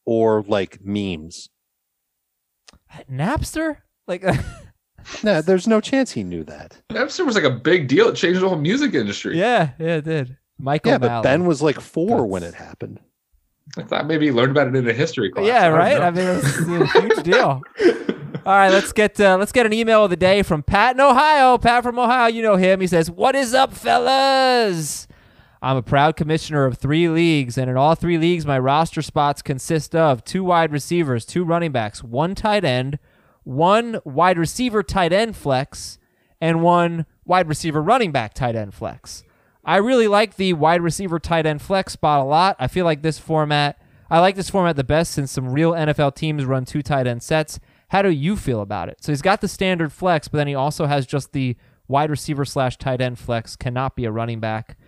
or 0.04 0.42
like 0.42 0.80
memes. 0.82 1.48
Napster? 3.10 3.78
Like, 4.06 4.24
No, 5.22 5.40
there's 5.40 5.66
no 5.66 5.80
chance 5.80 6.10
he 6.12 6.22
knew 6.24 6.44
that. 6.44 6.80
Napster 6.90 7.24
was 7.24 7.34
like 7.34 7.44
a 7.44 7.50
big 7.50 7.88
deal. 7.88 8.08
It 8.08 8.16
changed 8.16 8.40
the 8.40 8.48
whole 8.48 8.58
music 8.58 8.94
industry. 8.94 9.38
yeah, 9.38 9.70
yeah, 9.78 9.96
it 9.96 10.04
did. 10.04 10.36
Michael 10.60 10.92
Yeah, 10.92 10.98
but 10.98 11.06
Mallon. 11.08 11.22
Ben 11.22 11.44
was 11.46 11.62
like 11.62 11.80
four 11.80 12.08
That's- 12.08 12.28
when 12.30 12.42
it 12.42 12.54
happened. 12.54 13.00
I 13.78 13.82
thought 13.84 14.06
maybe 14.06 14.26
he 14.26 14.32
learned 14.32 14.50
about 14.50 14.66
it 14.66 14.74
in 14.74 14.88
a 14.88 14.92
history 14.92 15.30
class. 15.30 15.46
Yeah, 15.46 15.66
I 15.66 15.70
right. 15.70 15.98
know. 15.98 16.04
I 16.04 16.10
mean, 16.10 16.26
it 16.26 16.36
was 16.80 16.94
a 16.94 17.00
huge 17.00 17.22
deal. 17.22 17.62
All 18.44 18.52
right, 18.56 18.68
let's 18.70 18.92
get 18.92 19.20
uh, 19.20 19.36
let's 19.38 19.52
get 19.52 19.64
an 19.64 19.72
email 19.72 20.02
of 20.04 20.10
the 20.10 20.16
day 20.16 20.42
from 20.42 20.62
Pat 20.64 20.96
in 20.96 21.00
Ohio. 21.00 21.56
Pat 21.56 21.84
from 21.84 21.96
Ohio, 21.98 22.26
you 22.28 22.42
know 22.42 22.56
him. 22.56 22.80
He 22.80 22.88
says, 22.88 23.10
"What 23.10 23.36
is 23.36 23.54
up, 23.54 23.72
fellas? 23.72 25.06
I'm 25.62 25.76
a 25.76 25.82
proud 25.82 26.16
commissioner 26.16 26.64
of 26.64 26.78
three 26.78 27.08
leagues, 27.08 27.56
and 27.58 27.70
in 27.70 27.76
all 27.76 27.94
three 27.94 28.16
leagues, 28.18 28.44
my 28.46 28.58
roster 28.58 29.02
spots 29.02 29.40
consist 29.42 29.94
of 29.94 30.24
two 30.24 30.42
wide 30.42 30.72
receivers, 30.72 31.24
two 31.26 31.44
running 31.44 31.70
backs, 31.70 32.02
one 32.02 32.34
tight 32.34 32.64
end, 32.64 32.98
one 33.44 34.00
wide 34.04 34.38
receiver 34.38 34.82
tight 34.82 35.12
end 35.12 35.36
flex, 35.36 35.98
and 36.40 36.62
one 36.62 37.04
wide 37.24 37.46
receiver 37.46 37.80
running 37.82 38.10
back 38.10 38.32
tight 38.34 38.56
end 38.56 38.72
flex. 38.74 39.22
I 39.64 39.76
really 39.76 40.08
like 40.08 40.36
the 40.36 40.52
wide 40.54 40.82
receiver 40.82 41.18
tight 41.18 41.46
end 41.46 41.62
flex 41.62 41.92
spot 41.92 42.20
a 42.20 42.24
lot. 42.24 42.56
I 42.58 42.66
feel 42.66 42.84
like 42.84 43.02
this 43.02 43.18
format, 43.18 43.80
I 44.08 44.20
like 44.20 44.36
this 44.36 44.50
format 44.50 44.76
the 44.76 44.84
best 44.84 45.12
since 45.12 45.30
some 45.30 45.52
real 45.52 45.72
NFL 45.72 46.14
teams 46.14 46.44
run 46.44 46.64
two 46.64 46.82
tight 46.82 47.06
end 47.06 47.22
sets. 47.22 47.60
How 47.88 48.02
do 48.02 48.10
you 48.10 48.36
feel 48.36 48.60
about 48.60 48.88
it? 48.88 48.98
So 49.02 49.12
he's 49.12 49.22
got 49.22 49.40
the 49.40 49.48
standard 49.48 49.92
flex, 49.92 50.28
but 50.28 50.38
then 50.38 50.46
he 50.46 50.54
also 50.54 50.86
has 50.86 51.06
just 51.06 51.32
the 51.32 51.56
wide 51.88 52.10
receiver 52.10 52.44
slash 52.44 52.78
tight 52.78 53.00
end 53.00 53.18
flex, 53.18 53.56
cannot 53.56 53.96
be 53.96 54.04
a 54.04 54.12
running 54.12 54.40
back. 54.40 54.78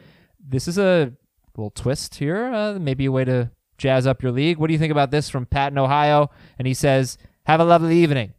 This 0.40 0.68
is 0.68 0.78
a 0.78 1.12
little 1.56 1.70
twist 1.70 2.14
here, 2.16 2.46
uh, 2.46 2.78
maybe 2.78 3.04
a 3.06 3.12
way 3.12 3.24
to 3.24 3.50
jazz 3.76 4.06
up 4.06 4.22
your 4.22 4.32
league. 4.32 4.58
What 4.58 4.68
do 4.68 4.72
you 4.72 4.78
think 4.78 4.92
about 4.92 5.10
this 5.10 5.28
from 5.28 5.46
Pat 5.46 5.72
in 5.72 5.78
Ohio? 5.78 6.30
And 6.58 6.66
he 6.66 6.74
says, 6.74 7.18
Have 7.44 7.60
a 7.60 7.64
lovely 7.64 7.98
evening. 7.98 8.34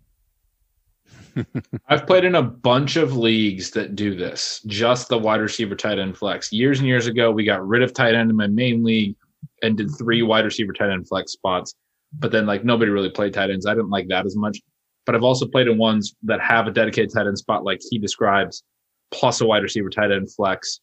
I've 1.87 2.05
played 2.07 2.25
in 2.25 2.35
a 2.35 2.41
bunch 2.41 2.95
of 2.95 3.15
leagues 3.15 3.71
that 3.71 3.95
do 3.95 4.15
this, 4.15 4.61
just 4.67 5.09
the 5.09 5.17
wide 5.17 5.41
receiver 5.41 5.75
tight 5.75 5.99
end 5.99 6.17
flex. 6.17 6.51
Years 6.51 6.79
and 6.79 6.87
years 6.87 7.07
ago, 7.07 7.31
we 7.31 7.43
got 7.43 7.65
rid 7.67 7.81
of 7.81 7.93
tight 7.93 8.15
end 8.15 8.29
in 8.29 8.35
my 8.35 8.47
main 8.47 8.83
league 8.83 9.15
and 9.61 9.77
did 9.77 9.89
three 9.97 10.21
wide 10.21 10.45
receiver 10.45 10.73
tight 10.73 10.91
end 10.91 11.07
flex 11.07 11.31
spots. 11.31 11.75
But 12.19 12.31
then, 12.31 12.45
like, 12.45 12.63
nobody 12.63 12.91
really 12.91 13.09
played 13.09 13.33
tight 13.33 13.49
ends. 13.49 13.65
I 13.65 13.73
didn't 13.73 13.89
like 13.89 14.07
that 14.09 14.25
as 14.25 14.35
much. 14.35 14.59
But 15.05 15.15
I've 15.15 15.23
also 15.23 15.47
played 15.47 15.67
in 15.67 15.77
ones 15.77 16.15
that 16.23 16.39
have 16.41 16.67
a 16.67 16.71
dedicated 16.71 17.11
tight 17.13 17.27
end 17.27 17.37
spot, 17.37 17.63
like 17.63 17.81
he 17.89 17.97
describes, 17.97 18.63
plus 19.11 19.41
a 19.41 19.45
wide 19.45 19.63
receiver 19.63 19.89
tight 19.89 20.11
end 20.11 20.31
flex. 20.31 20.79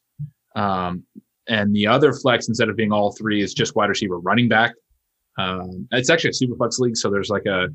Um, 0.57 1.05
and 1.49 1.75
the 1.75 1.87
other 1.87 2.13
flex, 2.13 2.49
instead 2.49 2.69
of 2.69 2.77
being 2.77 2.93
all 2.93 3.13
three, 3.13 3.43
is 3.43 3.55
just 3.55 3.77
wide 3.77 3.89
receiver 3.89 4.19
running 4.19 4.49
back. 4.49 4.73
Um, 5.39 5.89
it's 5.93 6.11
actually 6.11 6.31
a 6.31 6.35
super 6.35 6.57
flex 6.57 6.79
league, 6.79 6.97
so 6.97 7.11
there's 7.11 7.31
like 7.31 7.47
a 7.47 7.69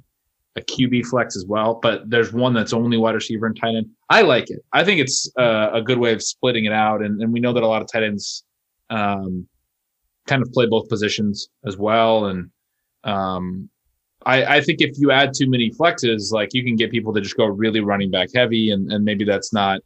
a 0.55 0.61
QB 0.61 1.05
flex 1.07 1.35
as 1.35 1.45
well, 1.45 1.79
but 1.81 2.09
there's 2.09 2.31
one 2.31 2.53
that's 2.53 2.73
only 2.73 2.97
wide 2.97 3.15
receiver 3.15 3.45
and 3.45 3.59
tight 3.59 3.75
end. 3.75 3.87
I 4.09 4.21
like 4.21 4.49
it. 4.49 4.59
I 4.71 4.83
think 4.83 5.01
it's 5.01 5.29
uh, 5.37 5.69
a 5.73 5.81
good 5.81 5.97
way 5.97 6.13
of 6.13 6.23
splitting 6.23 6.65
it 6.65 6.71
out, 6.71 7.01
and, 7.01 7.21
and 7.21 7.33
we 7.33 7.39
know 7.39 7.53
that 7.53 7.63
a 7.63 7.67
lot 7.67 7.81
of 7.81 7.91
tight 7.91 8.03
ends 8.03 8.43
um, 8.89 9.47
kind 10.27 10.41
of 10.41 10.51
play 10.51 10.65
both 10.65 10.87
positions 10.87 11.49
as 11.65 11.77
well. 11.77 12.27
And 12.27 12.49
um, 13.03 13.69
I, 14.25 14.57
I 14.57 14.61
think 14.61 14.81
if 14.81 14.97
you 14.97 15.11
add 15.11 15.33
too 15.35 15.49
many 15.49 15.71
flexes, 15.71 16.31
like 16.31 16.53
you 16.53 16.63
can 16.63 16.75
get 16.75 16.89
people 16.89 17.13
to 17.13 17.21
just 17.21 17.35
go 17.35 17.45
really 17.45 17.81
running 17.81 18.09
back 18.09 18.29
heavy, 18.33 18.71
and, 18.71 18.91
and 18.91 19.03
maybe 19.03 19.25
that's 19.25 19.53
not 19.53 19.81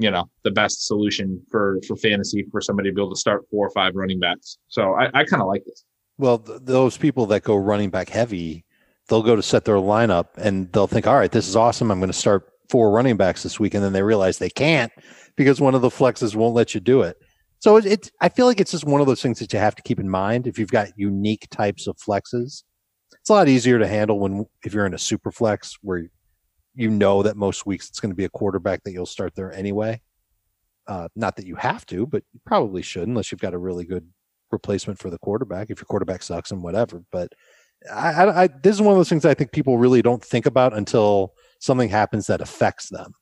you 0.00 0.10
know 0.10 0.30
the 0.44 0.50
best 0.50 0.86
solution 0.86 1.42
for 1.50 1.80
for 1.86 1.96
fantasy 1.96 2.44
for 2.50 2.60
somebody 2.60 2.88
to 2.88 2.94
be 2.94 3.00
able 3.00 3.12
to 3.12 3.18
start 3.18 3.44
four 3.50 3.66
or 3.66 3.70
five 3.70 3.94
running 3.94 4.18
backs. 4.18 4.58
So 4.68 4.94
I, 4.94 5.06
I 5.06 5.24
kind 5.24 5.42
of 5.42 5.48
like 5.48 5.64
this. 5.64 5.84
Well, 6.18 6.38
th- 6.38 6.60
those 6.62 6.96
people 6.96 7.26
that 7.26 7.42
go 7.42 7.56
running 7.56 7.90
back 7.90 8.08
heavy, 8.08 8.64
they'll 9.08 9.22
go 9.22 9.36
to 9.36 9.42
set 9.42 9.64
their 9.64 9.76
lineup 9.76 10.36
and 10.36 10.72
they'll 10.72 10.86
think, 10.86 11.06
all 11.06 11.16
right, 11.16 11.32
this 11.32 11.48
is 11.48 11.56
awesome. 11.56 11.90
I'm 11.90 11.98
going 11.98 12.12
to 12.12 12.18
start 12.18 12.50
four 12.68 12.90
running 12.90 13.16
backs 13.16 13.42
this 13.42 13.58
week. 13.58 13.74
And 13.74 13.82
then 13.82 13.92
they 13.92 14.02
realize 14.02 14.38
they 14.38 14.50
can't 14.50 14.92
because 15.36 15.60
one 15.60 15.74
of 15.74 15.82
the 15.82 15.88
flexes 15.88 16.34
won't 16.34 16.54
let 16.54 16.74
you 16.74 16.80
do 16.80 17.02
it. 17.02 17.16
So 17.60 17.76
it's, 17.76 17.86
it, 17.86 18.12
I 18.20 18.28
feel 18.28 18.46
like 18.46 18.60
it's 18.60 18.70
just 18.70 18.84
one 18.84 19.00
of 19.00 19.06
those 19.06 19.22
things 19.22 19.38
that 19.40 19.52
you 19.52 19.58
have 19.58 19.74
to 19.74 19.82
keep 19.82 19.98
in 19.98 20.08
mind. 20.08 20.46
If 20.46 20.58
you've 20.58 20.70
got 20.70 20.88
unique 20.96 21.48
types 21.50 21.86
of 21.86 21.96
flexes, 21.96 22.62
it's 23.12 23.30
a 23.30 23.32
lot 23.32 23.48
easier 23.48 23.78
to 23.78 23.86
handle 23.88 24.20
when, 24.20 24.46
if 24.64 24.72
you're 24.72 24.86
in 24.86 24.94
a 24.94 24.98
super 24.98 25.32
flex 25.32 25.76
where 25.82 26.08
you 26.74 26.90
know 26.90 27.22
that 27.24 27.36
most 27.36 27.66
weeks 27.66 27.88
it's 27.88 27.98
going 27.98 28.10
to 28.10 28.16
be 28.16 28.24
a 28.24 28.30
quarterback 28.30 28.84
that 28.84 28.92
you'll 28.92 29.06
start 29.06 29.34
there 29.34 29.52
anyway. 29.52 30.00
Uh, 30.86 31.08
not 31.16 31.36
that 31.36 31.46
you 31.46 31.56
have 31.56 31.84
to, 31.86 32.06
but 32.06 32.22
you 32.32 32.40
probably 32.46 32.80
should 32.80 33.08
unless 33.08 33.32
you've 33.32 33.40
got 33.40 33.54
a 33.54 33.58
really 33.58 33.84
good 33.84 34.08
replacement 34.52 34.98
for 34.98 35.10
the 35.10 35.18
quarterback 35.18 35.70
if 35.70 35.80
your 35.80 35.86
quarterback 35.86 36.22
sucks 36.22 36.52
and 36.52 36.62
whatever. 36.62 37.02
But 37.10 37.32
I, 37.92 38.10
I, 38.12 38.42
I, 38.44 38.48
this 38.62 38.74
is 38.74 38.82
one 38.82 38.92
of 38.92 38.98
those 38.98 39.08
things 39.08 39.24
I 39.24 39.34
think 39.34 39.52
people 39.52 39.78
really 39.78 40.02
don't 40.02 40.24
think 40.24 40.46
about 40.46 40.76
until 40.76 41.34
something 41.60 41.88
happens 41.88 42.26
that 42.26 42.40
affects 42.40 42.88
them. 42.88 43.12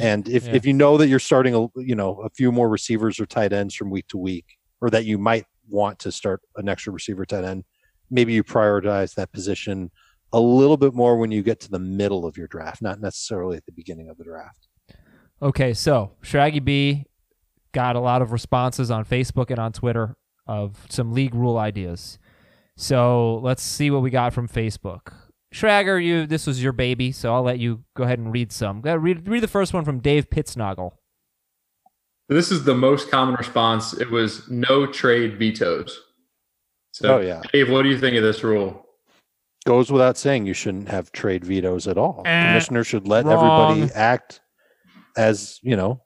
And 0.00 0.28
if, 0.28 0.46
Yeah. 0.46 0.54
if 0.54 0.64
you 0.64 0.72
know 0.72 0.96
that 0.98 1.08
you're 1.08 1.18
starting 1.18 1.54
a 1.54 1.66
you 1.80 1.94
know 1.96 2.20
a 2.22 2.30
few 2.30 2.52
more 2.52 2.68
receivers 2.68 3.18
or 3.18 3.26
tight 3.26 3.52
ends 3.52 3.74
from 3.74 3.90
week 3.90 4.06
to 4.08 4.18
week, 4.18 4.46
or 4.80 4.88
that 4.90 5.04
you 5.04 5.18
might 5.18 5.46
want 5.68 5.98
to 6.00 6.12
start 6.12 6.40
an 6.56 6.68
extra 6.68 6.92
receiver 6.92 7.26
tight 7.26 7.44
end, 7.44 7.64
maybe 8.10 8.32
you 8.32 8.44
prioritize 8.44 9.14
that 9.14 9.32
position 9.32 9.90
a 10.32 10.40
little 10.40 10.76
bit 10.76 10.94
more 10.94 11.16
when 11.18 11.32
you 11.32 11.42
get 11.42 11.58
to 11.60 11.70
the 11.70 11.78
middle 11.80 12.24
of 12.24 12.36
your 12.36 12.46
draft, 12.46 12.80
not 12.80 13.00
necessarily 13.00 13.56
at 13.56 13.66
the 13.66 13.72
beginning 13.72 14.08
of 14.08 14.16
the 14.16 14.22
draft. 14.24 14.68
Okay, 15.42 15.74
so 15.74 16.12
Shaggy 16.22 16.60
B 16.60 17.06
got 17.72 17.96
a 17.96 18.00
lot 18.00 18.22
of 18.22 18.30
responses 18.30 18.90
on 18.92 19.04
Facebook 19.04 19.50
and 19.50 19.58
on 19.58 19.72
Twitter 19.72 20.16
of 20.46 20.86
some 20.88 21.12
league 21.12 21.34
rule 21.34 21.58
ideas. 21.58 22.18
So 22.80 23.40
let's 23.42 23.62
see 23.62 23.90
what 23.90 24.00
we 24.00 24.08
got 24.08 24.32
from 24.32 24.48
Facebook. 24.48 25.12
Schragger, 25.54 26.02
you 26.02 26.26
this 26.26 26.46
was 26.46 26.62
your 26.62 26.72
baby, 26.72 27.12
so 27.12 27.34
I'll 27.34 27.42
let 27.42 27.58
you 27.58 27.84
go 27.94 28.04
ahead 28.04 28.18
and 28.18 28.32
read 28.32 28.52
some. 28.52 28.80
Go 28.80 28.94
read 28.94 29.28
read 29.28 29.42
the 29.42 29.48
first 29.48 29.74
one 29.74 29.84
from 29.84 29.98
Dave 29.98 30.30
Pittsnoggle. 30.30 30.92
This 32.30 32.50
is 32.50 32.64
the 32.64 32.74
most 32.74 33.10
common 33.10 33.34
response. 33.34 33.92
It 33.92 34.10
was 34.10 34.48
no 34.48 34.86
trade 34.86 35.38
vetoes. 35.38 36.00
So, 36.92 37.16
Oh, 37.16 37.20
yeah. 37.20 37.42
Dave, 37.52 37.70
what 37.70 37.82
do 37.82 37.90
you 37.90 37.98
think 37.98 38.16
of 38.16 38.22
this 38.22 38.42
rule? 38.42 38.86
Goes 39.66 39.92
without 39.92 40.16
saying, 40.16 40.46
you 40.46 40.54
shouldn't 40.54 40.88
have 40.88 41.12
trade 41.12 41.44
vetoes 41.44 41.86
at 41.86 41.98
all. 41.98 42.22
Eh, 42.24 42.46
Commissioner 42.48 42.84
should 42.84 43.06
let 43.06 43.26
wrong. 43.26 43.72
everybody 43.72 43.94
act 43.94 44.40
as 45.18 45.58
you 45.62 45.76
know 45.76 46.00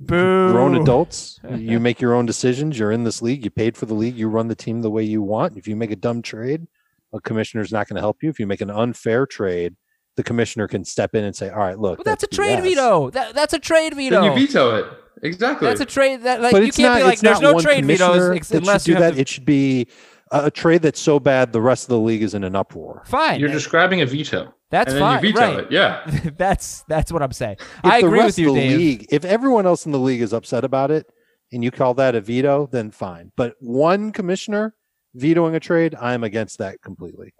Boo. 0.00 0.52
grown 0.52 0.76
adults. 0.76 1.40
you 1.56 1.80
make 1.80 2.00
your 2.00 2.14
own 2.14 2.26
decisions. 2.26 2.78
You're 2.78 2.92
in 2.92 3.04
this 3.04 3.20
league. 3.20 3.44
You 3.44 3.50
paid 3.50 3.76
for 3.76 3.86
the 3.86 3.94
league. 3.94 4.16
You 4.16 4.28
run 4.28 4.48
the 4.48 4.54
team 4.54 4.82
the 4.82 4.90
way 4.90 5.02
you 5.02 5.22
want. 5.22 5.56
If 5.56 5.66
you 5.66 5.76
make 5.76 5.90
a 5.90 5.96
dumb 5.96 6.22
trade, 6.22 6.66
a 7.12 7.20
commissioner's 7.20 7.72
not 7.72 7.88
going 7.88 7.96
to 7.96 8.00
help 8.00 8.22
you. 8.22 8.30
If 8.30 8.38
you 8.38 8.46
make 8.46 8.60
an 8.60 8.70
unfair 8.70 9.26
trade, 9.26 9.76
the 10.16 10.22
commissioner 10.22 10.68
can 10.68 10.84
step 10.84 11.14
in 11.14 11.24
and 11.24 11.34
say, 11.34 11.48
"All 11.50 11.58
right, 11.58 11.78
look, 11.78 11.98
well, 11.98 12.04
that's, 12.04 12.22
that's, 12.22 12.32
a 12.32 12.36
trade 12.36 12.58
BS. 12.58 12.62
veto. 12.62 13.10
That, 13.10 13.34
that's 13.34 13.54
a 13.54 13.58
trade 13.58 13.94
veto. 13.94 14.20
Then 14.20 14.24
you 14.24 14.46
veto 14.46 14.76
it. 14.76 14.86
Exactly. 15.22 15.66
That's 15.66 15.80
a 15.80 15.86
trade 15.86 16.22
that 16.22 16.40
like 16.40 16.52
but 16.52 16.64
you 16.64 16.72
can't 16.72 16.94
not, 16.94 16.98
be 16.98 17.04
like 17.04 17.20
there's 17.20 17.40
no 17.40 17.60
trade 17.60 17.84
vetoes 17.84 18.36
ex- 18.36 18.50
unless 18.50 18.86
you 18.86 18.94
do 18.94 19.00
that. 19.00 19.14
To... 19.14 19.20
It 19.20 19.28
should 19.28 19.44
be 19.44 19.88
a 20.30 20.50
trade 20.50 20.82
that's 20.82 21.00
so 21.00 21.18
bad 21.18 21.52
the 21.52 21.60
rest 21.60 21.84
of 21.84 21.88
the 21.90 21.98
league 21.98 22.22
is 22.22 22.34
in 22.34 22.44
an 22.44 22.54
uproar. 22.54 23.02
Fine. 23.06 23.40
You're 23.40 23.48
describing 23.48 24.00
a 24.00 24.06
veto. 24.06 24.54
That's 24.70 24.92
fine. 24.92 25.24
You 25.24 25.32
veto 25.32 25.40
right. 25.40 25.64
it. 25.64 25.72
Yeah. 25.72 26.30
that's 26.36 26.82
that's 26.88 27.10
what 27.10 27.22
I'm 27.22 27.32
saying. 27.32 27.56
If 27.60 27.84
I 27.84 27.98
agree 27.98 28.24
with 28.24 28.38
you, 28.38 28.54
Dave. 28.54 28.78
League, 28.78 29.06
if 29.10 29.24
everyone 29.24 29.66
else 29.66 29.86
in 29.86 29.92
the 29.92 29.98
league 29.98 30.20
is 30.20 30.32
upset 30.32 30.64
about 30.64 30.90
it 30.90 31.10
and 31.52 31.64
you 31.64 31.70
call 31.70 31.94
that 31.94 32.14
a 32.14 32.20
veto, 32.20 32.68
then 32.70 32.90
fine. 32.90 33.32
But 33.36 33.54
one 33.60 34.12
commissioner 34.12 34.74
vetoing 35.14 35.54
a 35.54 35.60
trade, 35.60 35.94
I'm 35.94 36.24
against 36.24 36.58
that 36.58 36.82
completely. 36.82 37.32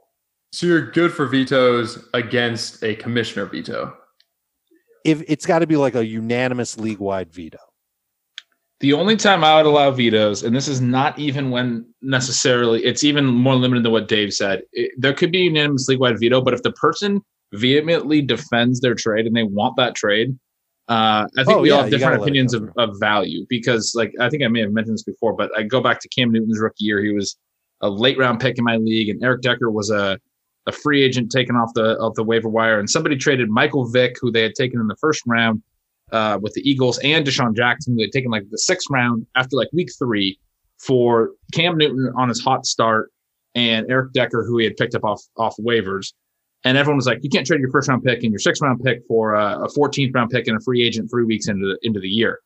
So 0.53 0.67
you're 0.67 0.91
good 0.91 1.13
for 1.13 1.27
vetoes 1.27 2.09
against 2.15 2.83
a 2.83 2.95
commissioner 2.95 3.47
veto. 3.47 3.95
If 5.05 5.23
it's 5.29 5.47
got 5.47 5.61
to 5.61 5.67
be 5.67 5.77
like 5.77 5.95
a 5.95 6.05
unanimous 6.05 6.79
league 6.79 6.99
wide 6.99 7.33
veto. 7.33 7.59
The 8.81 8.93
only 8.93 9.17
time 9.17 9.43
I 9.43 9.57
would 9.57 9.67
allow 9.67 9.91
vetoes, 9.91 10.45
and 10.45 10.55
this 10.55 10.69
is 10.69 10.81
not 10.81 11.19
even 11.19 11.51
when 11.51 11.85
necessarily, 12.01 12.85
it's 12.85 13.03
even 13.03 13.27
more 13.27 13.57
limited 13.57 13.85
than 13.85 13.91
what 13.91 14.07
Dave 14.07 14.33
said. 14.33 14.63
It, 14.73 14.93
there 14.97 15.13
could 15.13 15.33
be 15.33 15.41
unanimous 15.41 15.89
league 15.89 15.99
wide 15.99 16.21
veto, 16.21 16.41
but 16.41 16.55
if 16.55 16.63
the 16.63 16.73
person 16.73 17.21
vehemently 17.53 18.23
defends 18.23 18.81
their 18.81 18.95
trade 18.95 19.27
and 19.27 19.35
they 19.35 19.43
want 19.43 19.77
that 19.79 19.97
trade, 19.97 20.39
uh, 20.89 21.27
I 21.37 21.45
think 21.45 21.59
oh, 21.59 21.61
we 21.61 21.71
yeah, 21.71 21.75
all 21.75 21.83
have 21.83 21.91
different 21.91 22.23
opinions 22.23 22.55
of, 22.55 22.71
of 22.79 22.99
value 23.01 23.45
because, 23.49 23.95
like, 23.97 24.13
I 24.21 24.31
think 24.31 24.45
I 24.45 24.49
may 24.49 24.61
have 24.61 24.73
mentioned 24.73 24.95
this 24.95 25.03
before, 25.03 25.35
but 25.35 25.51
I 25.59 25.65
go 25.65 25.81
back 25.81 26.01
to 26.01 26.09
Cam 26.09 26.31
Newton's 26.31 26.61
rookie 26.61 26.85
year. 26.85 27.03
He 27.03 27.13
was 27.13 27.37
a 27.81 27.91
late 27.91 28.17
round 28.17 28.39
pick 28.41 28.59
in 28.59 28.65
my 28.65 28.77
league, 28.77 29.09
and 29.09 29.23
Eric 29.23 29.43
Decker 29.43 29.71
was 29.71 29.91
a 29.91 30.19
a 30.67 30.73
free 30.73 31.03
agent 31.03 31.33
taken 31.33 31.57
off 31.57 31.73
the 31.75 31.99
off 31.99 32.15
the 32.15 32.23
waiver 32.23 32.49
wire, 32.49 32.79
and 32.79 32.89
somebody 32.89 33.17
traded 33.17 33.51
Michael 33.51 33.87
Vick, 33.87 34.17
who 34.21 34.31
they 34.31 34.43
had 34.43 34.55
taken 34.55 34.81
in 34.81 34.87
the 34.87 34.97
first 34.97 35.23
round 35.27 35.63
uh, 36.13 36.39
with 36.41 36.53
the 36.55 36.69
Eagles, 36.69 36.99
and 36.99 37.27
DeSean 37.27 37.55
Jackson, 37.55 37.95
who 37.95 38.03
had 38.03 38.13
taken 38.13 38.31
like 38.31 38.49
the 38.51 38.59
sixth 38.59 38.89
round 38.91 39.27
after 39.37 39.57
like 39.57 39.69
week 39.73 39.91
three 39.99 40.39
for 40.79 41.31
Cam 41.53 41.77
Newton 41.77 42.13
on 42.17 42.29
his 42.29 42.41
hot 42.41 42.67
start, 42.67 43.11
and 43.55 43.91
Eric 43.91 44.13
Decker, 44.13 44.45
who 44.45 44.59
he 44.59 44.65
had 44.65 44.77
picked 44.77 44.95
up 44.95 45.05
off 45.05 45.23
off 45.37 45.57
waivers. 45.61 46.13
And 46.65 46.77
everyone 46.77 46.97
was 46.97 47.07
like, 47.07 47.21
"You 47.23 47.31
can't 47.31 47.47
trade 47.47 47.61
your 47.61 47.71
first 47.71 47.89
round 47.89 48.03
pick 48.03 48.23
and 48.23 48.33
your 48.33 48.39
sixth 48.39 48.63
round 48.63 48.83
pick 48.83 49.03
for 49.07 49.35
a, 49.35 49.65
a 49.65 49.69
14th 49.69 50.15
round 50.15 50.31
pick 50.31 50.47
and 50.49 50.57
a 50.57 50.61
free 50.61 50.85
agent 50.85 51.11
three 51.11 51.25
weeks 51.25 51.49
into 51.49 51.67
the, 51.67 51.79
into 51.87 52.01
the 52.01 52.09
year." 52.09 52.41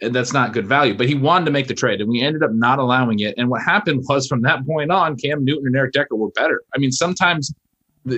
And 0.00 0.14
that's 0.14 0.32
not 0.32 0.52
good 0.52 0.66
value. 0.66 0.94
But 0.94 1.08
he 1.08 1.14
wanted 1.14 1.46
to 1.46 1.50
make 1.50 1.66
the 1.66 1.74
trade, 1.74 2.00
and 2.00 2.08
we 2.08 2.22
ended 2.22 2.42
up 2.42 2.52
not 2.52 2.78
allowing 2.78 3.18
it. 3.20 3.34
And 3.36 3.50
what 3.50 3.62
happened 3.62 4.04
was, 4.08 4.26
from 4.26 4.42
that 4.42 4.64
point 4.64 4.90
on, 4.90 5.16
Cam 5.16 5.44
Newton 5.44 5.66
and 5.66 5.76
Eric 5.76 5.92
Decker 5.92 6.16
were 6.16 6.30
better. 6.30 6.62
I 6.74 6.78
mean, 6.78 6.92
sometimes 6.92 7.52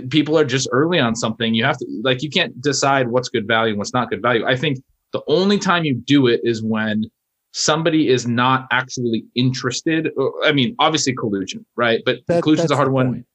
people 0.09 0.39
are 0.39 0.45
just 0.45 0.69
early 0.73 0.99
on 0.99 1.15
something. 1.15 1.55
You 1.55 1.65
have 1.65 1.79
to 1.79 1.87
like 2.03 2.23
you 2.23 2.31
can't 2.31 2.61
decide 2.61 3.09
what's 3.09 3.29
good 3.29 3.47
value 3.47 3.73
and 3.73 3.79
what's 3.79 3.93
not 3.93 4.11
good 4.11 4.23
value. 4.23 4.45
I 4.47 4.57
think 4.57 4.79
the 5.13 5.23
only 5.27 5.59
time 5.59 5.85
you 5.85 5.95
do 5.95 6.27
it 6.27 6.41
is 6.45 6.63
when 6.63 7.05
somebody 7.53 8.09
is 8.09 8.27
not 8.27 8.67
actually 8.71 9.25
interested. 9.35 10.11
Uh, 10.19 10.29
I 10.45 10.53
mean, 10.53 10.75
obviously 10.79 11.15
collusion, 11.15 11.65
right? 11.77 12.01
But 12.05 12.19
that, 12.29 12.43
collusion's 12.43 12.71
a 12.71 12.77
hard 12.77 12.93
one. 12.93 13.13
Point. 13.13 13.27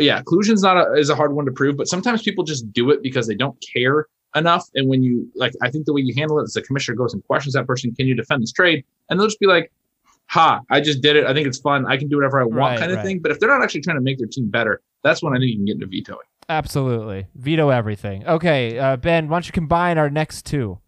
Yeah, 0.00 0.22
collusion's 0.22 0.62
not 0.62 0.76
a, 0.76 0.92
is 0.94 1.10
a 1.10 1.14
hard 1.14 1.34
one 1.34 1.44
to 1.44 1.52
prove, 1.52 1.76
but 1.76 1.88
sometimes 1.88 2.22
people 2.22 2.44
just 2.44 2.72
do 2.72 2.90
it 2.90 3.02
because 3.02 3.26
they 3.26 3.34
don't 3.34 3.56
care 3.72 4.06
enough. 4.34 4.64
And 4.74 4.88
when 4.88 5.02
you 5.02 5.30
like, 5.34 5.52
I 5.62 5.70
think 5.70 5.86
the 5.86 5.92
way 5.92 6.02
you 6.02 6.14
handle 6.16 6.40
it 6.40 6.44
is 6.44 6.52
the 6.52 6.62
commissioner 6.62 6.96
goes 6.96 7.14
and 7.14 7.24
questions 7.24 7.54
that 7.54 7.66
person, 7.66 7.94
"Can 7.94 8.06
you 8.06 8.14
defend 8.14 8.42
this 8.42 8.52
trade?" 8.52 8.84
And 9.08 9.18
they'll 9.18 9.28
just 9.28 9.40
be 9.40 9.46
like, 9.46 9.70
"Ha, 10.30 10.60
I 10.70 10.80
just 10.80 11.00
did 11.00 11.16
it. 11.16 11.26
I 11.26 11.32
think 11.32 11.46
it's 11.46 11.58
fun. 11.58 11.86
I 11.86 11.96
can 11.96 12.08
do 12.08 12.16
whatever 12.16 12.40
I 12.40 12.44
want," 12.44 12.56
right, 12.56 12.78
kind 12.78 12.90
of 12.90 12.98
right. 12.98 13.06
thing. 13.06 13.20
But 13.20 13.30
if 13.30 13.40
they're 13.40 13.48
not 13.48 13.62
actually 13.62 13.82
trying 13.82 13.96
to 13.96 14.02
make 14.02 14.18
their 14.18 14.26
team 14.26 14.48
better, 14.48 14.80
that's 15.04 15.22
when 15.22 15.34
I 15.34 15.38
think 15.38 15.50
you 15.50 15.56
can 15.58 15.66
get 15.66 15.74
into 15.74 15.86
vetoing. 15.86 16.26
Absolutely. 16.48 17.26
Veto 17.36 17.70
everything. 17.70 18.26
Okay, 18.26 18.78
uh, 18.78 18.96
Ben, 18.96 19.28
why 19.28 19.36
don't 19.36 19.46
you 19.46 19.52
combine 19.52 19.98
our 19.98 20.10
next 20.10 20.44
two? 20.44 20.78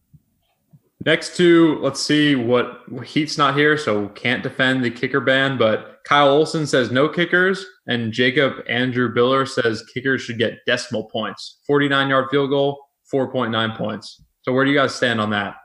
Next 1.05 1.37
two, 1.37 1.79
let's 1.83 2.01
see 2.01 2.35
what 2.35 2.81
Heath's 3.05 3.39
not 3.39 3.57
here, 3.57 3.79
so 3.79 4.09
can't 4.09 4.43
defend 4.43 4.85
the 4.85 4.91
kicker 4.91 5.21
ban. 5.21 5.57
But 5.57 6.01
Kyle 6.05 6.29
Olson 6.29 6.67
says 6.67 6.91
no 6.91 7.09
kickers, 7.09 7.65
and 7.87 8.13
Jacob 8.13 8.55
Andrew 8.69 9.15
Biller 9.15 9.47
says 9.47 9.85
kickers 9.95 10.23
should 10.23 10.39
get 10.39 10.59
decimal 10.67 11.05
points. 11.05 11.61
49 11.67 12.09
yard 12.09 12.27
field 12.31 12.51
goal, 12.51 12.85
4.9 13.13 13.77
points. 13.77 14.21
So 14.43 14.53
where 14.53 14.65
do 14.65 14.71
you 14.71 14.77
guys 14.77 14.95
stand 14.95 15.21
on 15.21 15.31
that? 15.31 15.57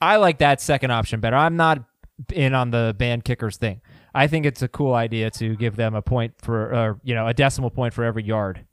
I 0.00 0.16
like 0.16 0.38
that 0.38 0.60
second 0.60 0.90
option 0.90 1.20
better. 1.20 1.36
I'm 1.36 1.56
not 1.56 1.84
in 2.32 2.54
on 2.54 2.70
the 2.70 2.94
ban 2.98 3.20
kickers 3.20 3.58
thing. 3.58 3.80
I 4.14 4.26
think 4.26 4.46
it's 4.46 4.62
a 4.62 4.68
cool 4.68 4.94
idea 4.94 5.30
to 5.32 5.56
give 5.56 5.76
them 5.76 5.94
a 5.94 6.02
point 6.02 6.34
for, 6.38 6.74
uh, 6.74 6.94
you 7.04 7.14
know, 7.14 7.26
a 7.26 7.34
decimal 7.34 7.70
point 7.70 7.94
for 7.94 8.04
every 8.04 8.24
yard. 8.24 8.64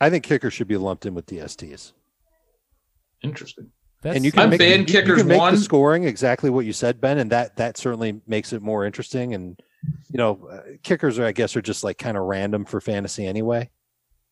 I 0.00 0.10
think 0.10 0.24
kickers 0.24 0.54
should 0.54 0.68
be 0.68 0.76
lumped 0.76 1.06
in 1.06 1.14
with 1.14 1.26
DSTs. 1.26 1.92
Interesting. 3.22 3.70
That's, 4.00 4.14
and 4.14 4.24
you 4.24 4.30
can 4.30 4.42
I'm 4.42 4.50
make, 4.50 4.60
you, 4.60 4.84
kickers 4.84 5.08
you 5.08 5.16
can 5.16 5.26
make 5.26 5.38
one. 5.38 5.54
the 5.54 5.60
scoring 5.60 6.04
exactly 6.04 6.50
what 6.50 6.64
you 6.64 6.72
said, 6.72 7.00
Ben, 7.00 7.18
and 7.18 7.32
that 7.32 7.56
that 7.56 7.76
certainly 7.76 8.20
makes 8.28 8.52
it 8.52 8.62
more 8.62 8.84
interesting. 8.84 9.34
And 9.34 9.60
you 10.08 10.18
know, 10.18 10.48
uh, 10.50 10.60
kickers 10.84 11.18
are, 11.18 11.24
I 11.24 11.32
guess, 11.32 11.56
are 11.56 11.62
just 11.62 11.82
like 11.82 11.98
kind 11.98 12.16
of 12.16 12.22
random 12.24 12.64
for 12.64 12.80
fantasy 12.80 13.26
anyway. 13.26 13.70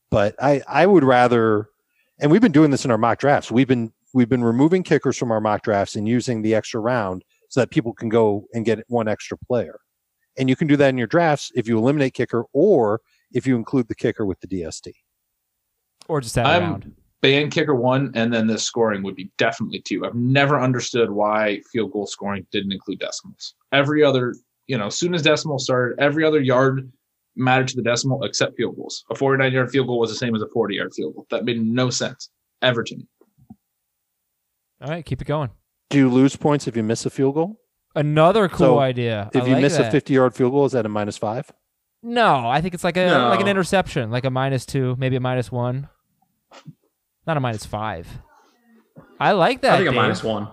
But 0.09 0.37
I 0.41 0.62
I 0.68 0.87
would 0.87 1.03
rather, 1.03 1.68
and 2.20 2.30
we've 2.30 2.41
been 2.41 2.53
doing 2.53 2.70
this 2.70 2.84
in 2.84 2.93
our 2.93 2.99
mock 2.99 3.18
drafts. 3.18 3.51
We've 3.51 3.66
been 3.66 3.93
we've 4.14 4.28
been 4.28 4.45
removing 4.45 4.84
kickers 4.84 5.16
from 5.16 5.32
our 5.32 5.41
mock 5.41 5.62
drafts 5.62 5.97
and 5.97 6.07
using 6.07 6.43
the 6.43 6.55
extra 6.55 6.80
round 6.80 7.24
so 7.49 7.61
that 7.61 7.70
people 7.70 7.92
can 7.92 8.09
go 8.09 8.47
and 8.55 8.64
get 8.64 8.84
one 8.88 9.09
extra 9.09 9.36
player. 9.38 9.78
And 10.38 10.49
you 10.49 10.57
can 10.57 10.66
do 10.66 10.76
that 10.76 10.88
in 10.88 10.99
your 10.99 11.07
drafts 11.07 11.51
if 11.55 11.66
you 11.66 11.78
eliminate 11.78 12.14
kicker 12.14 12.44
or 12.53 13.01
if 13.32 13.47
you 13.47 13.57
include 13.57 13.88
the 13.88 13.94
kicker 13.94 14.26
with 14.26 14.40
the 14.40 14.47
DST. 14.47 14.92
Or 16.09 16.20
just 16.20 16.34
have 16.36 16.47
I'm 16.47 16.62
round. 16.62 16.94
ban 17.22 17.51
kicker 17.51 17.74
one, 17.74 18.12
and 18.14 18.32
then 18.32 18.47
the 18.47 18.59
scoring 18.59 19.03
would 19.03 19.16
be 19.16 19.30
definitely 19.38 19.80
two. 19.80 20.05
I've 20.05 20.14
never 20.14 20.61
understood 20.61 21.11
why 21.11 21.61
field 21.72 21.92
goal 21.92 22.07
scoring 22.07 22.47
didn't 22.53 22.72
include 22.72 23.01
decimals. 23.01 23.55
Every 23.72 24.05
other, 24.05 24.34
you 24.66 24.78
know, 24.78 24.86
as 24.86 24.97
soon 24.97 25.14
as 25.14 25.22
decimal 25.22 25.59
started, 25.59 25.99
every 25.99 26.24
other 26.24 26.40
yard 26.40 26.90
mattered 27.34 27.68
to 27.68 27.76
the 27.76 27.82
decimal 27.82 28.22
except 28.24 28.57
field 28.57 28.76
goals. 28.76 29.05
A 29.11 29.14
49 29.14 29.53
yard 29.53 29.70
field 29.70 29.88
goal 29.88 29.99
was 29.99 30.11
the 30.11 30.16
same 30.16 30.34
as 30.34 30.42
a 30.42 30.49
40 30.49 30.74
yard 30.76 30.94
field 30.94 31.14
goal. 31.14 31.26
That 31.30 31.44
made 31.44 31.61
no 31.61 31.90
sense 31.90 32.30
ever 32.62 32.82
to 32.82 32.97
me. 32.97 33.07
All 34.80 34.90
right, 34.90 35.05
keep 35.05 35.20
it 35.20 35.26
going. 35.26 35.51
Do 35.89 35.99
you 35.99 36.11
lose 36.11 36.37
points 36.37 36.66
if 36.66 36.76
you 36.76 36.82
miss 36.82 37.07
a 37.07 37.11
field 37.11 37.34
goal? 37.34 37.61
Another 37.95 38.49
cool 38.49 38.59
so 38.59 38.78
idea. 38.78 39.30
If 39.32 39.45
I 39.45 39.47
you 39.47 39.53
like 39.55 39.62
miss 39.62 39.76
that. 39.78 39.89
a 39.89 39.91
50 39.91 40.12
yard 40.12 40.34
field 40.34 40.53
goal, 40.53 40.66
is 40.66 40.72
that 40.72 40.84
a 40.84 40.89
minus 40.89 41.16
five? 41.16 41.51
No, 42.03 42.49
I 42.49 42.61
think 42.61 42.74
it's 42.74 42.84
like 42.84 42.97
a 42.97 43.07
no. 43.07 43.28
like 43.28 43.41
an 43.41 43.49
interception, 43.49 44.11
like 44.11 44.24
a 44.24 44.30
minus 44.30 44.66
two, 44.66 44.97
maybe 44.99 45.16
a 45.16 45.20
minus 45.20 45.51
one. 45.51 45.89
Not 47.26 47.37
a 47.37 47.41
minus 47.41 47.64
five. 47.64 48.07
I 49.18 49.32
like 49.32 49.62
that. 49.62 49.74
I 49.74 49.76
think 49.78 49.91
Dave. 49.91 49.99
a 49.99 50.03
minus 50.03 50.22
one. 50.22 50.49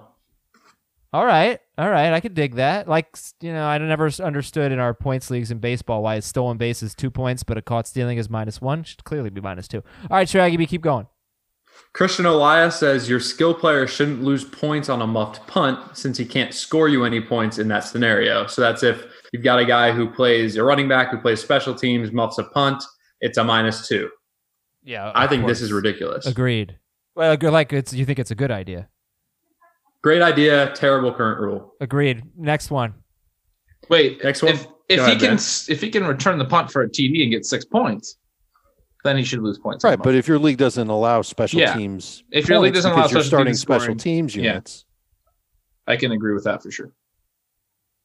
All 1.11 1.25
right, 1.25 1.59
all 1.77 1.91
right, 1.91 2.11
I 2.11 2.21
could 2.21 2.33
dig 2.33 2.55
that. 2.55 2.87
Like 2.87 3.15
you 3.41 3.53
know, 3.53 3.65
I 3.65 3.77
never 3.77 4.09
understood 4.23 4.71
in 4.71 4.79
our 4.79 4.95
points 4.95 5.29
leagues 5.29 5.51
in 5.51 5.59
baseball 5.59 6.01
why 6.01 6.15
a 6.15 6.21
stolen 6.23 6.57
base 6.57 6.81
is 6.81 6.95
two 6.95 7.11
points, 7.11 7.43
but 7.43 7.57
a 7.57 7.61
caught 7.61 7.85
stealing 7.87 8.17
is 8.17 8.31
minus 8.31 8.59
one. 8.59 8.83
Should 8.83 9.03
clearly 9.03 9.29
be 9.29 9.41
minus 9.41 9.67
two. 9.67 9.83
All 10.09 10.17
right, 10.17 10.27
Shaggy, 10.27 10.65
keep 10.65 10.81
going. 10.81 11.07
Christian 11.93 12.25
Elias 12.25 12.79
says 12.79 13.07
your 13.07 13.19
skill 13.19 13.53
player 13.53 13.85
shouldn't 13.85 14.23
lose 14.23 14.43
points 14.43 14.89
on 14.89 15.01
a 15.01 15.07
muffed 15.07 15.45
punt 15.45 15.95
since 15.95 16.17
he 16.17 16.25
can't 16.25 16.53
score 16.53 16.89
you 16.89 17.05
any 17.05 17.21
points 17.21 17.59
in 17.59 17.67
that 17.67 17.81
scenario. 17.81 18.47
So 18.47 18.61
that's 18.61 18.81
if 18.81 19.05
you've 19.31 19.43
got 19.43 19.59
a 19.59 19.65
guy 19.65 19.91
who 19.91 20.09
plays 20.09 20.55
a 20.55 20.63
running 20.63 20.87
back 20.87 21.11
who 21.11 21.19
plays 21.19 21.39
special 21.39 21.75
teams, 21.75 22.11
muffs 22.11 22.39
a 22.39 22.45
punt, 22.45 22.83
it's 23.21 23.37
a 23.37 23.43
minus 23.43 23.87
two. 23.87 24.09
Yeah, 24.83 25.11
I 25.13 25.27
think 25.27 25.43
course. 25.43 25.51
this 25.51 25.61
is 25.61 25.71
ridiculous. 25.71 26.25
Agreed. 26.25 26.77
Well, 27.15 27.37
like 27.41 27.71
it's 27.71 27.93
you 27.93 28.05
think 28.05 28.19
it's 28.19 28.31
a 28.31 28.35
good 28.35 28.51
idea. 28.51 28.89
Great 30.01 30.21
idea. 30.21 30.73
Terrible 30.75 31.13
current 31.13 31.39
rule. 31.39 31.73
Agreed. 31.79 32.23
Next 32.35 32.71
one. 32.71 32.93
Wait, 33.89 34.21
next 34.23 34.41
one. 34.41 34.53
If, 34.53 34.67
if 34.89 34.99
he 34.99 35.11
ahead, 35.11 35.19
can, 35.19 35.35
ben. 35.37 35.45
if 35.69 35.81
he 35.81 35.89
can 35.89 36.05
return 36.05 36.37
the 36.37 36.45
punt 36.45 36.71
for 36.71 36.81
a 36.81 36.89
TD 36.89 37.21
and 37.21 37.31
get 37.31 37.45
six 37.45 37.63
points, 37.63 38.17
then 39.03 39.17
he 39.17 39.23
should 39.23 39.41
lose 39.41 39.59
points. 39.59 39.83
Right, 39.83 40.01
but 40.01 40.15
if 40.15 40.27
your 40.27 40.39
league 40.39 40.57
doesn't 40.57 40.89
allow 40.89 41.21
special 41.21 41.59
yeah. 41.59 41.75
teams, 41.75 42.23
if 42.31 42.47
your 42.47 42.59
league 42.59 42.73
doesn't 42.73 42.91
allow 42.91 43.07
you're 43.07 43.23
starting 43.23 43.53
special 43.53 43.95
teams 43.95 44.35
units, 44.35 44.85
yeah. 45.87 45.93
I 45.93 45.97
can 45.97 46.11
agree 46.11 46.33
with 46.33 46.45
that 46.45 46.63
for 46.63 46.71
sure. 46.71 46.91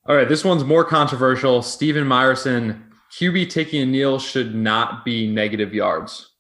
All 0.07 0.17
right, 0.17 0.29
this 0.29 0.45
one's 0.45 0.65
more 0.65 0.85
controversial. 0.85 1.63
Stephen 1.63 2.05
Meyerson, 2.05 2.83
QB 3.13 3.51
taking 3.51 3.83
a 3.83 3.87
kneel 3.87 4.19
should 4.19 4.55
not 4.55 5.05
be 5.05 5.29
negative 5.29 5.73
yards. 5.73 6.31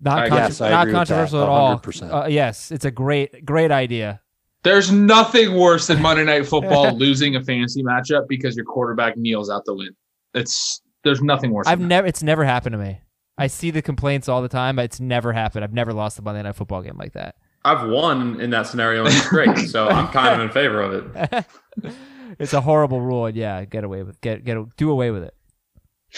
Not, 0.00 0.28
con- 0.28 0.38
yes, 0.38 0.60
not 0.60 0.90
controversial 0.90 1.42
at 1.42 1.48
all. 1.48 1.82
Uh, 2.02 2.26
yes, 2.26 2.70
it's 2.70 2.84
a 2.84 2.90
great, 2.90 3.44
great 3.44 3.70
idea. 3.70 4.20
There's 4.62 4.90
nothing 4.90 5.54
worse 5.54 5.86
than 5.86 6.00
Monday 6.00 6.24
Night 6.24 6.46
Football 6.46 6.92
losing 6.98 7.36
a 7.36 7.42
fantasy 7.42 7.82
matchup 7.82 8.28
because 8.28 8.56
your 8.56 8.64
quarterback 8.64 9.16
kneels 9.16 9.50
out 9.50 9.64
the 9.64 9.74
win. 9.74 9.94
It's 10.34 10.82
there's 11.04 11.22
nothing 11.22 11.52
worse. 11.52 11.66
I've 11.66 11.80
never. 11.80 12.06
It's 12.06 12.22
never 12.22 12.44
happened 12.44 12.72
to 12.72 12.78
me. 12.78 12.98
I 13.36 13.48
see 13.48 13.70
the 13.70 13.82
complaints 13.82 14.28
all 14.28 14.42
the 14.42 14.48
time, 14.48 14.76
but 14.76 14.84
it's 14.84 15.00
never 15.00 15.32
happened. 15.32 15.64
I've 15.64 15.72
never 15.72 15.92
lost 15.92 16.18
a 16.18 16.22
Monday 16.22 16.42
Night 16.42 16.54
Football 16.54 16.82
game 16.82 16.96
like 16.96 17.12
that. 17.14 17.36
I've 17.64 17.88
won 17.88 18.40
in 18.40 18.50
that 18.50 18.66
scenario, 18.66 19.04
and 19.04 19.14
it's 19.14 19.28
great. 19.28 19.56
so 19.68 19.88
I'm 19.88 20.08
kind 20.08 20.34
of 20.34 20.46
in 20.46 20.52
favor 20.52 20.82
of 20.82 21.16
it. 21.16 21.46
it's 22.38 22.52
a 22.52 22.60
horrible 22.60 23.00
rule, 23.00 23.26
and 23.26 23.36
yeah, 23.36 23.64
get 23.64 23.84
away 23.84 24.02
with 24.02 24.20
get 24.20 24.44
get 24.44 24.58
do 24.76 24.90
away 24.90 25.10
with 25.10 25.24
it. 25.24 25.34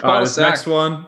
Uh, 0.02 0.20
this 0.20 0.36
next 0.36 0.66
one, 0.66 1.06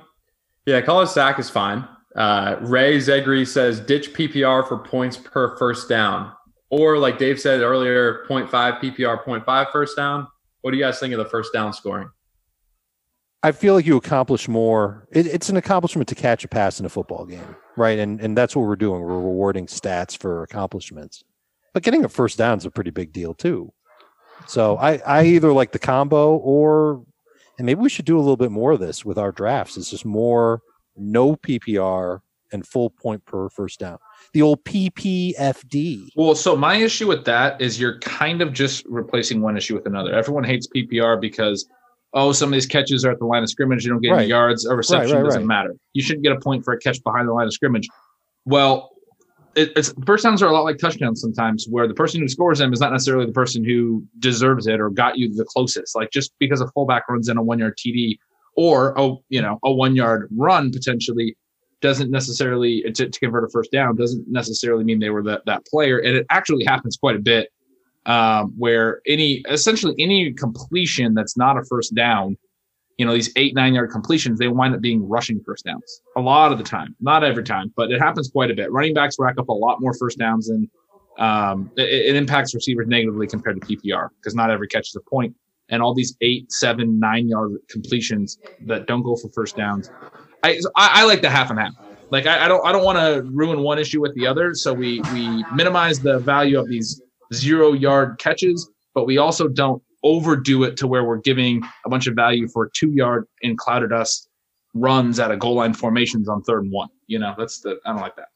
yeah, 0.64 0.80
call 0.80 1.02
it 1.02 1.08
sack 1.08 1.38
is 1.38 1.50
fine. 1.50 1.86
Uh, 2.16 2.56
Ray 2.60 2.98
Zegri 2.98 3.46
says 3.46 3.80
ditch 3.80 4.12
PPR 4.14 4.66
for 4.66 4.78
points 4.78 5.16
per 5.16 5.56
first 5.56 5.88
down. 5.88 6.32
Or 6.70 6.98
like 6.98 7.18
Dave 7.18 7.40
said 7.40 7.60
earlier, 7.60 8.24
0.5 8.28 8.48
PPR, 8.50 9.24
0.5 9.24 9.72
first 9.72 9.96
down. 9.96 10.26
What 10.60 10.72
do 10.72 10.76
you 10.76 10.82
guys 10.82 10.98
think 10.98 11.14
of 11.14 11.18
the 11.18 11.24
first 11.24 11.52
down 11.52 11.72
scoring? 11.72 12.10
I 13.42 13.52
feel 13.52 13.74
like 13.74 13.86
you 13.86 13.96
accomplish 13.96 14.48
more. 14.48 15.06
It, 15.12 15.26
it's 15.26 15.48
an 15.48 15.56
accomplishment 15.56 16.08
to 16.08 16.14
catch 16.14 16.44
a 16.44 16.48
pass 16.48 16.80
in 16.80 16.86
a 16.86 16.88
football 16.88 17.24
game, 17.24 17.56
right? 17.76 17.98
And 17.98 18.20
and 18.20 18.36
that's 18.36 18.56
what 18.56 18.66
we're 18.66 18.76
doing. 18.76 19.02
We're 19.02 19.20
rewarding 19.20 19.66
stats 19.66 20.18
for 20.18 20.42
accomplishments. 20.42 21.22
But 21.72 21.82
getting 21.82 22.04
a 22.04 22.08
first 22.08 22.38
down 22.38 22.58
is 22.58 22.66
a 22.66 22.70
pretty 22.70 22.90
big 22.90 23.12
deal 23.12 23.34
too. 23.34 23.72
So 24.46 24.76
I 24.78 24.96
I 25.06 25.24
either 25.24 25.52
like 25.52 25.72
the 25.72 25.78
combo 25.78 26.36
or 26.36 27.04
and 27.58 27.66
maybe 27.66 27.80
we 27.80 27.88
should 27.88 28.04
do 28.04 28.16
a 28.16 28.20
little 28.20 28.36
bit 28.36 28.50
more 28.50 28.72
of 28.72 28.80
this 28.80 29.04
with 29.04 29.18
our 29.18 29.30
drafts. 29.30 29.76
It's 29.76 29.90
just 29.90 30.04
more 30.04 30.62
no 30.96 31.36
PPR 31.36 32.20
and 32.52 32.66
full 32.66 32.90
point 32.90 33.24
per 33.24 33.48
first 33.50 33.78
down. 33.78 33.98
The 34.32 34.42
old 34.42 34.64
PPFD. 34.64 36.08
Well, 36.16 36.34
so 36.34 36.56
my 36.56 36.76
issue 36.76 37.06
with 37.06 37.24
that 37.26 37.60
is 37.60 37.78
you're 37.78 37.98
kind 38.00 38.42
of 38.42 38.52
just 38.52 38.84
replacing 38.86 39.42
one 39.42 39.56
issue 39.56 39.74
with 39.74 39.86
another. 39.86 40.12
Everyone 40.12 40.44
hates 40.44 40.66
PPR 40.66 41.20
because 41.20 41.68
oh, 42.14 42.32
some 42.32 42.48
of 42.48 42.54
these 42.54 42.66
catches 42.66 43.04
are 43.04 43.10
at 43.10 43.18
the 43.18 43.26
line 43.26 43.42
of 43.42 43.50
scrimmage, 43.50 43.84
you 43.84 43.90
don't 43.90 44.00
get 44.00 44.10
Right. 44.10 44.20
any 44.20 44.28
yards, 44.28 44.64
a 44.64 44.74
reception 44.74 45.16
right, 45.16 45.24
doesn't 45.24 45.42
right. 45.42 45.46
matter. 45.46 45.74
You 45.92 46.02
shouldn't 46.02 46.24
get 46.24 46.32
a 46.32 46.40
point 46.40 46.64
for 46.64 46.72
a 46.72 46.78
catch 46.78 47.02
behind 47.02 47.28
the 47.28 47.32
line 47.32 47.46
of 47.46 47.52
scrimmage. 47.52 47.88
Well, 48.44 48.90
it, 49.54 49.72
it's 49.76 49.92
first 50.06 50.24
downs 50.24 50.42
are 50.42 50.48
a 50.48 50.52
lot 50.52 50.64
like 50.64 50.78
touchdowns 50.78 51.20
sometimes, 51.20 51.66
where 51.68 51.88
the 51.88 51.94
person 51.94 52.20
who 52.20 52.28
scores 52.28 52.58
them 52.58 52.72
is 52.72 52.80
not 52.80 52.92
necessarily 52.92 53.26
the 53.26 53.32
person 53.32 53.64
who 53.64 54.04
deserves 54.18 54.66
it 54.66 54.80
or 54.80 54.88
got 54.90 55.18
you 55.18 55.34
the 55.34 55.44
closest. 55.44 55.96
Like 55.96 56.10
just 56.10 56.32
because 56.38 56.60
a 56.60 56.68
fullback 56.68 57.08
runs 57.08 57.28
in 57.28 57.36
a 57.36 57.42
one 57.42 57.58
yard 57.58 57.76
TD 57.76 58.18
or 58.54 58.94
a 58.96 59.14
you 59.28 59.42
know 59.42 59.58
a 59.64 59.72
one 59.72 59.96
yard 59.96 60.28
run 60.36 60.70
potentially 60.70 61.36
doesn't 61.80 62.10
necessarily 62.10 62.82
to, 62.92 63.08
to 63.08 63.20
convert 63.20 63.44
a 63.44 63.48
first 63.48 63.70
down 63.70 63.94
doesn't 63.94 64.26
necessarily 64.28 64.82
mean 64.84 64.98
they 64.98 65.10
were 65.10 65.22
that 65.22 65.44
that 65.46 65.66
player, 65.66 65.98
and 65.98 66.16
it 66.16 66.26
actually 66.30 66.64
happens 66.64 66.96
quite 66.96 67.16
a 67.16 67.20
bit 67.20 67.52
um, 68.08 68.54
where 68.56 69.00
any 69.06 69.44
essentially 69.48 69.94
any 69.98 70.32
completion 70.32 71.14
that's 71.14 71.36
not 71.36 71.58
a 71.58 71.62
first 71.64 71.94
down, 71.94 72.36
you 72.96 73.06
know, 73.06 73.12
these 73.12 73.30
eight 73.36 73.54
nine 73.54 73.74
yard 73.74 73.90
completions, 73.90 74.38
they 74.38 74.48
wind 74.48 74.74
up 74.74 74.80
being 74.80 75.06
rushing 75.06 75.40
first 75.44 75.64
downs 75.64 76.00
a 76.16 76.20
lot 76.20 76.50
of 76.50 76.58
the 76.58 76.64
time, 76.64 76.96
not 77.00 77.22
every 77.22 77.44
time, 77.44 77.72
but 77.76 77.92
it 77.92 78.00
happens 78.00 78.30
quite 78.30 78.50
a 78.50 78.54
bit. 78.54 78.72
Running 78.72 78.94
backs 78.94 79.16
rack 79.18 79.38
up 79.38 79.48
a 79.48 79.52
lot 79.52 79.80
more 79.80 79.92
first 79.94 80.18
downs, 80.18 80.48
and 80.48 80.68
um, 81.18 81.70
it, 81.76 81.82
it 81.82 82.16
impacts 82.16 82.54
receivers 82.54 82.88
negatively 82.88 83.26
compared 83.26 83.60
to 83.60 83.66
PPR 83.66 84.08
because 84.16 84.34
not 84.34 84.50
every 84.50 84.68
catch 84.68 84.88
is 84.88 84.96
a 84.96 85.10
point. 85.10 85.36
And 85.68 85.82
all 85.82 85.92
these 85.92 86.16
eight, 86.22 86.50
seven, 86.50 86.98
nine 86.98 87.28
yard 87.28 87.56
completions 87.68 88.38
that 88.64 88.86
don't 88.86 89.02
go 89.02 89.16
for 89.16 89.28
first 89.28 89.54
downs, 89.54 89.90
I 90.42 90.58
I, 90.76 91.02
I 91.02 91.04
like 91.04 91.20
the 91.20 91.28
half 91.28 91.50
and 91.50 91.58
half. 91.58 91.74
Like 92.10 92.24
I, 92.24 92.46
I 92.46 92.48
don't 92.48 92.66
I 92.66 92.72
don't 92.72 92.84
want 92.84 92.96
to 92.96 93.30
ruin 93.30 93.60
one 93.60 93.78
issue 93.78 94.00
with 94.00 94.14
the 94.14 94.26
other, 94.26 94.54
so 94.54 94.72
we 94.72 95.02
we 95.12 95.44
minimize 95.52 96.00
the 96.00 96.20
value 96.20 96.58
of 96.58 96.66
these 96.70 97.02
zero 97.32 97.72
yard 97.72 98.18
catches, 98.18 98.70
but 98.94 99.06
we 99.06 99.18
also 99.18 99.48
don't 99.48 99.82
overdo 100.04 100.62
it 100.64 100.76
to 100.76 100.86
where 100.86 101.04
we're 101.04 101.18
giving 101.18 101.62
a 101.84 101.88
bunch 101.88 102.06
of 102.06 102.14
value 102.14 102.48
for 102.48 102.70
two 102.74 102.92
yard 102.92 103.26
in 103.42 103.56
clouded 103.56 103.92
us 103.92 104.28
runs 104.74 105.18
out 105.18 105.30
of 105.30 105.38
goal 105.38 105.54
line 105.54 105.74
formations 105.74 106.28
on 106.28 106.42
third 106.42 106.64
and 106.64 106.72
one. 106.72 106.88
You 107.06 107.18
know, 107.18 107.34
that's 107.36 107.60
the 107.60 107.78
I 107.84 107.92
don't 107.92 108.00
like 108.00 108.16
that. 108.16 108.28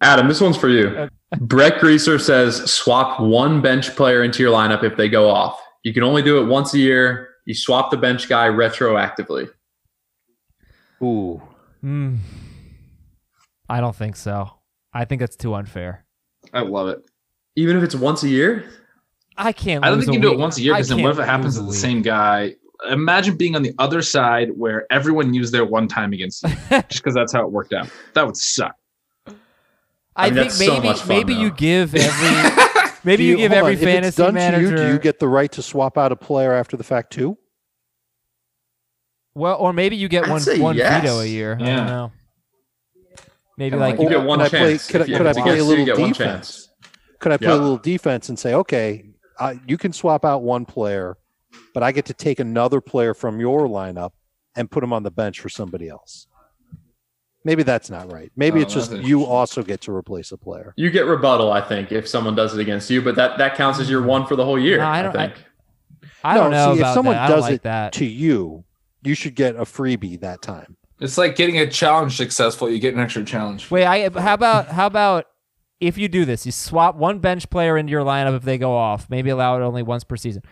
Adam, 0.00 0.28
this 0.28 0.40
one's 0.40 0.56
for 0.56 0.68
you. 0.68 1.08
Brett 1.40 1.78
Greaser 1.78 2.18
says 2.18 2.70
swap 2.70 3.20
one 3.20 3.60
bench 3.60 3.94
player 3.94 4.22
into 4.22 4.42
your 4.42 4.52
lineup 4.52 4.82
if 4.82 4.96
they 4.96 5.08
go 5.08 5.28
off. 5.28 5.60
You 5.84 5.92
can 5.92 6.02
only 6.02 6.22
do 6.22 6.40
it 6.40 6.46
once 6.46 6.74
a 6.74 6.78
year. 6.78 7.28
You 7.44 7.54
swap 7.54 7.90
the 7.90 7.96
bench 7.96 8.28
guy 8.28 8.48
retroactively. 8.48 9.48
Ooh. 11.02 11.40
Hmm. 11.80 12.16
I 13.68 13.80
don't 13.80 13.94
think 13.94 14.16
so. 14.16 14.50
I 14.92 15.04
think 15.04 15.20
that's 15.20 15.36
too 15.36 15.54
unfair. 15.54 16.04
I 16.52 16.62
love 16.62 16.88
it. 16.88 17.09
Even 17.56 17.76
if 17.76 17.82
it's 17.82 17.94
once 17.94 18.22
a 18.22 18.28
year? 18.28 18.64
I 19.36 19.52
can't. 19.52 19.84
I 19.84 19.88
don't 19.88 19.98
think 19.98 20.08
you 20.08 20.12
can 20.14 20.22
do 20.22 20.32
it 20.32 20.38
once 20.38 20.58
a 20.58 20.62
year 20.62 20.74
because 20.74 20.88
then 20.88 21.02
what 21.02 21.12
if 21.12 21.18
it 21.18 21.24
happens 21.24 21.56
to 21.56 21.62
the 21.62 21.72
same 21.72 22.02
guy? 22.02 22.56
Imagine 22.90 23.36
being 23.36 23.56
on 23.56 23.62
the 23.62 23.74
other 23.78 24.00
side 24.02 24.50
where 24.56 24.86
everyone 24.90 25.34
used 25.34 25.52
their 25.52 25.64
one 25.64 25.86
time 25.88 26.12
against 26.12 26.42
you 26.42 26.48
just 26.70 26.96
because 27.02 27.14
that's 27.14 27.32
how 27.32 27.42
it 27.42 27.50
worked 27.50 27.72
out. 27.72 27.88
That 28.14 28.26
would 28.26 28.36
suck. 28.36 28.74
I, 29.26 29.32
I 30.16 30.24
mean, 30.30 30.34
think 30.34 30.44
that's 30.46 30.58
so 30.58 30.72
maybe 30.74 30.88
much 30.88 31.06
maybe 31.06 31.34
you 31.34 31.50
give 31.50 31.94
every 31.94 32.90
maybe 33.04 33.22
Do 33.24 33.28
you, 33.28 33.36
give 33.36 33.52
every 33.52 33.74
on, 33.76 33.80
fantasy 33.80 34.22
done 34.22 34.34
manager. 34.34 34.76
To 34.76 34.82
you, 34.82 34.88
do 34.88 34.92
you 34.94 34.98
get 34.98 35.18
the 35.18 35.28
right 35.28 35.50
to 35.52 35.62
swap 35.62 35.96
out 35.98 36.10
a 36.12 36.16
player 36.16 36.52
after 36.52 36.76
the 36.76 36.84
fact 36.84 37.12
too? 37.12 37.36
well, 39.34 39.56
or 39.58 39.72
maybe 39.72 39.96
you 39.96 40.08
get 40.08 40.24
I'd 40.24 40.30
one 40.30 40.60
one 40.60 40.76
yes. 40.76 41.02
veto 41.02 41.20
a 41.20 41.26
year. 41.26 41.56
I 41.60 41.64
Yeah. 41.64 41.76
don't 41.76 41.86
know. 41.86 42.12
Maybe 43.56 43.76
like 43.76 43.98
like 43.98 44.02
You 44.02 44.08
get 44.08 44.24
one 44.24 44.38
can 44.38 44.46
I 44.46 44.48
play- 44.48 44.58
chance. 44.72 44.86
could 44.90 45.02
I- 45.02 45.06
could 45.06 45.26
I 45.26 45.32
play 45.34 45.58
a 45.58 45.64
little 45.64 45.86
you 45.86 45.94
get 45.94 45.96
defense? 45.96 46.69
Chance. 47.20 47.22
Could 47.22 47.32
I 47.32 47.36
play 47.36 47.48
Yeah. 47.48 47.60
a 47.60 47.62
little 47.62 47.76
defense 47.78 48.28
and 48.28 48.38
say, 48.38 48.54
okay, 48.54 49.04
uh, 49.38 49.54
you 49.66 49.76
can 49.78 49.92
swap 49.92 50.24
out 50.24 50.42
one 50.42 50.64
player, 50.64 51.16
but 51.74 51.82
I 51.82 51.92
get 51.92 52.06
to 52.06 52.14
take 52.14 52.40
another 52.40 52.80
player 52.80 53.14
from 53.14 53.40
your 53.40 53.68
lineup 53.68 54.10
and 54.56 54.70
put 54.70 54.82
him 54.84 54.92
on 54.92 55.02
the 55.02 55.10
bench 55.10 55.40
for 55.40 55.48
somebody 55.48 55.88
else? 55.88 56.26
Maybe 57.42 57.62
that's 57.62 57.88
not 57.88 58.12
right. 58.12 58.30
Maybe 58.36 58.58
Oh, 58.58 58.62
it's 58.62 58.74
just 58.74 58.92
you 58.92 59.24
also 59.24 59.62
get 59.62 59.80
to 59.82 59.92
replace 59.94 60.30
a 60.30 60.36
player. 60.36 60.74
You 60.76 60.90
get 60.90 61.06
rebuttal, 61.06 61.50
I 61.50 61.62
think, 61.62 61.90
if 61.90 62.06
someone 62.06 62.34
does 62.34 62.52
it 62.54 62.60
against 62.60 62.90
you, 62.90 63.00
but 63.00 63.14
that, 63.14 63.38
that 63.38 63.56
counts 63.56 63.80
as 63.80 63.88
your 63.88 64.02
one 64.02 64.26
for 64.26 64.36
the 64.36 64.44
whole 64.44 64.58
year. 64.58 64.76
No, 64.78 64.84
I 64.84 64.98
I, 64.98 65.02
don't- 65.02 65.16
I- 65.16 65.26
think. 65.28 65.44
I 66.22 66.34
don't 66.34 66.50
No, 66.50 66.68
know 66.70 66.74
see, 66.74 66.82
if 66.82 66.86
someone 66.92 67.14
that. 67.14 67.28
Does 67.28 67.42
like 67.44 67.54
it 67.54 67.62
that. 67.62 67.92
To 67.94 68.04
you, 68.04 68.64
you 69.02 69.14
should 69.14 69.34
get 69.34 69.56
a 69.56 69.60
freebie 69.62 70.20
that 70.20 70.42
time. 70.42 70.76
It's 71.00 71.16
like 71.16 71.34
getting 71.34 71.56
a 71.58 71.66
challenge 71.66 72.18
successful. 72.18 72.68
You 72.70 72.78
get 72.78 72.92
an 72.92 73.00
extra 73.00 73.24
challenge. 73.24 73.70
Wait, 73.70 73.86
I 73.86 74.10
how 74.20 74.34
about 74.34 74.68
how 74.68 74.86
about 74.86 75.24
if 75.80 75.96
you 75.98 76.08
do 76.08 76.24
this, 76.24 76.44
you 76.46 76.52
swap 76.52 76.94
one 76.96 77.18
bench 77.20 77.48
player 77.50 77.76
into 77.78 77.90
your 77.90 78.04
lineup 78.04 78.36
if 78.36 78.42
they 78.42 78.58
go 78.58 78.76
off, 78.76 79.08
maybe 79.08 79.30
allow 79.30 79.56
it 79.56 79.64
only 79.64 79.82
once 79.82 80.04
per 80.04 80.16
season. 80.16 80.42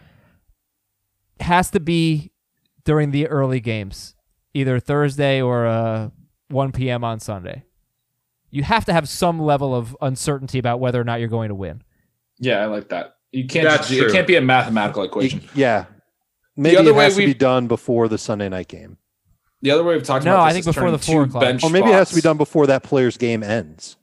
Has 1.40 1.70
to 1.70 1.80
be 1.80 2.32
during 2.84 3.10
the 3.10 3.28
early 3.28 3.60
games, 3.60 4.14
either 4.54 4.80
Thursday 4.80 5.40
or 5.40 5.66
uh, 5.66 6.08
1 6.48 6.72
p.m. 6.72 7.04
on 7.04 7.20
Sunday. 7.20 7.64
You 8.50 8.62
have 8.62 8.84
to 8.86 8.92
have 8.92 9.08
some 9.08 9.38
level 9.40 9.74
of 9.74 9.96
uncertainty 10.00 10.58
about 10.58 10.80
whether 10.80 11.00
or 11.00 11.04
not 11.04 11.20
you're 11.20 11.28
going 11.28 11.50
to 11.50 11.54
win. 11.54 11.82
Yeah, 12.38 12.60
I 12.62 12.66
like 12.66 12.88
that. 12.88 13.16
You 13.30 13.46
can't. 13.46 13.68
That's 13.68 13.88
just, 13.88 13.98
true. 14.00 14.08
It 14.08 14.12
can't 14.12 14.26
be 14.26 14.36
a 14.36 14.40
mathematical 14.40 15.02
You- 15.02 15.08
equation. 15.08 15.42
yeah. 15.54 15.84
Maybe 16.56 16.76
other 16.78 16.90
it 16.90 16.94
way 16.94 17.04
has 17.04 17.14
to 17.16 17.24
be 17.26 17.34
done 17.34 17.68
before 17.68 18.08
the 18.08 18.18
Sunday 18.18 18.48
night 18.48 18.66
game. 18.68 18.96
The 19.60 19.70
other 19.70 19.84
way 19.84 19.94
we've 19.94 20.02
talked 20.02 20.24
No, 20.24 20.32
about 20.34 20.44
I 20.46 20.52
think 20.52 20.66
is 20.66 20.74
before 20.74 20.90
the 20.90 20.98
four 20.98 21.24
o'clock. 21.24 21.42
bench 21.42 21.62
Or 21.62 21.70
maybe 21.70 21.88
it 21.88 21.92
has 21.92 22.08
to 22.08 22.14
be 22.16 22.20
done 22.20 22.36
before 22.38 22.66
that 22.68 22.82
player's 22.82 23.16
game 23.16 23.42
ends. 23.44 23.96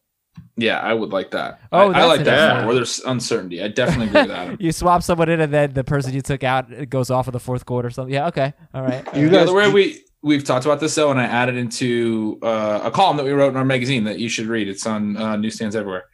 Yeah, 0.58 0.80
I 0.80 0.94
would 0.94 1.12
like 1.12 1.32
that. 1.32 1.60
Oh, 1.74 1.92
I, 1.92 2.02
I 2.02 2.06
like 2.06 2.24
that 2.24 2.40
idea. 2.52 2.56
more, 2.60 2.66
where 2.68 2.76
there's 2.76 3.00
uncertainty. 3.00 3.62
I 3.62 3.68
definitely 3.68 4.08
agree 4.08 4.22
with 4.22 4.30
that. 4.30 4.62
You 4.66 4.72
swap 4.72 5.04
someone 5.04 5.28
in, 5.30 5.42
and 5.42 5.54
then 5.54 5.74
the 5.74 5.84
person 5.84 6.14
you 6.14 6.22
took 6.22 6.44
out 6.44 6.90
goes 6.90 7.10
off 7.10 7.28
in 7.28 7.34
the 7.34 7.40
fourth 7.42 7.66
quarter 7.66 7.90
or 7.90 7.92
something. 7.92 8.14
Yeah, 8.14 8.28
okay, 8.28 8.54
all 8.74 8.82
right. 8.84 9.04
You 9.16 9.26
the 9.30 9.38
guys- 9.38 9.48
other 9.50 9.54
way 9.54 9.70
we 9.72 10.02
we've 10.24 10.44
talked 10.46 10.66
about 10.66 10.80
this 10.80 10.96
though, 10.96 11.12
and 11.12 11.20
I 11.20 11.26
added 11.26 11.58
into 11.58 12.40
uh, 12.42 12.80
a 12.84 12.92
column 12.92 13.18
that 13.18 13.26
we 13.26 13.32
wrote 13.32 13.50
in 13.50 13.58
our 13.58 13.66
magazine 13.66 14.06
that 14.06 14.18
you 14.20 14.30
should 14.30 14.48
read. 14.48 14.70
It's 14.70 14.86
on 14.88 15.18
uh, 15.18 15.36
newsstands 15.36 15.76
everywhere. 15.76 16.06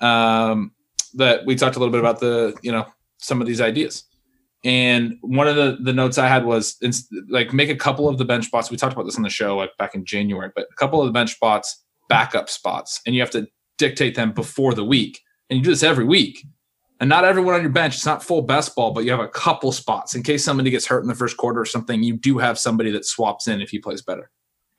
Um, 0.00 0.72
that 1.14 1.46
we 1.46 1.54
talked 1.54 1.76
a 1.76 1.78
little 1.78 1.92
bit 1.92 2.00
about 2.00 2.18
the 2.18 2.56
you 2.62 2.72
know 2.72 2.86
some 3.18 3.40
of 3.40 3.46
these 3.46 3.60
ideas, 3.60 4.02
and 4.64 5.18
one 5.20 5.46
of 5.46 5.54
the 5.54 5.78
the 5.80 5.92
notes 5.92 6.18
I 6.18 6.26
had 6.26 6.44
was 6.44 6.76
ins- 6.82 7.08
like 7.30 7.52
make 7.52 7.68
a 7.70 7.76
couple 7.76 8.08
of 8.08 8.18
the 8.18 8.24
bench 8.24 8.46
spots. 8.46 8.72
We 8.72 8.76
talked 8.76 8.92
about 8.92 9.04
this 9.04 9.16
on 9.16 9.22
the 9.22 9.30
show 9.30 9.56
like 9.56 9.70
back 9.78 9.94
in 9.94 10.04
January, 10.04 10.50
but 10.54 10.66
a 10.70 10.74
couple 10.74 11.00
of 11.00 11.06
the 11.06 11.12
bench 11.12 11.32
spots 11.34 11.82
backup 12.08 12.50
spots, 12.50 13.00
and 13.06 13.14
you 13.14 13.20
have 13.22 13.30
to 13.30 13.46
dictate 13.78 14.14
them 14.14 14.32
before 14.32 14.74
the 14.74 14.84
week, 14.84 15.20
and 15.48 15.58
you 15.58 15.64
do 15.64 15.70
this 15.70 15.82
every 15.82 16.04
week. 16.04 16.44
And 17.00 17.08
not 17.08 17.24
everyone 17.24 17.54
on 17.54 17.62
your 17.62 17.70
bench, 17.70 17.96
it's 17.96 18.06
not 18.06 18.22
full 18.22 18.42
best 18.42 18.74
ball, 18.76 18.92
but 18.92 19.04
you 19.04 19.10
have 19.10 19.20
a 19.20 19.28
couple 19.28 19.72
spots 19.72 20.14
in 20.14 20.22
case 20.22 20.44
somebody 20.44 20.70
gets 20.70 20.86
hurt 20.86 21.02
in 21.02 21.08
the 21.08 21.14
first 21.14 21.36
quarter 21.36 21.60
or 21.60 21.66
something. 21.66 22.02
You 22.02 22.16
do 22.16 22.38
have 22.38 22.58
somebody 22.58 22.90
that 22.92 23.04
swaps 23.04 23.48
in 23.48 23.60
if 23.60 23.70
he 23.70 23.78
plays 23.78 24.00
better. 24.00 24.30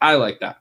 I 0.02 0.16
like 0.16 0.40
that. 0.40 0.58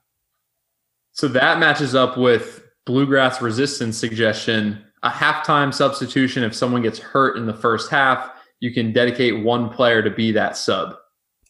So 1.12 1.28
that 1.28 1.60
matches 1.60 1.94
up 1.94 2.18
with 2.18 2.62
bluegrass 2.86 3.40
resistance 3.40 3.96
suggestion. 3.96 4.84
A 5.04 5.10
halftime 5.10 5.72
substitution. 5.72 6.42
If 6.42 6.54
someone 6.54 6.82
gets 6.82 6.98
hurt 6.98 7.36
in 7.36 7.46
the 7.46 7.54
first 7.54 7.90
half, 7.90 8.30
you 8.60 8.72
can 8.72 8.92
dedicate 8.92 9.44
one 9.44 9.68
player 9.68 10.02
to 10.02 10.10
be 10.10 10.32
that 10.32 10.56
sub. 10.56 10.96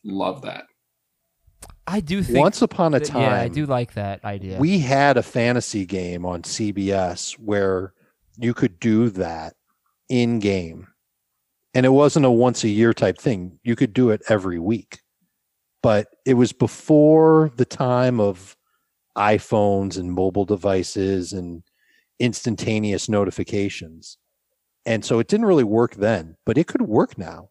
Love 0.05 0.43
that. 0.43 0.65
I 1.87 2.01
do 2.01 2.23
think 2.23 2.39
Once 2.39 2.63
upon 2.63 2.95
a 2.95 2.99
that- 2.99 3.09
time, 3.09 3.23
Yeah, 3.23 3.41
I 3.41 3.49
do 3.49 3.67
like 3.67 3.95
that 3.95 4.25
idea. 4.25 4.59
we 4.59 4.79
had 4.79 5.17
a 5.17 5.23
fantasy 5.23 5.85
game 5.85 6.25
on 6.25 6.43
CBS 6.43 7.33
where 7.39 7.93
you 8.39 8.55
could 8.55 8.81
do 8.81 9.11
that 9.11 9.55
in 10.09 10.39
game. 10.39 10.89
And 11.75 11.85
it 11.85 11.91
wasn't 11.91 12.25
a 12.27 12.31
once 12.31 12.65
a 12.65 12.69
year 12.69 12.95
type 12.95 13.19
thing. 13.19 13.59
You 13.63 13.77
could 13.77 13.93
do 13.93 14.11
it 14.11 14.23
every 14.29 14.59
week. 14.59 15.01
But 15.83 16.09
it 16.25 16.35
was 16.35 16.53
before 16.53 17.53
the 17.57 17.65
time 17.67 18.19
of 18.21 18.57
iPhones 19.19 19.99
and 19.99 20.13
mobile 20.13 20.45
devices 20.47 21.33
and 21.33 21.63
instantaneous 22.19 23.09
notifications. 23.09 24.17
And 24.87 25.05
so 25.05 25.19
it 25.19 25.29
didn't 25.29 25.47
really 25.47 25.65
work 25.65 25.97
then, 25.97 26.37
but 26.47 26.57
it 26.59 26.67
could 26.67 26.83
work 26.83 27.19
now 27.19 27.51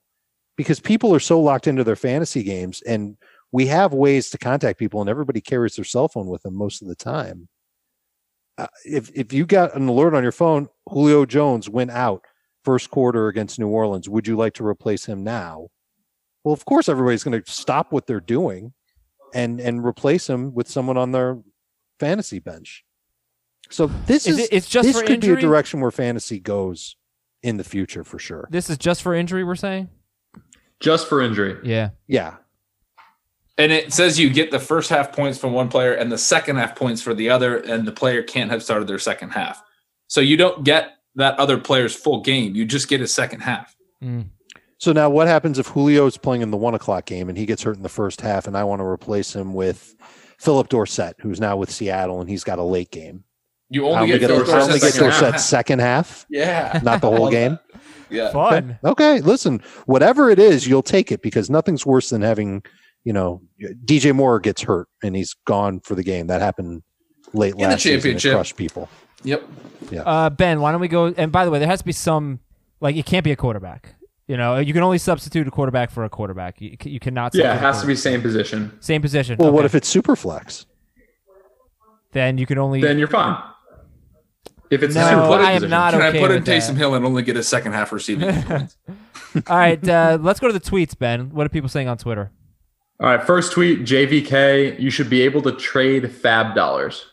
because 0.57 0.79
people 0.79 1.13
are 1.13 1.19
so 1.19 1.39
locked 1.39 1.67
into 1.67 1.83
their 1.83 1.95
fantasy 1.95 2.43
games 2.43 2.81
and 2.83 3.17
we 3.53 3.67
have 3.67 3.93
ways 3.93 4.29
to 4.31 4.37
contact 4.37 4.77
people, 4.79 4.99
and 4.99 5.09
everybody 5.09 5.39
carries 5.39 5.75
their 5.77 5.85
cell 5.85 6.09
phone 6.09 6.27
with 6.27 6.41
them 6.41 6.55
most 6.55 6.81
of 6.81 6.87
the 6.89 6.95
time. 6.95 7.47
Uh, 8.57 8.67
if 8.83 9.09
if 9.15 9.31
you 9.31 9.45
got 9.45 9.73
an 9.75 9.87
alert 9.87 10.13
on 10.13 10.23
your 10.23 10.31
phone, 10.33 10.67
Julio 10.89 11.25
Jones 11.25 11.69
went 11.69 11.91
out 11.91 12.25
first 12.65 12.89
quarter 12.89 13.27
against 13.27 13.59
New 13.59 13.67
Orleans. 13.69 14.09
Would 14.09 14.27
you 14.27 14.35
like 14.35 14.53
to 14.55 14.65
replace 14.65 15.05
him 15.05 15.23
now? 15.23 15.69
Well, 16.43 16.53
of 16.53 16.65
course, 16.65 16.89
everybody's 16.89 17.23
going 17.23 17.41
to 17.41 17.51
stop 17.51 17.91
what 17.93 18.05
they're 18.07 18.19
doing 18.19 18.73
and 19.33 19.61
and 19.61 19.85
replace 19.85 20.27
him 20.29 20.53
with 20.53 20.67
someone 20.67 20.97
on 20.97 21.11
their 21.11 21.39
fantasy 21.99 22.39
bench. 22.39 22.83
So 23.69 23.87
this 24.07 24.27
Is 24.27 24.37
is, 24.37 24.45
it- 24.45 24.53
it's 24.53 24.67
just 24.69 24.87
this 24.87 24.99
for 24.99 25.05
could 25.07 25.21
be 25.21 25.31
a 25.31 25.35
direction 25.39 25.79
where 25.79 25.91
fantasy 25.91 26.39
goes 26.39 26.95
in 27.43 27.57
the 27.57 27.63
future 27.63 28.03
for 28.03 28.19
sure. 28.19 28.47
This 28.51 28.69
is 28.69 28.77
just 28.77 29.01
for 29.01 29.13
injury. 29.13 29.43
We're 29.43 29.55
saying. 29.55 29.89
Just 30.79 31.07
for 31.07 31.21
injury. 31.21 31.57
Yeah. 31.63 31.89
Yeah, 32.07 32.35
And 33.57 33.71
it 33.71 33.93
says 33.93 34.19
you 34.19 34.29
get 34.31 34.49
the 34.51 34.59
first 34.59 34.89
half 34.89 35.11
points 35.11 35.37
from 35.37 35.53
one 35.53 35.69
player 35.69 35.93
and 35.93 36.11
the 36.11 36.17
second 36.17 36.55
half 36.55 36.75
points 36.75 37.01
for 37.01 37.13
the 37.13 37.29
other, 37.29 37.57
and 37.57 37.87
the 37.87 37.91
player 37.91 38.23
can't 38.23 38.49
have 38.49 38.63
started 38.63 38.87
their 38.87 38.97
second 38.99 39.29
half. 39.29 39.61
So 40.07 40.21
you 40.21 40.37
don't 40.37 40.63
get 40.63 40.93
that 41.15 41.37
other 41.39 41.57
player's 41.59 41.95
full 41.95 42.21
game. 42.21 42.55
You 42.55 42.65
just 42.65 42.87
get 42.87 42.99
his 42.99 43.13
second 43.13 43.41
half. 43.41 43.75
Mm. 44.03 44.29
So 44.79 44.91
now, 44.91 45.09
what 45.09 45.27
happens 45.27 45.59
if 45.59 45.67
Julio 45.67 46.05
is 46.07 46.17
playing 46.17 46.41
in 46.41 46.51
the 46.51 46.57
one 46.57 46.73
o'clock 46.73 47.05
game 47.05 47.29
and 47.29 47.37
he 47.37 47.45
gets 47.45 47.61
hurt 47.63 47.77
in 47.77 47.83
the 47.83 47.89
first 47.89 48.21
half, 48.21 48.47
and 48.47 48.57
I 48.57 48.63
want 48.63 48.79
to 48.81 48.85
replace 48.85 49.35
him 49.35 49.53
with 49.53 49.95
Phillip 50.39 50.69
Dorsett, 50.69 51.15
who's 51.19 51.39
now 51.39 51.55
with 51.55 51.71
Seattle, 51.71 52.19
and 52.19 52.29
he's 52.29 52.43
got 52.43 52.59
a 52.59 52.63
late 52.63 52.91
game? 52.91 53.23
You 53.69 53.85
only 53.85 53.97
only 53.97 54.19
get, 54.19 54.27
get, 54.27 54.29
Dorsett's 54.31 54.49
I 54.49 54.61
only 54.61 54.79
get 54.79 54.93
second 54.93 55.09
half. 55.11 55.39
Second 55.39 55.79
half, 55.79 56.25
Yeah. 56.29 56.79
not 56.83 57.01
the 57.01 57.09
whole 57.09 57.29
game. 57.31 57.59
that. 57.71 57.81
Yeah. 58.09 58.31
Fun. 58.31 58.77
Okay, 58.83 59.21
listen, 59.21 59.61
whatever 59.85 60.29
it 60.29 60.37
is, 60.37 60.67
you'll 60.67 60.83
take 60.83 61.11
it 61.11 61.21
because 61.21 61.49
nothing's 61.49 61.85
worse 61.85 62.09
than 62.09 62.21
having, 62.21 62.63
you 63.03 63.13
know, 63.13 63.41
DJ 63.85 64.13
Moore 64.13 64.39
gets 64.39 64.61
hurt 64.61 64.87
and 65.03 65.15
he's 65.15 65.33
gone 65.45 65.79
for 65.81 65.95
the 65.95 66.03
game. 66.03 66.27
That 66.27 66.41
happened 66.41 66.83
late 67.33 67.55
last 67.55 67.55
In 67.55 67.57
the 67.59 67.67
last 67.69 67.81
season. 67.83 67.93
It 67.93 68.01
championship. 68.01 68.33
crushed 68.33 68.55
people. 68.57 68.89
Yep. 69.23 69.43
Uh, 70.05 70.29
ben, 70.29 70.61
why 70.61 70.71
don't 70.71 70.81
we 70.81 70.87
go? 70.87 71.07
And 71.17 71.31
by 71.31 71.45
the 71.45 71.51
way, 71.51 71.59
there 71.59 71.67
has 71.67 71.79
to 71.79 71.85
be 71.85 71.91
some 71.91 72.39
like 72.79 72.95
it 72.95 73.05
can't 73.05 73.23
be 73.23 73.31
a 73.31 73.35
quarterback. 73.35 73.95
You 74.27 74.37
know, 74.37 74.57
you 74.57 74.73
can 74.73 74.83
only 74.83 74.97
substitute 74.97 75.47
a 75.47 75.51
quarterback 75.51 75.91
for 75.91 76.05
a 76.05 76.09
quarterback. 76.09 76.61
You, 76.61 76.77
you 76.83 76.99
cannot. 76.99 77.35
Yeah, 77.35 77.55
it 77.55 77.59
has 77.59 77.81
to 77.81 77.87
be 77.87 77.95
same 77.95 78.21
position. 78.21 78.77
same 78.79 79.01
position. 79.01 79.37
Well, 79.37 79.51
what 79.51 79.65
if 79.65 79.75
it's 79.75 79.87
super 79.87 80.15
flex? 80.15 80.65
then 82.13 82.37
you 82.37 82.45
can 82.45 82.57
only? 82.57 82.79
Then 82.81 82.99
you're 82.99 83.07
fine. 83.07 83.41
If 84.69 84.81
it's 84.81 84.95
No, 84.95 85.01
the 85.01 85.09
super 85.09 85.43
I 85.43 85.51
am 85.51 85.55
position. 85.57 85.69
not 85.69 85.91
Can 85.93 86.01
okay 86.01 86.17
I 86.17 86.21
put 86.21 86.31
in 86.31 86.37
with 86.37 86.45
that. 86.45 86.61
Taysom 86.61 86.75
Hill 86.77 86.95
and 86.95 87.05
only 87.05 87.21
get 87.23 87.37
a 87.37 87.43
second 87.43 87.73
half 87.73 87.91
receiving? 87.91 88.29
All 89.47 89.57
right, 89.57 89.87
uh, 89.87 90.17
let's 90.21 90.39
go 90.39 90.47
to 90.47 90.53
the 90.53 90.59
tweets, 90.59 90.97
Ben. 90.97 91.29
What 91.31 91.45
are 91.45 91.49
people 91.49 91.69
saying 91.69 91.87
on 91.87 91.97
Twitter? 91.97 92.31
All 93.03 93.09
right, 93.09 93.21
first 93.21 93.51
tweet, 93.51 93.79
JVK, 93.81 94.79
you 94.79 94.89
should 94.89 95.09
be 95.09 95.23
able 95.23 95.41
to 95.41 95.51
trade 95.51 96.03
FAAB 96.03 96.55
dollars. 96.55 97.05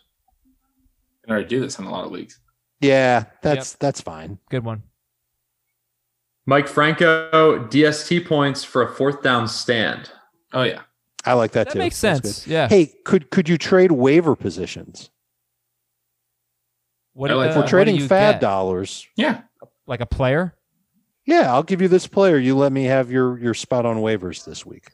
I 0.45 1.27
can 1.27 1.33
already 1.33 1.49
do 1.49 1.59
this 1.59 1.81
in 1.81 1.85
a 1.85 1.91
lot 1.91 2.05
of 2.05 2.13
leagues. 2.13 2.39
Yeah, 2.81 3.25
that's 3.43 3.73
that's 3.73 4.01
fine. 4.01 4.39
Good 4.51 4.65
one. 4.65 4.85
Mike 6.47 6.69
Franco, 6.69 7.67
DST 7.67 8.25
points 8.25 8.63
for 8.63 8.83
a 8.83 8.95
fourth 8.95 9.21
down 9.25 9.49
stand. 9.49 10.11
Oh 10.53 10.63
yeah. 10.63 10.83
I 11.25 11.33
like 11.33 11.51
that, 11.53 11.67
That 11.67 11.73
too. 11.73 11.79
makes 11.81 11.97
sense. 11.97 12.47
Yeah. 12.47 12.69
Hey, 12.69 12.95
could 13.05 13.31
could 13.33 13.49
you 13.49 13.59
trade 13.59 13.91
waiver 13.91 14.37
positions? 14.37 15.11
What, 17.15 17.33
I 17.33 17.35
like 17.35 17.51
uh. 17.57 17.61
We're 17.61 17.67
trading 17.67 17.97
do 17.97 18.05
FAAB 18.07 18.33
get? 18.35 18.41
dollars. 18.41 19.09
Yeah. 19.17 19.41
like 19.89 20.01
a 20.01 20.07
player. 20.07 20.55
Yeah, 21.27 21.53
I'll 21.53 21.65
give 21.65 21.83
you 21.83 21.89
this 21.89 22.07
player. 22.07 22.39
You 22.39 22.57
let 22.57 22.71
me 22.71 22.85
have 22.85 23.11
your 23.11 23.37
your 23.41 23.55
spot 23.55 23.85
on 23.85 23.97
waivers 23.97 24.45
this 24.45 24.65
week. 24.65 24.93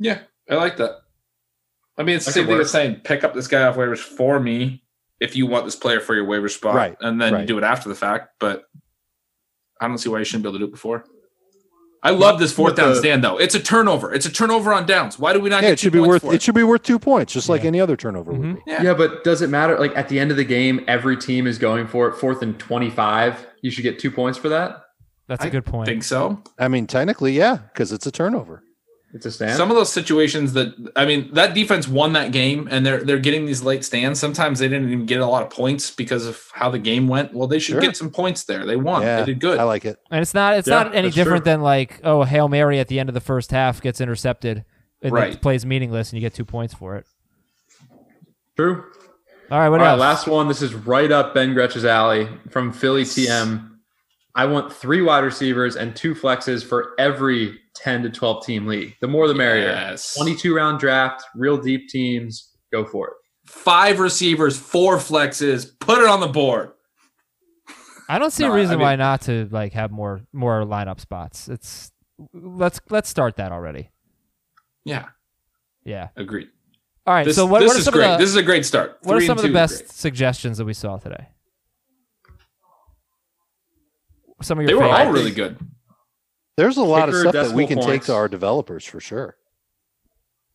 Yeah. 0.00 0.20
I 0.50 0.54
like 0.56 0.78
that. 0.78 0.96
I 1.96 2.02
mean, 2.02 2.16
it's 2.16 2.24
the 2.26 2.32
same 2.32 2.46
thing 2.46 2.54
work. 2.56 2.62
as 2.64 2.70
saying 2.70 3.02
pick 3.04 3.22
up 3.22 3.34
this 3.34 3.46
guy 3.46 3.62
off 3.62 3.76
waivers 3.76 3.98
for 3.98 4.40
me 4.40 4.82
if 5.20 5.36
you 5.36 5.46
want 5.46 5.66
this 5.66 5.76
player 5.76 6.00
for 6.00 6.14
your 6.14 6.24
waiver 6.24 6.48
spot, 6.48 6.74
Right, 6.74 6.96
and 7.00 7.20
then 7.20 7.34
right. 7.34 7.46
do 7.46 7.58
it 7.58 7.64
after 7.64 7.88
the 7.88 7.94
fact. 7.94 8.30
But 8.40 8.64
I 9.80 9.86
don't 9.86 9.98
see 9.98 10.08
why 10.08 10.18
you 10.18 10.24
shouldn't 10.24 10.42
be 10.44 10.48
able 10.48 10.58
to 10.58 10.64
do 10.64 10.68
it 10.68 10.72
before. 10.72 11.04
I 12.02 12.10
love 12.10 12.38
this 12.38 12.50
fourth 12.52 12.76
down 12.76 12.88
the- 12.88 12.96
stand 12.96 13.22
though. 13.22 13.36
It's 13.38 13.54
a 13.54 13.60
turnover. 13.60 14.14
It's 14.14 14.24
a 14.24 14.32
turnover 14.32 14.72
on 14.72 14.86
downs. 14.86 15.18
Why 15.18 15.34
do 15.34 15.40
we 15.40 15.50
not? 15.50 15.56
Yeah, 15.62 15.68
get 15.68 15.72
it 15.74 15.78
should 15.80 15.92
be 15.92 16.00
worth 16.00 16.22
for 16.22 16.32
it 16.32 16.40
should 16.40 16.54
be 16.54 16.62
worth 16.62 16.82
two 16.82 16.98
points, 16.98 17.34
just 17.34 17.50
like 17.50 17.60
Yeah. 17.62 17.68
any 17.68 17.80
other 17.80 17.96
turnover 17.96 18.32
would 18.32 18.40
Mhm. 18.40 18.54
be. 18.54 18.60
Yeah. 18.66 18.82
Yeah, 18.82 18.94
but 18.94 19.22
does 19.22 19.42
it 19.42 19.50
matter? 19.50 19.78
Like 19.78 19.94
at 19.94 20.08
the 20.08 20.18
end 20.18 20.30
of 20.30 20.38
the 20.38 20.44
game, 20.44 20.82
every 20.88 21.18
team 21.18 21.46
is 21.46 21.58
going 21.58 21.86
for 21.86 22.08
it. 22.08 22.14
Fourth 22.16 22.40
and 22.40 22.58
25. 22.58 23.46
You 23.60 23.70
should 23.70 23.82
get 23.82 23.98
two 23.98 24.10
points 24.10 24.38
for 24.38 24.48
that. 24.48 24.82
That's 25.28 25.44
a 25.44 25.48
I 25.48 25.50
good 25.50 25.66
point. 25.66 25.86
think 25.86 26.02
so. 26.02 26.42
I 26.58 26.68
mean, 26.68 26.86
technically, 26.86 27.32
yeah, 27.32 27.58
because 27.74 27.92
it's 27.92 28.06
a 28.06 28.10
turnover. 28.10 28.62
It's 29.12 29.26
a 29.26 29.30
stand. 29.32 29.56
Some 29.56 29.70
of 29.72 29.76
those 29.76 29.92
situations 29.92 30.52
that 30.52 30.72
I 30.94 31.04
mean, 31.04 31.34
that 31.34 31.52
defense 31.52 31.88
won 31.88 32.12
that 32.12 32.30
game, 32.30 32.68
and 32.70 32.86
they're 32.86 33.02
they're 33.02 33.18
getting 33.18 33.44
these 33.44 33.60
late 33.62 33.84
stands. 33.84 34.20
Sometimes 34.20 34.60
they 34.60 34.68
didn't 34.68 34.88
even 34.92 35.04
get 35.04 35.20
a 35.20 35.26
lot 35.26 35.42
of 35.42 35.50
points 35.50 35.90
because 35.90 36.26
of 36.26 36.40
how 36.52 36.70
the 36.70 36.78
game 36.78 37.08
went. 37.08 37.34
Well, 37.34 37.48
they 37.48 37.58
should 37.58 37.72
Sure. 37.72 37.80
get 37.80 37.96
some 37.96 38.10
points 38.10 38.44
there. 38.44 38.64
They 38.64 38.76
won. 38.76 39.02
yeah, 39.02 39.20
They 39.20 39.26
did 39.32 39.40
good. 39.40 39.58
I 39.58 39.64
like 39.64 39.84
it. 39.84 39.98
And 40.12 40.20
it's 40.22 40.32
not 40.32 40.56
it's 40.58 40.68
Yeah, 40.68 40.84
not 40.84 40.94
any 40.94 41.10
different 41.10 41.44
true. 41.44 41.52
than 41.52 41.60
like 41.60 42.00
oh 42.04 42.22
hail 42.22 42.48
mary 42.48 42.78
at 42.78 42.86
the 42.86 43.00
end 43.00 43.08
of 43.08 43.14
the 43.14 43.20
first 43.20 43.50
half 43.50 43.82
gets 43.82 44.00
intercepted 44.00 44.64
and 45.02 45.12
Right. 45.12 45.32
the 45.32 45.38
play's 45.38 45.66
meaningless 45.66 46.12
and 46.12 46.20
you 46.20 46.24
get 46.24 46.34
two 46.34 46.44
points 46.44 46.74
for 46.74 46.94
it. 46.96 47.04
True. 48.56 48.84
All 49.50 49.58
right, 49.58 49.68
what 49.68 49.80
All 49.80 49.86
right, 49.86 49.92
else? 49.92 50.00
last 50.00 50.26
one. 50.28 50.46
This 50.46 50.62
is 50.62 50.72
right 50.74 51.10
up 51.10 51.34
Ben 51.34 51.54
Gretch's 51.54 51.84
alley 51.84 52.28
from 52.50 52.72
Philly 52.72 53.02
TM. 53.02 53.69
I 54.34 54.46
want 54.46 54.72
three 54.72 55.02
wide 55.02 55.24
receivers 55.24 55.76
and 55.76 55.94
two 55.96 56.14
flexes 56.14 56.64
for 56.64 56.94
every 56.98 57.58
10 57.74 58.02
to 58.04 58.10
12 58.10 58.44
team 58.46 58.66
league. 58.66 58.94
The 59.00 59.08
more 59.08 59.26
the 59.28 59.34
merrier. 59.34 59.66
Yes. 59.68 60.14
22 60.14 60.54
round 60.54 60.78
draft, 60.80 61.24
real 61.34 61.56
deep 61.56 61.88
teams. 61.88 62.54
Go 62.72 62.84
for 62.84 63.08
it. 63.08 63.14
Five 63.46 63.98
receivers, 63.98 64.56
four 64.56 64.96
flexes. 64.98 65.68
Put 65.80 65.98
it 65.98 66.08
on 66.08 66.20
the 66.20 66.28
board. 66.28 66.70
I 68.08 68.18
don't 68.18 68.32
see 68.32 68.44
No, 68.44 68.50
a 68.50 68.54
I 68.54 68.56
reason 68.56 68.78
mean- 68.78 68.86
why 68.86 68.96
not 68.96 69.22
to 69.22 69.48
like 69.50 69.72
have 69.72 69.90
more 69.90 70.20
more 70.32 70.62
lineup 70.64 71.00
spots. 71.00 71.48
It's 71.48 71.90
let's 72.32 72.80
let's 72.90 73.08
start 73.08 73.36
that 73.36 73.50
already. 73.52 73.90
Yeah, 74.84 75.06
Yeah. 75.84 76.08
agreed. 76.16 76.48
All 77.06 77.14
right. 77.14 77.24
This, 77.24 77.36
so 77.36 77.46
what, 77.46 77.60
this 77.60 77.68
what 77.68 77.76
are 77.76 77.78
is 77.78 77.84
some 77.84 77.92
great. 77.94 78.06
of 78.06 78.18
the 78.18 78.24
this 78.24 78.30
is 78.30 78.36
a 78.36 78.42
great 78.42 78.64
start. 78.66 78.98
what 79.02 79.16
are 79.16 79.20
some 79.20 79.38
of 79.38 79.42
the 79.42 79.52
best 79.52 79.78
great. 79.78 79.90
suggestions 79.92 80.58
that 80.58 80.64
we 80.64 80.74
saw 80.74 80.96
today? 80.98 81.28
Some 84.42 84.58
of 84.58 84.62
your 84.62 84.68
They 84.68 84.74
were 84.74 84.90
all 84.90 85.12
really 85.12 85.30
good. 85.30 85.58
There's 86.56 86.76
a 86.76 86.82
lot 86.82 87.08
of 87.08 87.14
stuff 87.14 87.32
that 87.32 87.52
we 87.52 87.66
can 87.66 87.78
decimal 87.78 87.94
take 87.94 88.04
to 88.04 88.14
our 88.14 88.28
developers 88.28 88.84
for 88.84 89.00
sure. 89.00 89.36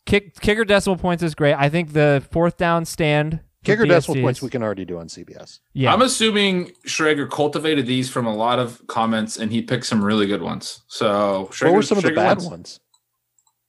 Kick, 0.05 0.39
kicker 0.39 0.63
decimal 0.63 0.97
points 0.97 1.23
is 1.23 1.33
great. 1.33 1.55
I 1.55 1.69
think 1.69 1.93
the 1.93 2.23
fourth 2.31 2.57
down 2.57 2.86
stand. 2.86 3.39
for 3.63 3.71
Kicker 3.71 3.86
decimal 3.86 4.21
points 4.21 4.39
we 4.41 4.49
can 4.49 4.61
already 4.61 4.86
do 4.86 4.99
on 4.99 5.07
CBS. 5.07 5.59
Yeah. 5.73 5.91
I'm 5.91 6.03
assuming 6.03 6.71
Schragger 6.86 7.27
cultivated 7.29 7.88
these 7.88 8.07
from 8.09 8.27
a 8.27 8.36
lot 8.36 8.59
of 8.59 8.86
comments, 8.86 9.38
and 9.38 9.51
he 9.51 9.63
picked 9.63 9.86
some 9.86 10.05
really 10.05 10.27
good 10.27 10.43
ones. 10.43 10.83
So, 10.88 11.49
Schragger, 11.51 11.65
what 11.65 11.73
were 11.73 11.81
some 11.81 11.97
of 11.97 12.03
the 12.03 12.11
bad 12.11 12.38
wins. 12.38 12.49
ones? 12.49 12.79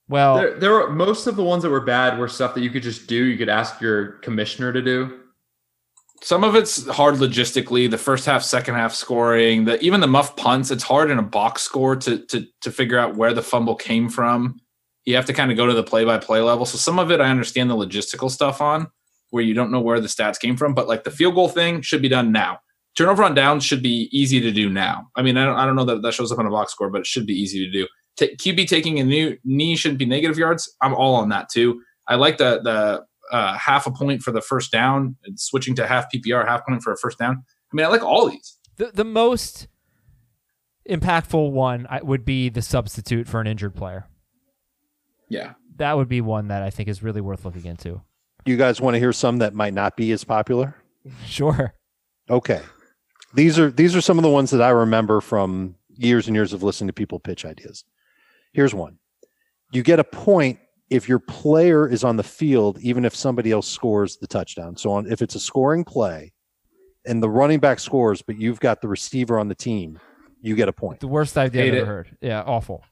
well, 0.09 0.37
There, 0.37 0.59
there 0.59 0.73
were 0.73 0.91
most 0.91 1.27
of 1.27 1.37
the 1.37 1.45
ones 1.45 1.63
that 1.63 1.71
were 1.71 1.81
bad 1.81 2.19
were 2.19 2.29
stuff 2.29 2.55
that 2.55 2.61
you 2.61 2.69
could 2.71 2.83
just 2.83 3.07
do. 3.07 3.25
You 3.25 3.39
could 3.39 3.49
ask 3.49 3.81
your 3.81 4.13
commissioner 4.19 4.75
to 4.75 4.83
do. 4.83 5.21
Some 6.23 6.45
of 6.45 6.55
it's 6.55 6.87
hard 6.89 7.17
logistically. 7.17 7.91
The 7.91 7.99
first 7.99 8.27
half, 8.27 8.43
second 8.43 8.75
half 8.75 8.95
scoring, 8.95 9.65
the 9.65 9.81
even 9.81 10.01
the 10.01 10.07
muff 10.07 10.35
punts. 10.37 10.71
It's 10.71 10.83
hard 10.83 11.11
in 11.11 11.19
a 11.19 11.23
box 11.23 11.63
score 11.63 11.97
to 11.97 12.19
to 12.27 12.47
to 12.63 12.71
figure 12.71 12.99
out 12.99 13.17
where 13.17 13.33
the 13.33 13.43
fumble 13.43 13.77
came 13.77 14.09
from. 14.09 14.61
You 15.05 15.15
have 15.17 15.27
to 15.27 15.33
kind 15.33 15.51
of 15.51 15.57
go 15.57 15.67
to 15.67 15.75
the 15.75 15.83
play 15.83 16.05
by 16.05 16.19
play 16.19 16.41
level. 16.41 16.67
So 16.67 16.79
some 16.79 16.99
of 16.99 17.11
it 17.11 17.21
I 17.21 17.31
understand 17.31 17.71
the 17.71 17.77
logistical 17.77 18.31
stuff 18.31 18.61
on, 18.61 18.89
where 19.31 19.45
you 19.45 19.55
don't 19.55 19.71
know 19.71 19.81
where 19.81 20.01
the 20.01 20.09
stats 20.09 20.41
came 20.41 20.57
from. 20.57 20.75
But 20.75 20.89
like 20.89 21.05
the 21.05 21.11
field 21.11 21.35
goal 21.35 21.49
thing 21.49 21.83
should 21.83 22.03
be 22.03 22.09
done 22.09 22.33
now. 22.33 22.59
Turnover 22.97 23.23
on 23.23 23.35
downs 23.35 23.63
should 23.63 23.83
be 23.83 24.09
easy 24.11 24.41
to 24.41 24.51
do 24.51 24.71
now. 24.71 25.11
I 25.17 25.23
mean, 25.23 25.37
I 25.37 25.45
don't, 25.45 25.57
I 25.57 25.67
don't 25.67 25.77
know 25.77 25.85
that 25.85 26.01
that 26.01 26.15
shows 26.15 26.33
up 26.33 26.39
on 26.39 26.47
a 26.47 26.51
box 26.51 26.73
score, 26.73 26.89
but 26.89 27.03
it 27.03 27.07
should 27.07 27.27
be 27.27 27.35
easy 27.35 27.65
to 27.65 27.71
do. 27.71 27.87
Ta 28.19 28.27
QB 28.37 28.67
taking 28.69 28.99
a 28.99 29.05
new 29.05 29.37
knee 29.45 29.77
shouldn't 29.77 29.99
be 29.99 30.07
negative 30.07 30.39
yards. 30.39 30.75
I'm 30.81 30.95
all 30.95 31.15
on 31.17 31.29
that 31.29 31.51
too. 31.51 31.83
I 32.09 32.15
like 32.15 32.39
the 32.39 32.61
the 32.63 33.05
uh, 33.33 33.57
half 33.59 33.87
a 33.87 33.91
point 33.91 34.23
for 34.23 34.33
the 34.33 34.41
first 34.41 34.71
down 34.73 35.17
and 35.25 35.39
switching 35.39 35.75
to 35.77 35.87
half 35.87 36.07
PPR, 36.13 36.47
half 36.47 36.67
point 36.67 36.83
for 36.83 36.93
a 36.93 36.97
first 36.97 37.19
down. 37.19 37.43
I 37.73 37.77
mean, 37.77 37.85
I 37.87 37.89
like 37.89 38.03
all 38.03 38.29
these. 38.31 38.57
the 38.77 38.91
the 38.93 39.05
most 39.05 39.69
impactful 40.89 41.51
one 41.51 41.87
would 42.03 42.25
be 42.25 42.49
the 42.49 42.63
substitute 42.63 43.27
for 43.29 43.41
an 43.41 43.47
injured 43.47 43.75
player. 43.75 44.07
Yeah. 45.29 45.55
That 45.77 45.97
would 45.97 46.09
be 46.09 46.21
one 46.21 46.49
that 46.49 46.63
I 46.63 46.71
think 46.71 46.89
is 46.89 47.03
really 47.03 47.21
worth 47.21 47.45
looking 47.45 47.65
into. 47.67 48.01
You 48.45 48.57
guys 48.57 48.81
want 48.81 48.95
to 48.95 49.01
hear 49.01 49.13
some 49.13 49.39
that 49.39 49.53
might 49.55 49.75
not 49.75 49.97
be 49.97 50.13
as 50.13 50.25
popular? 50.25 50.77
Sure. 51.27 51.73
Okay. 52.29 52.61
These 53.35 53.61
are 53.61 53.71
these 53.71 53.95
are 53.95 54.01
some 54.01 54.19
of 54.19 54.23
the 54.25 54.31
ones 54.31 54.51
that 54.51 54.61
I 54.61 54.71
remember 54.71 55.21
from 55.21 55.77
years 55.95 56.27
and 56.27 56.35
years 56.35 56.53
of 56.53 56.65
listening 56.65 56.89
to 56.89 56.93
people 56.93 57.21
pitch 57.21 57.45
ideas. 57.45 57.85
Here's 58.53 58.75
one. 58.75 58.99
You 59.73 59.85
get 59.85 60.01
a 60.01 60.05
point 60.05 60.59
if 60.91 61.09
your 61.09 61.19
player 61.19 61.89
is 61.89 62.05
on 62.05 62.17
the 62.17 62.23
field 62.23 62.79
even 62.81 63.05
if 63.05 63.15
somebody 63.15 63.51
else 63.51 63.67
scores 63.69 64.17
the 64.19 64.27
touchdown. 64.27 64.77
So 64.77 64.93
on 64.93 65.11
if 65.11 65.21
it's 65.23 65.35
a 65.35 65.41
scoring 65.41 65.85
play 65.85 66.33
and 67.05 67.23
the 67.23 67.29
running 67.31 67.59
back 67.61 67.81
scores 67.81 68.23
but 68.23 68.39
you've 68.39 68.61
got 68.61 68.81
the 68.81 68.89
receiver 68.89 69.39
on 69.39 69.49
the 69.49 69.55
team, 69.55 69.99
you 70.41 70.55
get 70.55 70.69
a 70.69 70.73
point. 70.73 71.01
The 71.01 71.09
worst 71.09 71.37
idea 71.37 71.63
Hate 71.63 71.73
I've 71.75 71.79
ever 71.83 71.87
heard. 71.87 72.17
Yeah, 72.21 72.43
awful. 72.43 72.85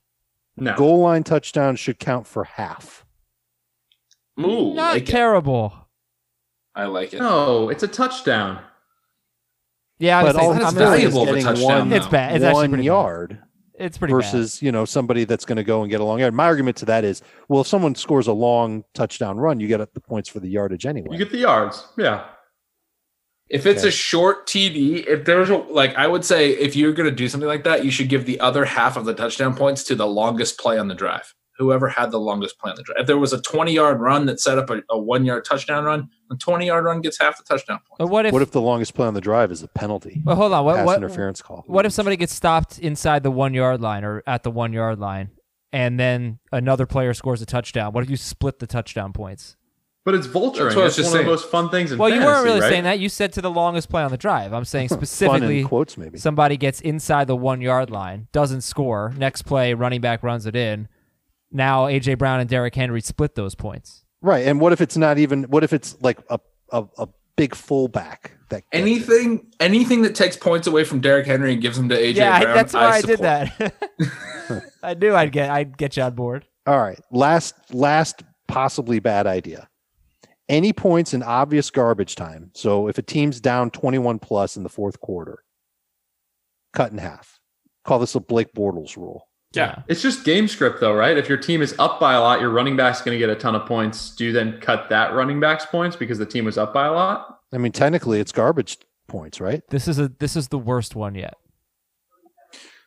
No. 0.57 0.77
Goal 0.77 1.01
line 1.01 1.23
touchdown 1.25 1.77
should 1.77 1.99
count 1.99 2.27
for 2.27 2.45
half. 2.45 3.05
Ooh, 4.41 4.75
Not 4.75 4.95
like 4.95 5.03
it. 5.09 5.13
terrible. 5.13 5.73
I 6.75 6.87
like 6.87 7.13
it. 7.15 7.21
No, 7.21 7.69
it's 7.69 7.83
a 7.85 7.89
touchdown. 7.89 8.61
Yeah, 10.01 10.19
I'm 10.19 10.25
but 10.27 10.35
saying, 10.35 10.45
all 10.45 10.53
I'm 10.55 10.61
it's 10.61 10.67
it's 10.71 10.75
not- 10.75 10.81
doing 10.97 11.07
is 11.07 11.13
valuable 11.15 11.23
of 11.23 11.29
a 11.29 11.31
getting 11.33 11.45
touchdown, 11.45 11.89
one. 11.91 11.93
It's 11.93 12.07
bad. 12.09 12.35
It's 12.37 12.45
actually 12.45 12.63
one 12.63 12.71
pretty 12.71 12.83
bad. 12.89 12.95
Yard 13.79 13.87
it's 13.87 13.99
pretty 13.99 14.13
bad. 14.13 14.17
versus 14.33 14.63
you 14.63 14.71
know 14.73 14.85
somebody 14.85 15.25
that's 15.25 15.45
going 15.45 15.57
to 15.57 15.65
go 15.65 15.83
and 15.83 15.91
get 15.91 16.01
a 16.01 16.05
long 16.05 16.21
yard. 16.21 16.35
My 16.35 16.45
argument 16.45 16.77
to 16.79 16.85
that 16.87 17.05
is, 17.05 17.23
well, 17.49 17.61
if 17.63 17.67
someone 17.67 17.95
scores 17.95 18.27
a 18.27 18.33
long 18.33 18.85
touchdown 18.95 19.39
run, 19.39 19.61
you 19.61 19.69
get 19.69 19.81
the 19.95 20.01
points 20.01 20.29
for 20.29 20.41
the 20.41 20.49
yardage 20.49 20.87
anyway. 20.87 21.09
You 21.13 21.19
get 21.19 21.31
the 21.33 21.39
yards. 21.39 21.87
Yeah. 21.99 22.25
If 23.51 23.67
it's 23.67 23.81
Okay. 23.83 23.89
a 23.89 23.93
short 23.93 24.47
TD, 24.47 25.07
if 25.07 25.25
there's 25.27 25.51
a 25.51 25.57
like, 25.59 25.95
I 25.97 26.07
would 26.07 26.25
say 26.25 26.51
if 26.53 26.75
you're 26.75 26.93
going 26.95 27.09
to 27.11 27.15
do 27.15 27.29
something 27.29 27.47
like 27.49 27.65
that, 27.65 27.85
you 27.85 27.91
should 27.91 28.09
give 28.09 28.25
the 28.25 28.41
other 28.41 28.65
half 28.65 28.97
of 28.97 29.05
the 29.05 29.13
touchdown 29.15 29.55
points 29.55 29.85
to 29.85 29.95
the 29.95 30.07
longest 30.07 30.59
play 30.59 30.79
on 30.79 30.89
the 30.89 30.95
drive. 30.95 31.35
Whoever 31.59 31.89
had 31.89 32.11
the 32.11 32.19
longest 32.19 32.59
play 32.59 32.71
on 32.71 32.77
the 32.77 32.83
drive. 32.83 32.97
If 33.01 33.07
there 33.07 33.17
was 33.19 33.33
a 33.33 33.41
20 33.41 33.73
yard 33.73 34.01
run 34.01 34.27
that 34.27 34.41
set 34.41 34.59
up 34.59 34.71
a, 34.71 34.83
a 34.91 34.99
one 34.99 35.25
yard 35.25 35.45
touchdown 35.45 35.85
run, 35.85 36.09
a 36.31 36.35
20 36.37 36.67
yard 36.67 36.85
run 36.85 37.01
gets 37.01 37.21
half 37.21 37.37
the 37.39 37.45
touchdown 37.45 37.79
points. 37.79 37.97
But 37.99 38.09
what 38.09 38.27
if? 38.27 38.33
what 38.33 38.43
if 38.43 38.51
the 38.51 38.61
longest 38.61 38.95
play 38.95 39.07
on 39.07 39.15
the 39.15 39.21
drive 39.21 39.53
is 39.53 39.63
a 39.63 39.69
penalty, 39.69 40.21
well, 40.25 40.35
hold 40.37 40.53
on. 40.53 40.65
What? 40.65 40.77
pass 40.77 40.87
What? 40.87 40.97
interference 40.99 41.41
call? 41.43 41.63
What 41.67 41.87
if 41.87 41.93
somebody 41.93 42.17
gets 42.17 42.35
stopped 42.35 42.79
inside 42.81 43.23
the 43.23 43.31
one 43.31 43.55
yard 43.55 43.81
line 43.81 44.05
or 44.05 44.23
at 44.27 44.43
the 44.43 44.51
one 44.51 44.73
yard 44.73 44.99
line, 44.99 45.31
and 45.73 45.99
then 46.01 46.41
another 46.51 46.87
player 46.87 47.15
scores 47.15 47.41
a 47.41 47.47
touchdown? 47.47 47.93
What 47.93 48.03
if 48.03 48.11
you 48.11 48.17
split 48.17 48.59
the 48.59 48.67
touchdown 48.67 49.13
points? 49.13 49.57
But 50.05 50.15
it's 50.15 50.27
vulturing. 50.27 50.65
That's 50.65 50.77
what 50.77 50.83
That's 50.83 50.97
just 50.97 51.07
one 51.07 51.13
saying. 51.15 51.21
of 51.21 51.25
the 51.27 51.31
most 51.31 51.51
fun 51.51 51.71
things 51.71 51.91
in 51.93 51.99
Well, 51.99 52.11
you 52.11 52.21
weren't 52.21 52.45
really 52.45 52.61
right? 52.61 52.69
saying 52.69 52.85
that. 52.85 52.99
You 52.99 53.09
said 53.09 53.33
to 53.35 53.41
the 53.41 53.51
longest 53.51 53.89
play 53.89 54.03
on 54.03 54.11
the 54.11 54.19
drive. 54.19 54.53
I'm 54.53 54.67
saying 54.67 54.89
specifically 54.91 55.65
quotes 55.65 55.97
maybe? 55.97 56.19
somebody 56.19 56.57
gets 56.59 56.81
inside 56.83 57.27
the 57.27 57.37
one 57.37 57.61
yard 57.63 57.89
line, 57.91 58.29
doesn't 58.33 58.61
score. 58.63 59.15
Next 59.17 59.43
play, 59.43 59.73
running 59.73 60.03
back 60.03 60.23
runs 60.23 60.45
it 60.47 60.55
in. 60.57 60.89
Now 61.55 61.87
AJ 61.87 62.19
Brown 62.19 62.41
and 62.41 62.51
Derrick 62.51 62.75
Henry 62.75 63.01
split 63.01 63.37
those 63.37 63.55
points. 63.55 64.05
Right. 64.21 64.47
And 64.47 64.61
what 64.61 64.73
if 64.73 64.81
it's 64.81 64.97
not 64.97 65.19
even? 65.19 65.45
What 65.45 65.65
if 65.65 65.73
it's 65.73 65.97
like 66.03 66.19
a 66.29 66.41
a, 66.71 66.85
a 66.99 67.09
big 67.37 67.55
fullback 67.55 68.33
that 68.51 68.63
gets 68.63 68.67
it? 68.73 68.79
Anything, 68.79 69.47
anything 69.61 70.03
that 70.03 70.15
takes 70.15 70.37
points 70.37 70.67
away 70.67 70.85
from 70.85 71.01
Derrick 71.01 71.27
Henry 71.27 71.53
and 71.53 71.63
gives 71.63 71.77
them 71.77 71.89
to 71.89 71.97
AJ 71.97 72.17
yeah, 72.17 72.35
I, 72.35 72.43
Brown, 72.43 72.57
that's 72.57 72.75
why 72.75 72.91
I, 72.91 73.01
did 73.01 73.19
that. 73.21 73.75
I 74.83 74.95
knew 74.95 75.15
I'd 75.15 75.33
get 75.33 75.51
I'd 75.51 75.79
get 75.79 75.97
you 75.97 76.03
on 76.03 76.15
board. 76.15 76.47
All 76.67 76.79
right. 76.79 77.01
Last 77.13 77.55
last 77.73 78.23
possibly 78.49 78.99
bad 78.99 79.27
idea. 79.27 79.69
Any 80.49 80.73
points 80.73 81.15
in 81.15 81.23
obvious 81.23 81.71
garbage 81.71 82.17
time. 82.17 82.51
So 82.55 82.89
if 82.89 82.99
a 82.99 83.03
team's 83.03 83.41
down 83.41 83.71
21 83.71 84.19
plus 84.19 84.57
in 84.57 84.63
the 84.63 84.69
fourth 84.69 85.01
quarter, 85.01 85.43
cut 86.75 86.93
in 86.93 86.99
half. 86.99 87.41
Call 87.85 87.99
this 87.99 88.15
a 88.15 88.21
Blake 88.21 88.53
Bortles 88.53 88.97
rule. 88.97 89.29
Yeah. 89.55 89.83
It's 89.89 90.03
just 90.03 90.25
game 90.25 90.49
script, 90.49 90.81
though, 90.81 90.95
right? 90.95 91.17
If 91.17 91.29
your 91.29 91.39
team 91.39 91.63
is 91.63 91.75
up 91.79 92.01
by 92.01 92.15
a 92.15 92.21
lot, 92.21 92.41
your 92.41 92.51
running 92.51 92.77
back's 92.77 93.01
going 93.03 93.15
to 93.15 93.19
get 93.19 93.31
a 93.31 93.37
ton 93.37 93.55
of 93.55 93.67
points. 93.67 94.11
Do 94.15 94.25
you 94.25 94.33
then 94.33 94.59
cut 94.61 94.89
that 94.91 95.15
running 95.15 95.39
back's 95.41 95.65
points 95.67 95.97
because 95.97 96.19
the 96.19 96.27
team 96.27 96.45
was 96.45 96.59
up 96.59 96.75
by 96.75 96.87
a 96.87 96.93
lot? 96.93 97.41
I 97.53 97.59
mean, 97.59 97.73
technically 97.73 98.19
it's 98.21 98.33
garbage 98.33 98.79
points, 99.07 99.41
right? 99.41 99.63
This 99.71 99.87
is 99.87 99.99
a 99.99 100.11
this 100.19 100.35
is 100.37 100.49
the 100.49 100.59
worst 100.59 100.97
one 100.97 101.15
yet. 101.15 101.35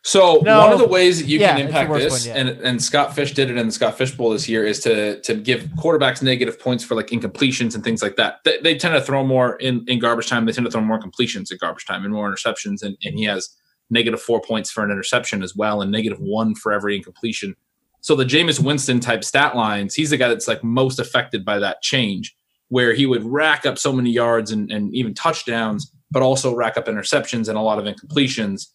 So 0.02 0.40
No. 0.44 0.60
one 0.60 0.72
of 0.72 0.78
the 0.78 0.86
ways 0.86 1.20
that 1.20 1.26
you 1.26 1.38
Yeah, 1.40 1.56
can 1.56 1.66
impact 1.66 1.92
this, 1.92 2.26
and 2.26 2.48
and 2.48 2.82
Scott 2.82 3.14
Fish 3.14 3.32
did 3.34 3.50
it 3.50 3.56
in 3.56 3.66
the 3.66 3.72
Scott 3.72 3.98
Fish 3.98 4.12
Bowl 4.12 4.30
this 4.30 4.48
year, 4.48 4.64
is 4.64 4.80
to 4.80 5.20
to 5.22 5.34
give 5.34 5.62
quarterbacks 5.76 6.22
negative 6.22 6.58
points 6.58 6.84
for 6.84 6.94
like 6.94 7.08
incompletions 7.08 7.74
and 7.74 7.82
things 7.82 8.02
like 8.02 8.16
that. 8.16 8.36
They, 8.44 8.58
they 8.60 8.76
tend 8.78 8.94
to 8.94 9.00
throw 9.00 9.24
more 9.24 9.56
in 9.56 9.84
in 9.88 9.98
garbage 9.98 10.28
time. 10.28 10.46
They 10.46 10.52
tend 10.52 10.66
to 10.66 10.70
throw 10.70 10.80
more 10.80 10.98
completions 11.00 11.50
in 11.50 11.58
garbage 11.60 11.84
time 11.84 12.04
and 12.04 12.12
more 12.12 12.30
interceptions. 12.30 12.82
And 12.82 12.96
and 13.04 13.14
he 13.18 13.24
has 13.24 13.48
negative 13.90 14.20
four 14.20 14.40
points 14.40 14.70
for 14.70 14.84
an 14.84 14.90
interception 14.90 15.42
as 15.42 15.54
well, 15.56 15.82
and 15.82 15.90
negative 15.90 16.18
one 16.20 16.54
for 16.54 16.72
every 16.72 16.96
incompletion. 16.96 17.54
So 18.00 18.14
the 18.14 18.24
Jameis 18.24 18.62
Winston 18.62 19.00
type 19.00 19.24
stat 19.24 19.56
lines, 19.56 19.94
he's 19.94 20.10
the 20.10 20.16
guy 20.16 20.28
that's 20.28 20.48
like 20.48 20.62
most 20.62 20.98
affected 20.98 21.44
by 21.44 21.58
that 21.58 21.82
change, 21.82 22.36
where 22.68 22.92
he 22.94 23.06
would 23.06 23.24
rack 23.24 23.66
up 23.66 23.78
so 23.78 23.92
many 23.92 24.10
yards 24.10 24.50
and, 24.50 24.70
and 24.70 24.94
even 24.94 25.14
touchdowns, 25.14 25.92
but 26.10 26.22
also 26.22 26.54
rack 26.54 26.76
up 26.76 26.86
interceptions 26.86 27.48
and 27.48 27.58
a 27.58 27.60
lot 27.60 27.78
of 27.78 27.84
incompletions. 27.84 28.68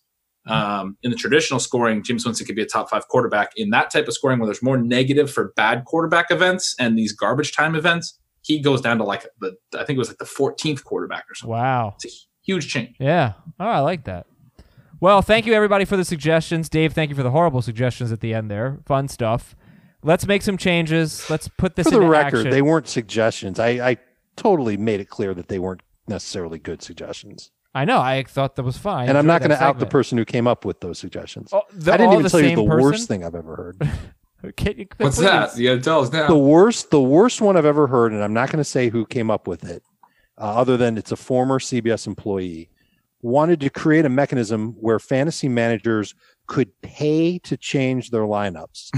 Um, 0.45 0.97
in 1.03 1.11
the 1.11 1.15
traditional 1.15 1.59
scoring, 1.59 2.03
Jameis 2.03 2.25
Winston 2.25 2.45
could 2.45 2.55
be 2.55 2.61
a 2.61 2.67
top 2.67 2.89
five 2.89 3.07
quarterback. 3.07 3.53
In 3.55 3.69
that 3.69 3.91
type 3.91 4.07
of 4.07 4.13
scoring, 4.13 4.39
where 4.39 4.47
there's 4.47 4.61
more 4.61 4.77
negative 4.77 5.31
for 5.31 5.53
bad 5.55 5.85
quarterback 5.85 6.31
events 6.31 6.75
and 6.79 6.97
these 6.97 7.13
garbage 7.13 7.53
time 7.53 7.75
events, 7.75 8.19
he 8.41 8.59
goes 8.59 8.81
down 8.81 8.97
to 8.97 9.05
like 9.05 9.25
the 9.39 9.55
I 9.73 9.85
think 9.85 9.95
it 9.95 9.99
was 9.99 10.09
like 10.09 10.17
the 10.17 10.25
14th 10.25 10.83
quarterback 10.83 11.25
or 11.29 11.35
something. 11.35 11.53
Wow. 11.53 11.93
It's 11.95 12.05
a 12.05 12.17
huge 12.45 12.67
change. 12.67 12.95
Yeah. 12.99 13.33
Oh, 13.57 13.67
I 13.67 13.79
like 13.79 14.03
that. 14.03 14.27
Well, 15.03 15.21
thank 15.21 15.45
you 15.45 15.53
everybody 15.53 15.83
for 15.83 15.97
the 15.97 16.05
suggestions. 16.05 16.69
Dave, 16.69 16.93
thank 16.93 17.09
you 17.09 17.15
for 17.17 17.23
the 17.23 17.31
horrible 17.31 17.61
suggestions 17.61 18.13
at 18.13 18.21
the 18.21 18.33
end 18.33 18.49
there. 18.49 18.79
Fun 18.85 19.09
stuff. 19.09 19.53
Let's 20.01 20.25
make 20.25 20.41
some 20.41 20.55
changes. 20.55 21.29
Let's 21.29 21.49
put 21.49 21.75
this 21.75 21.87
For 21.87 21.91
the 21.91 21.97
into 21.97 22.07
record, 22.09 22.37
action. 22.37 22.51
they 22.51 22.61
weren't 22.61 22.87
suggestions. 22.87 23.59
I, 23.59 23.67
I 23.89 23.97
totally 24.37 24.77
made 24.77 25.01
it 25.01 25.09
clear 25.09 25.33
that 25.33 25.49
they 25.49 25.59
weren't 25.59 25.81
necessarily 26.07 26.57
good 26.57 26.81
suggestions. 26.81 27.51
I 27.75 27.83
know. 27.83 27.99
I 27.99 28.23
thought 28.23 28.55
that 28.55 28.63
was 28.63 28.77
fine. 28.77 29.09
and 29.09 29.17
I'm 29.17 29.27
not 29.27 29.41
going 29.41 29.51
to 29.51 29.61
out 29.61 29.77
the 29.77 29.85
person 29.85 30.17
who 30.17 30.23
came 30.23 30.47
up 30.47 30.63
with 30.63 30.79
those 30.79 30.99
suggestions. 30.99 31.49
Oh, 31.51 31.63
the- 31.73 31.91
I 31.91 31.97
didn't 31.97 32.07
all 32.07 32.13
even 32.13 32.23
the 32.23 32.29
tell 32.29 32.39
you 32.39 32.55
the 32.55 32.65
person? 32.65 32.81
worst 32.81 33.07
thing 33.09 33.25
I've 33.25 33.35
ever 33.35 33.57
heard. 33.57 34.55
Can 34.55 34.77
you- 34.79 34.87
What's 34.99 35.17
please. 35.17 35.23
that? 35.25 35.57
You 35.57 35.67
gotta 35.71 35.81
tell 35.81 35.99
us 35.99 36.13
now. 36.13 36.27
the 36.27 36.37
worst, 36.37 36.91
the 36.91 37.01
worst 37.01 37.41
one 37.41 37.57
I've 37.57 37.65
ever 37.65 37.87
heard, 37.87 38.13
and 38.13 38.23
I'm 38.23 38.33
not 38.33 38.49
going 38.51 38.59
to 38.59 38.63
say 38.63 38.87
who 38.87 39.05
came 39.05 39.29
up 39.29 39.47
with 39.47 39.65
it, 39.65 39.83
uh, 40.37 40.43
other 40.43 40.77
than 40.77 40.97
it's 40.97 41.11
a 41.11 41.17
former 41.17 41.59
CBS 41.59 42.07
employee, 42.07 42.69
wanted 43.23 43.61
to 43.61 43.69
create 43.69 44.05
a 44.05 44.09
mechanism 44.09 44.73
where 44.79 44.99
fantasy 44.99 45.47
managers 45.47 46.13
could 46.45 46.69
pay 46.81 47.39
to 47.39 47.55
change 47.55 48.11
their 48.11 48.23
lineups 48.23 48.89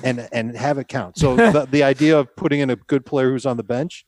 and 0.04 0.28
and 0.32 0.56
have 0.56 0.78
it 0.78 0.86
count. 0.86 1.18
So 1.18 1.34
the, 1.34 1.66
the 1.68 1.82
idea 1.82 2.18
of 2.18 2.34
putting 2.36 2.60
in 2.60 2.70
a 2.70 2.76
good 2.76 3.04
player 3.04 3.30
who's 3.30 3.46
on 3.46 3.56
the 3.56 3.64
bench, 3.64 4.04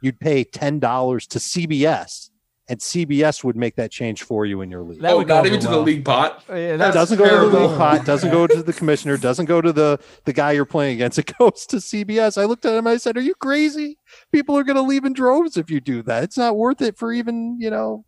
you'd 0.00 0.20
pay 0.20 0.44
ten 0.44 0.78
dollars 0.78 1.26
to 1.28 1.40
CBS, 1.40 2.30
and 2.68 2.78
CBS 2.78 3.42
would 3.42 3.56
make 3.56 3.74
that 3.74 3.90
change 3.90 4.22
for 4.22 4.46
you 4.46 4.60
in 4.60 4.70
your 4.70 4.82
league. 4.82 5.00
That 5.00 5.14
oh, 5.14 5.18
would 5.18 5.26
go 5.26 5.34
not 5.34 5.40
over 5.40 5.48
even 5.48 5.60
to 5.60 5.68
the 5.68 5.80
league 5.80 6.04
pot. 6.04 6.44
Oh, 6.48 6.54
yeah, 6.54 6.74
It 6.74 6.78
doesn't 6.78 7.18
go 7.18 7.24
to 7.24 7.30
the 7.30 7.36
terrible. 7.50 7.68
league 7.68 7.78
pot, 7.78 8.06
doesn't 8.06 8.30
go 8.30 8.46
to 8.46 8.62
the 8.62 8.72
commissioner, 8.80 9.16
doesn't 9.16 9.46
go 9.46 9.60
to 9.60 9.72
the 9.72 9.98
the 10.24 10.32
guy 10.32 10.52
you're 10.52 10.64
playing 10.64 10.94
against. 10.94 11.18
It 11.18 11.32
goes 11.38 11.66
to 11.66 11.76
CBS. 11.78 12.40
I 12.40 12.44
looked 12.44 12.64
at 12.64 12.74
him 12.76 12.86
I 12.86 12.98
said, 12.98 13.16
"Are 13.16 13.22
you 13.22 13.34
crazy? 13.34 13.98
People 14.30 14.56
are 14.56 14.64
going 14.64 14.76
to 14.76 14.82
leave 14.82 15.04
in 15.04 15.14
droves 15.14 15.56
if 15.56 15.68
you 15.68 15.80
do 15.80 16.00
that. 16.04 16.22
It's 16.22 16.38
not 16.38 16.56
worth 16.56 16.80
it 16.80 16.96
for 16.96 17.12
even 17.12 17.58
you 17.60 17.70
know 17.70 18.04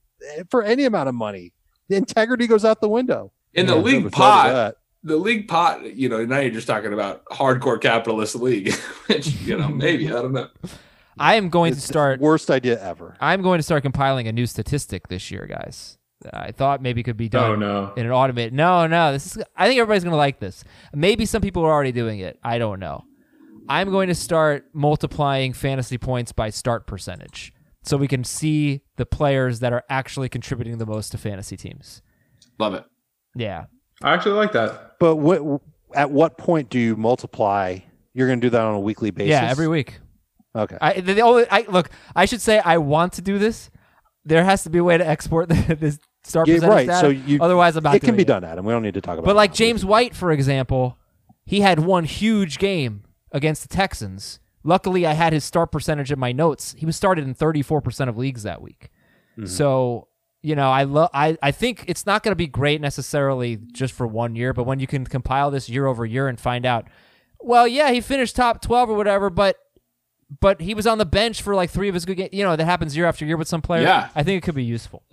for 0.51 0.62
any 0.62 0.85
amount 0.85 1.09
of 1.09 1.14
money. 1.14 1.53
The 1.89 1.97
integrity 1.97 2.47
goes 2.47 2.64
out 2.64 2.81
the 2.81 2.89
window." 2.89 3.33
In 3.55 3.67
the 3.67 3.77
I've 3.77 3.85
league 3.85 3.97
never 4.05 4.11
thought 4.11 4.47
of 4.51 4.53
pot, 4.55 4.75
the 5.03 5.17
league 5.17 5.49
pot, 5.49 5.95
you 5.97 6.09
know, 6.09 6.25
now 6.27 6.41
you're 6.41 6.51
just 6.51 6.67
talking 6.67 6.93
about 6.93 7.25
hardcore 7.27 7.81
capitalist 7.81 8.35
league, 8.37 8.73
which, 9.07 9.29
you 9.43 9.57
know, 9.57 9.69
maybe, 9.69 10.09
I 10.09 10.11
don't 10.23 10.33
know. 10.33 10.49
I 11.19 11.37
am 11.37 11.49
going 11.49 11.73
to 11.73 11.79
It's 11.79 11.87
the 11.87 11.93
start. 11.93 12.21
worst 12.21 12.51
idea 12.51 12.79
ever. 12.83 13.17
I'm 13.21 13.41
going 13.41 13.59
to 13.59 13.62
start 13.62 13.83
compiling 13.83 14.29
a 14.29 14.33
new 14.33 14.45
statistic 14.47 15.09
this 15.09 15.31
year, 15.31 15.47
guys. 15.47 15.97
I 16.33 16.53
thought 16.53 16.83
maybe 16.83 17.03
could 17.03 17.17
be 17.17 17.29
done 17.31 17.51
Oh, 17.53 17.55
no. 17.57 17.93
in 17.97 18.05
an 18.05 18.12
automated. 18.12 18.53
No, 18.53 18.87
no. 18.87 19.12
This 19.12 19.37
is. 19.37 19.43
I 19.57 19.67
think 19.69 19.79
everybody's 19.81 20.03
going 20.05 20.12
to 20.12 20.17
like 20.19 20.41
this. 20.41 20.62
Maybe 20.93 21.25
some 21.25 21.41
people 21.41 21.62
are 21.64 21.73
already 21.73 21.93
doing 21.93 22.19
it. 22.19 22.39
I 22.43 22.59
don't 22.59 22.81
know. 22.81 23.05
I'm 23.69 23.91
going 23.91 24.09
to 24.09 24.14
start 24.14 24.67
multiplying 24.75 25.53
fantasy 25.55 25.97
points 25.99 26.33
by 26.33 26.51
start 26.51 26.87
percentage, 26.87 27.53
so 27.83 27.97
we 27.97 28.09
can 28.09 28.23
see 28.25 28.83
the 28.97 29.07
players 29.07 29.61
that 29.61 29.72
are 29.72 29.84
actually 29.88 30.28
contributing 30.28 30.78
the 30.78 30.86
most 30.86 31.11
to 31.12 31.18
fantasy 31.18 31.57
teams. 31.57 32.03
Love 32.59 32.74
it. 32.74 32.84
Yeah. 33.34 33.66
I 34.03 34.14
actually 34.14 34.32
like 34.36 34.53
that. 34.53 34.99
But 34.99 35.16
what, 35.16 35.61
at 35.94 36.11
what 36.11 36.38
point 36.38 36.70
do 36.70 36.78
you 36.78 36.97
multiply? 36.97 37.78
You're 38.14 38.26
going 38.26 38.40
to 38.40 38.47
do 38.47 38.51
that 38.51 38.61
on 38.61 38.74
a 38.74 38.80
weekly 38.80 39.11
basis. 39.11 39.30
Yeah, 39.30 39.51
every 39.51 39.68
week. 39.68 40.01
Okay. 40.55 40.78
I 40.80 41.01
the, 41.01 41.14
the 41.14 41.20
only 41.20 41.44
I 41.51 41.66
look. 41.68 41.90
I 42.14 42.24
should 42.24 42.40
say 42.40 42.59
I 42.59 42.78
want 42.78 43.12
to 43.14 43.22
do 43.22 43.38
this. 43.38 43.70
There 44.24 44.42
has 44.42 44.62
to 44.64 44.70
be 44.70 44.78
a 44.78 44.84
way 44.84 44.97
to 44.97 45.07
export 45.07 45.49
this 45.51 45.99
start 46.24 46.49
Yeah, 46.49 46.55
percentage 46.57 46.74
right. 46.74 46.86
data. 46.86 47.01
So 47.01 47.09
you, 47.09 47.38
Otherwise, 47.40 47.76
I'm 47.76 47.84
not. 47.84 47.94
it 47.94 48.01
can 48.01 48.09
doing 48.09 48.16
be 48.18 48.24
done, 48.24 48.42
Adam. 48.42 48.64
We 48.64 48.72
don't 48.72 48.82
need 48.82 48.94
to 48.94 49.01
talk 49.03 49.18
about. 49.18 49.24
It. 49.24 49.26
But 49.26 49.36
like 49.36 49.51
now. 49.51 49.57
James 49.57 49.84
White, 49.84 50.14
for 50.16 50.32
example, 50.32 50.99
he 51.44 51.61
had 51.61 51.80
one 51.80 52.05
huge 52.05 52.59
game 52.59 53.05
against 53.32 53.62
the 53.62 53.68
Texans. 53.68 54.40
Luckily, 54.67 55.07
I 55.07 55.12
had 55.12 55.33
his 55.33 55.45
start 55.45 55.71
percentage 55.71 56.11
in 56.11 56.19
my 56.19 56.33
notes. 56.33 56.75
He 56.77 56.85
was 56.85 56.97
started 56.97 57.25
in 57.25 57.37
34% 57.37 58.09
of 58.09 58.19
leagues 58.19 58.43
that 58.43 58.61
week. 58.61 58.91
Mm-hmm. 59.39 59.47
So, 59.47 60.09
you 60.43 60.57
know, 60.57 60.69
I 60.71 60.83
love 60.83 61.09
I, 61.14 61.39
I 61.41 61.53
think 61.53 61.85
it's 61.87 62.05
not 62.05 62.25
going 62.25 62.33
to 62.33 62.37
be 62.37 62.49
great 62.49 62.81
necessarily 62.81 63.59
just 63.73 63.95
for 63.95 64.09
one 64.09 64.35
year, 64.35 64.53
but 64.53 64.64
when 64.64 64.81
you 64.81 64.89
can 64.89 65.07
compile 65.07 65.53
this 65.53 65.69
year 65.69 65.87
over 65.87 66.05
year 66.05 66.27
and 66.27 66.39
find 66.39 66.67
out, 66.67 66.89
well, 67.41 67.69
yeah, 67.69 67.93
he 67.93 68.01
finished 68.01 68.35
top 68.35 68.61
12 68.61 68.91
or 68.91 68.95
whatever, 68.95 69.31
but 69.31 69.57
but 70.41 70.61
he 70.61 70.75
was 70.75 70.89
on 70.89 70.99
the 70.99 71.07
bench 71.07 71.43
for 71.43 71.55
like 71.55 71.71
3 71.71 71.89
of 71.89 71.95
his 71.95 72.05
good 72.05 72.17
games. 72.17 72.31
You 72.33 72.43
know, 72.43 72.57
that 72.57 72.64
happens 72.64 72.97
year 72.97 73.07
after 73.07 73.25
year 73.25 73.37
with 73.37 73.47
some 73.47 73.62
players. 73.62 73.85
Yeah. 73.85 74.09
I 74.17 74.25
think 74.25 74.43
it 74.43 74.45
could 74.45 74.57
be 74.57 74.64
useful. 74.64 75.05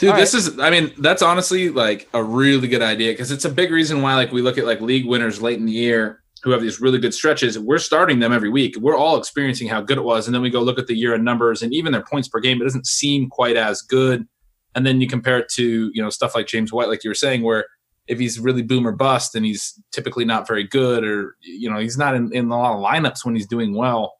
Dude, 0.00 0.10
All 0.10 0.16
this 0.16 0.34
is 0.34 0.58
I 0.58 0.70
mean, 0.70 0.92
that's 0.98 1.22
honestly 1.22 1.68
like 1.68 2.08
a 2.12 2.24
really 2.24 2.66
good 2.66 2.82
idea 2.82 3.12
because 3.12 3.30
it's 3.30 3.44
a 3.44 3.50
big 3.50 3.70
reason 3.70 4.02
why 4.02 4.16
like 4.16 4.32
we 4.32 4.42
look 4.42 4.58
at 4.58 4.64
like 4.64 4.80
league 4.80 5.06
winners 5.06 5.40
late 5.40 5.60
in 5.60 5.66
the 5.66 5.72
year 5.72 6.24
who 6.46 6.52
have 6.52 6.62
these 6.62 6.80
really 6.80 7.00
good 7.00 7.12
stretches. 7.12 7.58
We're 7.58 7.78
starting 7.78 8.20
them 8.20 8.32
every 8.32 8.48
week. 8.48 8.76
We're 8.78 8.96
all 8.96 9.18
experiencing 9.18 9.66
how 9.66 9.80
good 9.80 9.98
it 9.98 10.04
was. 10.04 10.28
And 10.28 10.34
then 10.34 10.42
we 10.42 10.48
go 10.48 10.60
look 10.60 10.78
at 10.78 10.86
the 10.86 10.94
year 10.94 11.12
in 11.12 11.24
numbers 11.24 11.60
and 11.60 11.74
even 11.74 11.90
their 11.90 12.04
points 12.04 12.28
per 12.28 12.38
game, 12.38 12.60
it 12.60 12.64
doesn't 12.64 12.86
seem 12.86 13.28
quite 13.28 13.56
as 13.56 13.82
good. 13.82 14.28
And 14.76 14.86
then 14.86 15.00
you 15.00 15.08
compare 15.08 15.40
it 15.40 15.48
to, 15.54 15.90
you 15.92 16.00
know, 16.00 16.08
stuff 16.08 16.36
like 16.36 16.46
James 16.46 16.72
White, 16.72 16.86
like 16.86 17.02
you 17.02 17.10
were 17.10 17.14
saying, 17.14 17.42
where 17.42 17.66
if 18.06 18.20
he's 18.20 18.38
really 18.38 18.62
boom 18.62 18.86
or 18.86 18.92
bust 18.92 19.34
and 19.34 19.44
he's 19.44 19.76
typically 19.90 20.24
not 20.24 20.46
very 20.46 20.62
good 20.62 21.02
or 21.02 21.36
you 21.40 21.68
know, 21.68 21.80
he's 21.80 21.98
not 21.98 22.14
in, 22.14 22.32
in 22.32 22.48
a 22.48 22.56
lot 22.56 22.76
of 22.76 22.80
lineups 22.80 23.24
when 23.24 23.34
he's 23.34 23.48
doing 23.48 23.74
well. 23.74 24.14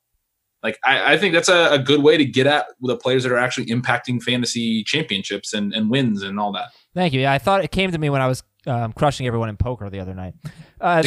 Like 0.64 0.80
I, 0.84 1.14
I 1.14 1.18
think 1.18 1.32
that's 1.32 1.48
a, 1.48 1.74
a, 1.74 1.78
good 1.78 2.02
way 2.02 2.16
to 2.16 2.24
get 2.24 2.48
at 2.48 2.66
the 2.80 2.96
players 2.96 3.22
that 3.22 3.30
are 3.30 3.38
actually 3.38 3.66
impacting 3.66 4.20
fantasy 4.20 4.82
championships 4.82 5.52
and, 5.52 5.72
and 5.72 5.90
wins 5.90 6.24
and 6.24 6.40
all 6.40 6.50
that. 6.54 6.70
Thank 6.92 7.12
you. 7.12 7.20
Yeah, 7.20 7.32
I 7.32 7.38
thought 7.38 7.62
it 7.62 7.70
came 7.70 7.92
to 7.92 7.98
me 7.98 8.10
when 8.10 8.20
I 8.20 8.26
was 8.26 8.42
um, 8.66 8.92
crushing 8.92 9.26
everyone 9.26 9.48
in 9.48 9.56
poker 9.56 9.88
the 9.90 10.00
other 10.00 10.14
night. 10.14 10.34
Uh, 10.80 11.02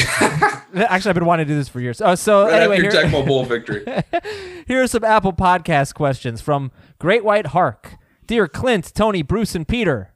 actually, 0.74 1.10
I've 1.10 1.14
been 1.14 1.24
wanting 1.24 1.46
to 1.46 1.52
do 1.52 1.56
this 1.56 1.68
for 1.68 1.80
years. 1.80 2.00
Oh, 2.00 2.14
so 2.14 2.44
right 2.44 2.62
anyway, 2.62 2.86
after 2.86 3.06
here, 3.06 3.24
Bull 3.24 3.44
victory. 3.44 3.84
here 4.66 4.82
are 4.82 4.86
some 4.86 5.04
Apple 5.04 5.32
Podcast 5.32 5.94
questions 5.94 6.40
from 6.40 6.72
Great 6.98 7.24
White 7.24 7.48
Hark. 7.48 7.96
Dear 8.26 8.48
Clint, 8.48 8.92
Tony, 8.94 9.22
Bruce, 9.22 9.54
and 9.54 9.66
Peter. 9.66 10.14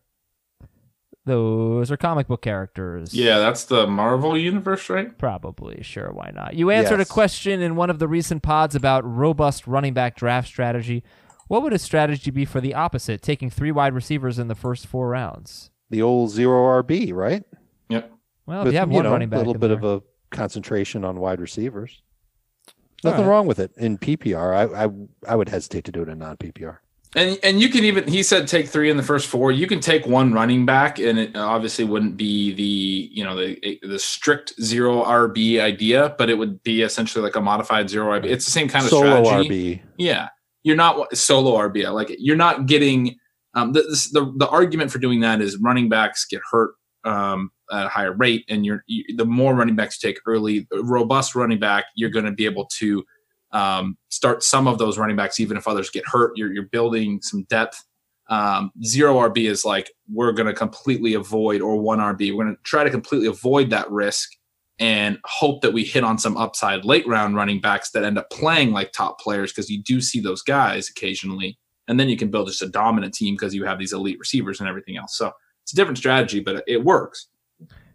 Those 1.26 1.90
are 1.90 1.96
comic 1.96 2.26
book 2.26 2.42
characters. 2.42 3.14
Yeah, 3.14 3.38
that's 3.38 3.64
the 3.64 3.86
Marvel 3.86 4.36
universe, 4.36 4.90
right? 4.90 5.16
Probably. 5.16 5.82
Sure, 5.82 6.12
why 6.12 6.30
not? 6.34 6.54
You 6.54 6.70
answered 6.70 6.98
yes. 6.98 7.08
a 7.08 7.12
question 7.12 7.62
in 7.62 7.76
one 7.76 7.88
of 7.88 7.98
the 7.98 8.06
recent 8.06 8.42
pods 8.42 8.74
about 8.74 9.04
robust 9.04 9.66
running 9.66 9.94
back 9.94 10.16
draft 10.16 10.48
strategy. 10.48 11.02
What 11.48 11.62
would 11.62 11.72
a 11.72 11.78
strategy 11.78 12.30
be 12.30 12.44
for 12.44 12.60
the 12.60 12.74
opposite, 12.74 13.22
taking 13.22 13.48
three 13.48 13.72
wide 13.72 13.94
receivers 13.94 14.38
in 14.38 14.48
the 14.48 14.54
first 14.54 14.86
four 14.86 15.08
rounds? 15.08 15.70
The 15.94 16.02
old 16.02 16.32
zero 16.32 16.82
RB, 16.82 17.12
right? 17.12 17.44
Yep. 17.88 18.12
Well, 18.46 18.64
With, 18.64 18.66
if 18.66 18.72
you 18.72 18.80
have 18.80 18.88
one 18.88 19.04
know, 19.04 19.12
running 19.12 19.28
back, 19.28 19.36
a 19.36 19.44
little 19.44 19.60
bit 19.60 19.68
there. 19.68 19.76
of 19.76 19.84
a 19.84 20.02
concentration 20.34 21.04
on 21.04 21.20
wide 21.20 21.40
receivers. 21.40 22.02
Nothing 23.04 23.20
right. 23.20 23.30
wrong 23.30 23.46
with 23.46 23.60
it 23.60 23.70
in 23.76 23.96
PPR. 23.96 24.74
I, 24.74 24.86
I 24.86 24.88
I 25.32 25.36
would 25.36 25.48
hesitate 25.48 25.84
to 25.84 25.92
do 25.92 26.02
it 26.02 26.08
in 26.08 26.18
non 26.18 26.36
PPR. 26.36 26.78
And 27.14 27.38
and 27.44 27.60
you 27.60 27.68
can 27.68 27.84
even 27.84 28.08
he 28.08 28.24
said 28.24 28.48
take 28.48 28.66
three 28.66 28.90
in 28.90 28.96
the 28.96 29.04
first 29.04 29.28
four. 29.28 29.52
You 29.52 29.68
can 29.68 29.78
take 29.78 30.04
one 30.04 30.32
running 30.32 30.66
back, 30.66 30.98
and 30.98 31.16
it 31.16 31.36
obviously 31.36 31.84
wouldn't 31.84 32.16
be 32.16 32.52
the 32.54 33.08
you 33.12 33.22
know 33.22 33.36
the 33.36 33.78
the 33.84 34.00
strict 34.00 34.60
zero 34.60 35.04
RB 35.04 35.60
idea, 35.60 36.16
but 36.18 36.28
it 36.28 36.36
would 36.36 36.60
be 36.64 36.82
essentially 36.82 37.22
like 37.22 37.36
a 37.36 37.40
modified 37.40 37.88
zero 37.88 38.18
RB. 38.18 38.24
It's 38.24 38.46
the 38.46 38.50
same 38.50 38.66
kind 38.66 38.84
of 38.84 38.88
strategy. 38.88 39.12
solo 39.12 39.24
strategy. 39.24 39.76
RB. 39.76 39.82
Yeah, 39.96 40.28
you're 40.64 40.74
not 40.74 41.16
solo 41.16 41.56
RB. 41.56 41.86
I 41.86 41.90
like 41.90 42.10
it. 42.10 42.18
You're 42.20 42.34
not 42.34 42.66
getting 42.66 43.16
um, 43.54 43.72
the, 43.72 43.82
the 44.12 44.32
the 44.36 44.48
argument 44.48 44.90
for 44.90 44.98
doing 44.98 45.20
that 45.20 45.40
is 45.40 45.58
running 45.58 45.88
backs 45.88 46.24
get 46.24 46.42
hurt 46.50 46.74
um, 47.04 47.50
at 47.70 47.86
a 47.86 47.88
higher 47.88 48.12
rate, 48.12 48.44
and 48.48 48.66
you're 48.66 48.82
you, 48.86 49.04
the 49.16 49.24
more 49.24 49.54
running 49.54 49.76
backs 49.76 50.02
you 50.02 50.08
take 50.08 50.20
early, 50.26 50.66
robust 50.72 51.34
running 51.34 51.60
back, 51.60 51.84
you're 51.94 52.10
going 52.10 52.24
to 52.24 52.32
be 52.32 52.44
able 52.44 52.66
to 52.78 53.04
um, 53.52 53.96
start 54.08 54.42
some 54.42 54.66
of 54.66 54.78
those 54.78 54.98
running 54.98 55.16
backs, 55.16 55.38
even 55.40 55.56
if 55.56 55.68
others 55.68 55.90
get 55.90 56.04
hurt. 56.06 56.32
You're, 56.36 56.52
you're 56.52 56.64
building 56.64 57.20
some 57.22 57.44
depth. 57.44 57.82
Um, 58.28 58.72
zero 58.82 59.14
RB 59.28 59.48
is 59.48 59.64
like 59.64 59.90
we're 60.10 60.32
going 60.32 60.46
to 60.48 60.54
completely 60.54 61.14
avoid, 61.14 61.60
or 61.60 61.76
one 61.76 61.98
RB. 61.98 62.34
We're 62.34 62.44
going 62.44 62.56
to 62.56 62.62
try 62.62 62.82
to 62.82 62.90
completely 62.90 63.28
avoid 63.28 63.70
that 63.70 63.90
risk 63.90 64.30
and 64.80 65.18
hope 65.24 65.62
that 65.62 65.72
we 65.72 65.84
hit 65.84 66.02
on 66.02 66.18
some 66.18 66.36
upside 66.36 66.84
late 66.84 67.06
round 67.06 67.36
running 67.36 67.60
backs 67.60 67.90
that 67.92 68.02
end 68.02 68.18
up 68.18 68.28
playing 68.30 68.72
like 68.72 68.90
top 68.92 69.20
players 69.20 69.52
because 69.52 69.70
you 69.70 69.80
do 69.82 70.00
see 70.00 70.20
those 70.20 70.42
guys 70.42 70.88
occasionally. 70.88 71.58
And 71.88 72.00
then 72.00 72.08
you 72.08 72.16
can 72.16 72.30
build 72.30 72.48
just 72.48 72.62
a 72.62 72.68
dominant 72.68 73.14
team 73.14 73.34
because 73.34 73.54
you 73.54 73.64
have 73.64 73.78
these 73.78 73.92
elite 73.92 74.18
receivers 74.18 74.60
and 74.60 74.68
everything 74.68 74.96
else. 74.96 75.16
So 75.16 75.32
it's 75.62 75.72
a 75.72 75.76
different 75.76 75.98
strategy, 75.98 76.40
but 76.40 76.64
it 76.66 76.82
works. 76.82 77.28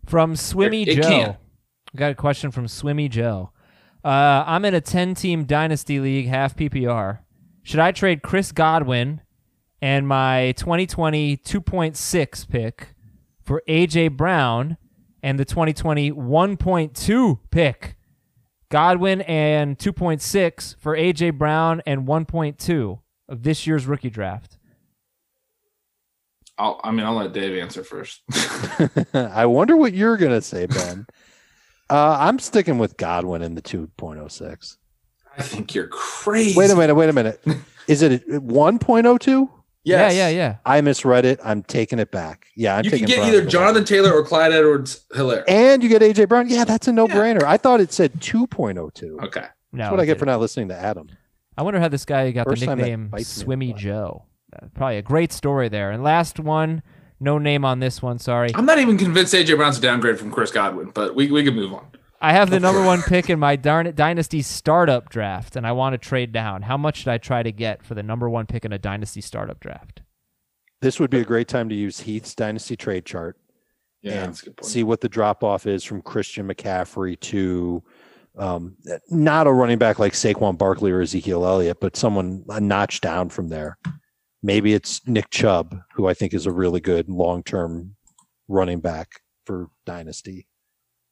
From 0.06 0.36
Swimmy 0.36 0.84
it, 0.84 0.90
it 0.90 0.96
Joe. 0.96 1.10
Can. 1.10 1.38
got 1.96 2.12
a 2.12 2.16
question 2.16 2.52
from 2.52 2.68
Swimmy 2.68 3.10
Joe. 3.10 3.52
Uh, 4.04 4.44
I'm 4.46 4.66
in 4.66 4.74
a 4.74 4.82
10 4.82 5.16
team 5.16 5.44
dynasty 5.46 6.00
league, 6.00 6.28
half 6.28 6.56
PPR. 6.56 7.20
Should 7.64 7.80
I 7.80 7.92
trade 7.92 8.24
Chris 8.24 8.52
Godwin 8.52 9.22
and 9.82 10.08
my 10.08 10.54
2020 10.54 11.38
2.6 11.38 12.50
pick 12.50 12.96
for 13.44 13.62
AJ 13.68 14.16
Brown 14.16 14.78
and 15.22 15.38
the 15.40 15.46
2020 15.46 16.12
1.2 16.12 17.40
pick? 17.52 17.96
Godwin 18.70 19.22
and 19.22 19.78
2.6 19.78 20.76
for 20.78 20.96
AJ 20.96 21.38
Brown 21.38 21.82
and 21.86 22.08
1.2 22.08 23.00
of 23.30 23.44
this 23.44 23.66
year's 23.66 23.86
rookie 23.86 24.10
draft. 24.10 24.58
I'll, 26.58 26.82
I 26.84 26.92
mean, 26.92 27.06
I'll 27.06 27.16
let 27.16 27.32
Dave 27.32 27.58
answer 27.58 27.86
first. 27.86 28.22
I 29.14 29.46
wonder 29.46 29.78
what 29.78 29.94
you're 29.94 30.18
going 30.18 30.34
to 30.34 30.42
say, 30.42 30.66
Ben. 30.66 31.08
Uh, 31.90 32.18
I'm 32.20 32.38
sticking 32.38 32.78
with 32.78 32.98
Godwin 32.98 33.42
in 33.42 33.56
the 33.56 33.62
2.06. 33.62 34.78
I 35.38 35.42
think 35.42 35.74
you're 35.74 35.88
crazy. 35.88 36.58
Wait 36.58 36.70
a 36.70 36.76
minute. 36.76 36.96
Wait 36.96 37.10
a 37.10 37.14
minute. 37.14 37.42
Is 37.88 38.02
it 38.02 38.28
1.02? 38.28 39.50
Yes. 39.86 40.14
Yeah, 40.14 40.28
yeah, 40.28 40.36
yeah. 40.36 40.56
I 40.66 40.82
misread 40.82 41.24
it. 41.24 41.40
I'm 41.44 41.64
taking 41.64 41.98
it 41.98 42.12
back. 42.12 42.48
Yeah, 42.56 42.76
I'm 42.76 42.84
taking 42.84 43.00
it 43.00 43.02
back. 43.04 43.10
you 43.10 43.16
can 43.16 43.26
get 43.26 43.32
Brown 43.32 43.42
either 43.42 43.50
Jonathan 43.50 43.86
Taylor 43.86 44.14
or 44.14 44.26
Clyde 44.26 44.52
Edwards 44.52 45.06
Helaire. 45.16 45.46
And 45.48 45.82
you 45.82 45.88
get 45.88 46.02
AJ 46.02 46.28
Brown. 46.28 46.50
Yeah, 46.50 46.66
that's 46.66 46.90
a 46.90 46.92
no 46.92 47.08
brainer. 47.08 47.42
Yeah. 47.42 47.52
I 47.52 47.56
thought 47.56 47.80
it 47.80 47.94
said 47.94 48.16
2.02. 48.16 49.24
Okay. 49.24 49.46
No, 49.72 49.84
that's 49.84 49.92
what 49.92 50.00
I 50.02 50.06
get 50.06 50.20
for 50.20 50.26
not 50.26 50.42
listening 50.42 50.68
to 50.68 50.76
Adam. 50.76 51.08
I 51.60 51.62
wonder 51.62 51.82
how 51.82 51.90
this 51.90 52.06
guy 52.06 52.32
got 52.32 52.48
First 52.48 52.62
the 52.62 52.74
nickname 52.74 53.12
Swimmy 53.18 53.74
Joe. 53.74 54.24
Uh, 54.56 54.68
probably 54.74 54.96
a 54.96 55.02
great 55.02 55.34
story 55.34 55.68
there. 55.68 55.92
And 55.92 56.02
last 56.02 56.40
one, 56.40 56.82
no 57.20 57.38
name 57.38 57.66
on 57.66 57.82
this 57.82 58.02
one. 58.02 58.18
Sorry. 58.18 58.50
I'm 58.56 58.66
not 58.66 58.80
even 58.80 58.98
convinced 58.98 59.34
AJ 59.34 59.58
Brown's 59.58 59.78
a 59.78 59.82
downgrade 59.82 60.18
from 60.18 60.32
Chris 60.32 60.52
Godwin, 60.52 60.92
but 60.94 61.16
we 61.16 61.30
we 61.30 61.44
can 61.44 61.56
move 61.56 61.74
on. 61.74 61.86
I 62.22 62.32
have 62.32 62.50
the 62.50 62.62
number 62.62 62.82
one 62.82 63.02
pick 63.02 63.30
in 63.30 63.40
my 63.40 63.58
darn 63.58 63.94
dynasty 63.94 64.42
startup 64.42 65.10
draft, 65.10 65.58
and 65.58 65.68
I 65.68 65.74
want 65.74 65.96
to 65.96 65.98
trade 65.98 66.32
down. 66.32 66.62
How 66.62 66.78
much 66.78 67.00
should 67.00 67.10
I 67.10 67.18
try 67.18 67.44
to 67.44 67.52
get 67.52 67.84
for 67.84 67.94
the 67.94 68.04
number 68.04 68.30
one 68.30 68.46
pick 68.46 68.64
in 68.64 68.72
a 68.72 68.80
dynasty 68.80 69.20
startup 69.20 69.60
draft? 69.60 70.02
This 70.80 70.98
would 70.98 71.10
be 71.10 71.20
a 71.20 71.26
great 71.26 71.50
time 71.50 71.68
to 71.68 71.76
use 71.76 72.00
Heath's 72.00 72.36
dynasty 72.36 72.78
trade 72.78 73.04
chart 73.04 73.38
yeah, 74.02 74.24
and 74.24 74.42
see 74.62 74.84
what 74.84 75.02
the 75.02 75.10
drop 75.10 75.44
off 75.44 75.68
is 75.68 75.84
from 75.84 76.02
Christian 76.02 76.48
McCaffrey 76.48 77.20
to 77.20 77.84
um, 78.40 78.76
not 79.10 79.48
a 79.48 79.52
running 79.52 79.78
back 79.78 80.00
like 80.00 80.14
Saquon 80.14 80.58
Barkley 80.58 80.92
or 80.92 81.02
Ezekiel 81.02 81.46
Elliott, 81.46 81.80
but 81.80 81.96
someone 81.96 82.44
a 82.50 82.60
notch 82.60 83.02
down 83.02 83.30
from 83.30 83.50
there. 83.50 83.78
Maybe 84.42 84.74
it's 84.74 85.06
Nick 85.06 85.30
Chubb, 85.30 85.76
who 85.94 86.08
I 86.08 86.14
think 86.14 86.34
is 86.34 86.46
a 86.46 86.52
really 86.52 86.80
good 86.80 87.10
long 87.10 87.44
term 87.44 87.96
running 88.48 88.80
back 88.80 89.22
for 89.46 89.70
Dynasty. 89.86 90.48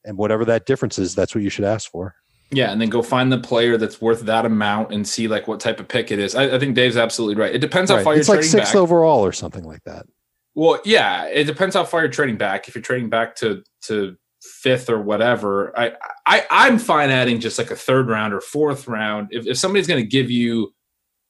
And 0.04 0.16
whatever 0.16 0.44
that 0.46 0.64
difference 0.64 0.98
is, 0.98 1.14
that's 1.14 1.34
what 1.34 1.44
you 1.44 1.50
should 1.50 1.66
ask 1.66 1.90
for. 1.90 2.14
Yeah, 2.50 2.72
and 2.72 2.80
then 2.80 2.88
go 2.88 3.02
find 3.02 3.30
the 3.30 3.38
player 3.38 3.76
that's 3.76 4.00
worth 4.00 4.22
that 4.22 4.46
amount 4.46 4.92
and 4.92 5.06
see 5.06 5.28
like 5.28 5.46
what 5.46 5.60
type 5.60 5.80
of 5.80 5.88
pick 5.88 6.10
it 6.10 6.18
is. 6.18 6.34
I, 6.34 6.56
I 6.56 6.58
think 6.58 6.74
Dave's 6.74 6.96
absolutely 6.96 7.40
right. 7.40 7.54
It 7.54 7.58
depends 7.58 7.90
right. 7.90 7.98
how 7.98 8.04
far 8.04 8.14
it's 8.14 8.26
you're 8.26 8.38
like 8.38 8.44
six 8.44 8.70
back. 8.70 8.76
overall 8.76 9.24
or 9.24 9.32
something 9.32 9.64
like 9.64 9.84
that. 9.84 10.06
Well, 10.54 10.80
yeah, 10.84 11.26
it 11.26 11.44
depends 11.44 11.74
how 11.74 11.84
far 11.84 12.00
you're 12.00 12.08
trading 12.08 12.38
back. 12.38 12.66
If 12.66 12.74
you're 12.74 12.82
trading 12.82 13.10
back 13.10 13.36
to 13.36 13.62
to 13.82 14.16
fifth 14.42 14.88
or 14.88 15.00
whatever, 15.00 15.78
I 15.78 15.92
I 16.26 16.46
I'm 16.50 16.78
fine 16.78 17.10
adding 17.10 17.40
just 17.40 17.58
like 17.58 17.70
a 17.70 17.76
third 17.76 18.08
round 18.08 18.32
or 18.32 18.40
fourth 18.40 18.88
round. 18.88 19.28
If 19.30 19.46
if 19.46 19.58
somebody's 19.58 19.86
going 19.86 20.02
to 20.02 20.08
give 20.08 20.30
you 20.30 20.74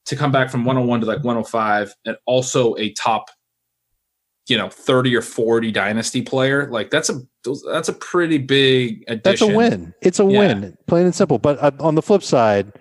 to 0.05 0.15
come 0.15 0.31
back 0.31 0.49
from 0.49 0.65
101 0.65 1.01
to 1.01 1.05
like 1.05 1.23
105 1.23 1.93
and 2.05 2.17
also 2.25 2.75
a 2.77 2.91
top 2.93 3.29
you 4.47 4.57
know 4.57 4.67
30 4.67 5.15
or 5.15 5.21
40 5.21 5.71
dynasty 5.71 6.23
player 6.23 6.67
like 6.71 6.89
that's 6.89 7.09
a 7.11 7.21
that's 7.71 7.89
a 7.89 7.93
pretty 7.93 8.39
big 8.39 9.03
addition. 9.07 9.21
that's 9.23 9.41
a 9.41 9.47
win 9.55 9.93
it's 10.01 10.19
a 10.19 10.23
yeah. 10.23 10.39
win 10.39 10.77
plain 10.87 11.05
and 11.05 11.13
simple 11.13 11.37
but 11.37 11.61
uh, 11.61 11.69
on 11.79 11.93
the 11.93 12.01
flip 12.01 12.23
side 12.23 12.73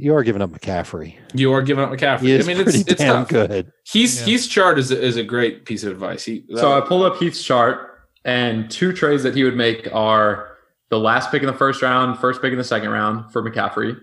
you 0.00 0.14
are 0.14 0.22
giving 0.22 0.40
up 0.40 0.50
McCaffrey. 0.50 1.14
You 1.34 1.52
are 1.52 1.60
giving 1.60 1.84
up 1.84 1.90
McCaffrey. 1.90 2.42
I 2.42 2.46
mean, 2.46 2.58
it's, 2.66 2.74
it's 2.74 2.94
damn 2.94 3.26
tough. 3.26 3.28
good. 3.28 3.70
He's 3.84 4.20
yeah. 4.20 4.26
Heath's 4.28 4.46
chart 4.46 4.78
is 4.78 4.90
a, 4.90 4.98
is 4.98 5.16
a 5.16 5.22
great 5.22 5.66
piece 5.66 5.84
of 5.84 5.92
advice. 5.92 6.24
He, 6.24 6.44
so 6.56 6.72
I 6.72 6.80
pulled 6.80 7.04
up 7.04 7.18
Heath's 7.18 7.42
chart, 7.42 7.89
and 8.24 8.70
two 8.70 8.92
trades 8.92 9.22
that 9.22 9.34
he 9.34 9.44
would 9.44 9.56
make 9.56 9.88
are 9.92 10.56
the 10.90 10.98
last 10.98 11.30
pick 11.30 11.42
in 11.42 11.46
the 11.46 11.52
first 11.52 11.82
round, 11.82 12.18
first 12.18 12.42
pick 12.42 12.52
in 12.52 12.58
the 12.58 12.64
second 12.64 12.90
round 12.90 13.32
for 13.32 13.42
McCaffrey, 13.42 13.98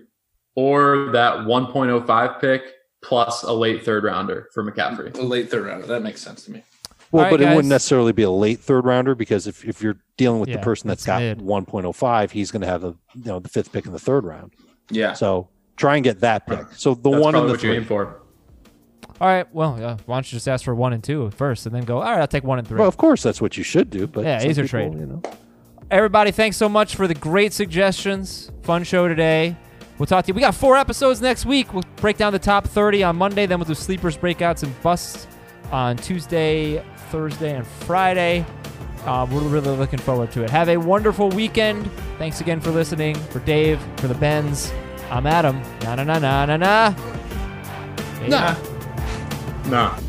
or 0.56 1.10
that 1.12 1.38
1.05 1.40 2.40
pick 2.40 2.62
plus 3.02 3.42
a 3.42 3.52
late 3.52 3.84
third 3.84 4.04
rounder 4.04 4.48
for 4.52 4.64
McCaffrey. 4.64 5.16
A 5.16 5.22
late 5.22 5.50
third 5.50 5.66
rounder. 5.66 5.86
That 5.86 6.02
makes 6.02 6.20
sense 6.20 6.44
to 6.44 6.50
me. 6.50 6.64
Well, 7.10 7.24
right, 7.24 7.30
but 7.30 7.40
guys. 7.40 7.52
it 7.52 7.56
wouldn't 7.56 7.70
necessarily 7.70 8.12
be 8.12 8.22
a 8.22 8.30
late 8.30 8.60
third 8.60 8.84
rounder 8.84 9.14
because 9.14 9.46
if, 9.46 9.64
if 9.64 9.80
you're 9.80 9.98
dealing 10.16 10.40
with 10.40 10.50
yeah, 10.50 10.56
the 10.56 10.62
person 10.62 10.88
that's 10.88 11.06
got 11.06 11.20
mid. 11.20 11.38
1.05, 11.38 12.30
he's 12.30 12.50
going 12.50 12.60
to 12.60 12.66
have 12.66 12.84
a 12.84 12.94
you 13.14 13.24
know 13.24 13.38
the 13.38 13.48
fifth 13.48 13.72
pick 13.72 13.86
in 13.86 13.92
the 13.92 13.98
third 13.98 14.24
round. 14.24 14.52
Yeah. 14.90 15.14
So 15.14 15.48
try 15.76 15.94
and 15.94 16.04
get 16.04 16.20
that 16.20 16.46
pick. 16.46 16.66
So 16.72 16.94
the 16.94 17.10
that's 17.10 17.22
one 17.22 17.34
and 17.34 17.48
the 17.48 17.52
what 17.52 17.60
three. 17.60 17.70
you 17.70 17.76
aim 17.76 17.84
for. 17.84 18.20
All 19.20 19.28
right. 19.28 19.52
Well, 19.52 19.76
yeah. 19.80 19.96
Why 20.06 20.16
don't 20.16 20.30
you 20.32 20.36
just 20.36 20.48
ask 20.48 20.64
for 20.64 20.74
one 20.74 20.92
and 20.92 21.02
two 21.02 21.30
first, 21.30 21.66
and 21.66 21.74
then 21.74 21.84
go? 21.84 21.96
All 21.96 22.04
right, 22.12 22.20
I'll 22.20 22.26
take 22.28 22.44
one 22.44 22.58
and 22.58 22.66
three. 22.66 22.78
Well, 22.78 22.88
of 22.88 22.96
course, 22.96 23.22
that's 23.22 23.40
what 23.40 23.56
you 23.56 23.64
should 23.64 23.90
do. 23.90 24.06
But 24.06 24.24
yeah, 24.24 24.44
easier 24.44 24.66
trade. 24.66 24.94
You 24.94 25.06
know. 25.06 25.22
Everybody, 25.90 26.30
thanks 26.30 26.56
so 26.56 26.68
much 26.68 26.94
for 26.96 27.06
the 27.08 27.14
great 27.14 27.52
suggestions. 27.52 28.52
Fun 28.62 28.84
show 28.84 29.08
today. 29.08 29.56
We'll 29.98 30.06
talk 30.06 30.24
to 30.26 30.28
you. 30.28 30.34
We 30.34 30.40
got 30.40 30.54
four 30.54 30.76
episodes 30.76 31.20
next 31.20 31.46
week. 31.46 31.72
We'll 31.74 31.84
break 31.96 32.18
down 32.18 32.32
the 32.32 32.38
top 32.38 32.66
30 32.68 33.02
on 33.02 33.16
Monday. 33.16 33.46
Then 33.46 33.58
we'll 33.58 33.66
do 33.66 33.74
sleepers, 33.74 34.16
breakouts, 34.16 34.62
and 34.62 34.82
busts 34.82 35.26
on 35.72 35.96
Tuesday, 35.96 36.84
Thursday, 37.10 37.56
and 37.56 37.66
Friday. 37.66 38.46
Uh, 39.04 39.26
we're 39.30 39.40
really 39.40 39.76
looking 39.76 39.98
forward 39.98 40.30
to 40.32 40.44
it. 40.44 40.50
Have 40.50 40.68
a 40.68 40.76
wonderful 40.76 41.30
weekend. 41.30 41.90
Thanks 42.18 42.40
again 42.40 42.60
for 42.60 42.70
listening. 42.70 43.16
For 43.16 43.40
Dave, 43.40 43.80
for 43.96 44.06
the 44.08 44.14
Bens, 44.14 44.72
I'm 45.10 45.26
Adam. 45.26 45.60
Na 45.82 45.94
na 45.94 46.04
na 46.04 46.18
na 46.18 46.46
na 46.46 46.56
na. 46.56 46.94
Nah. 48.28 48.77
Nah. 49.68 50.07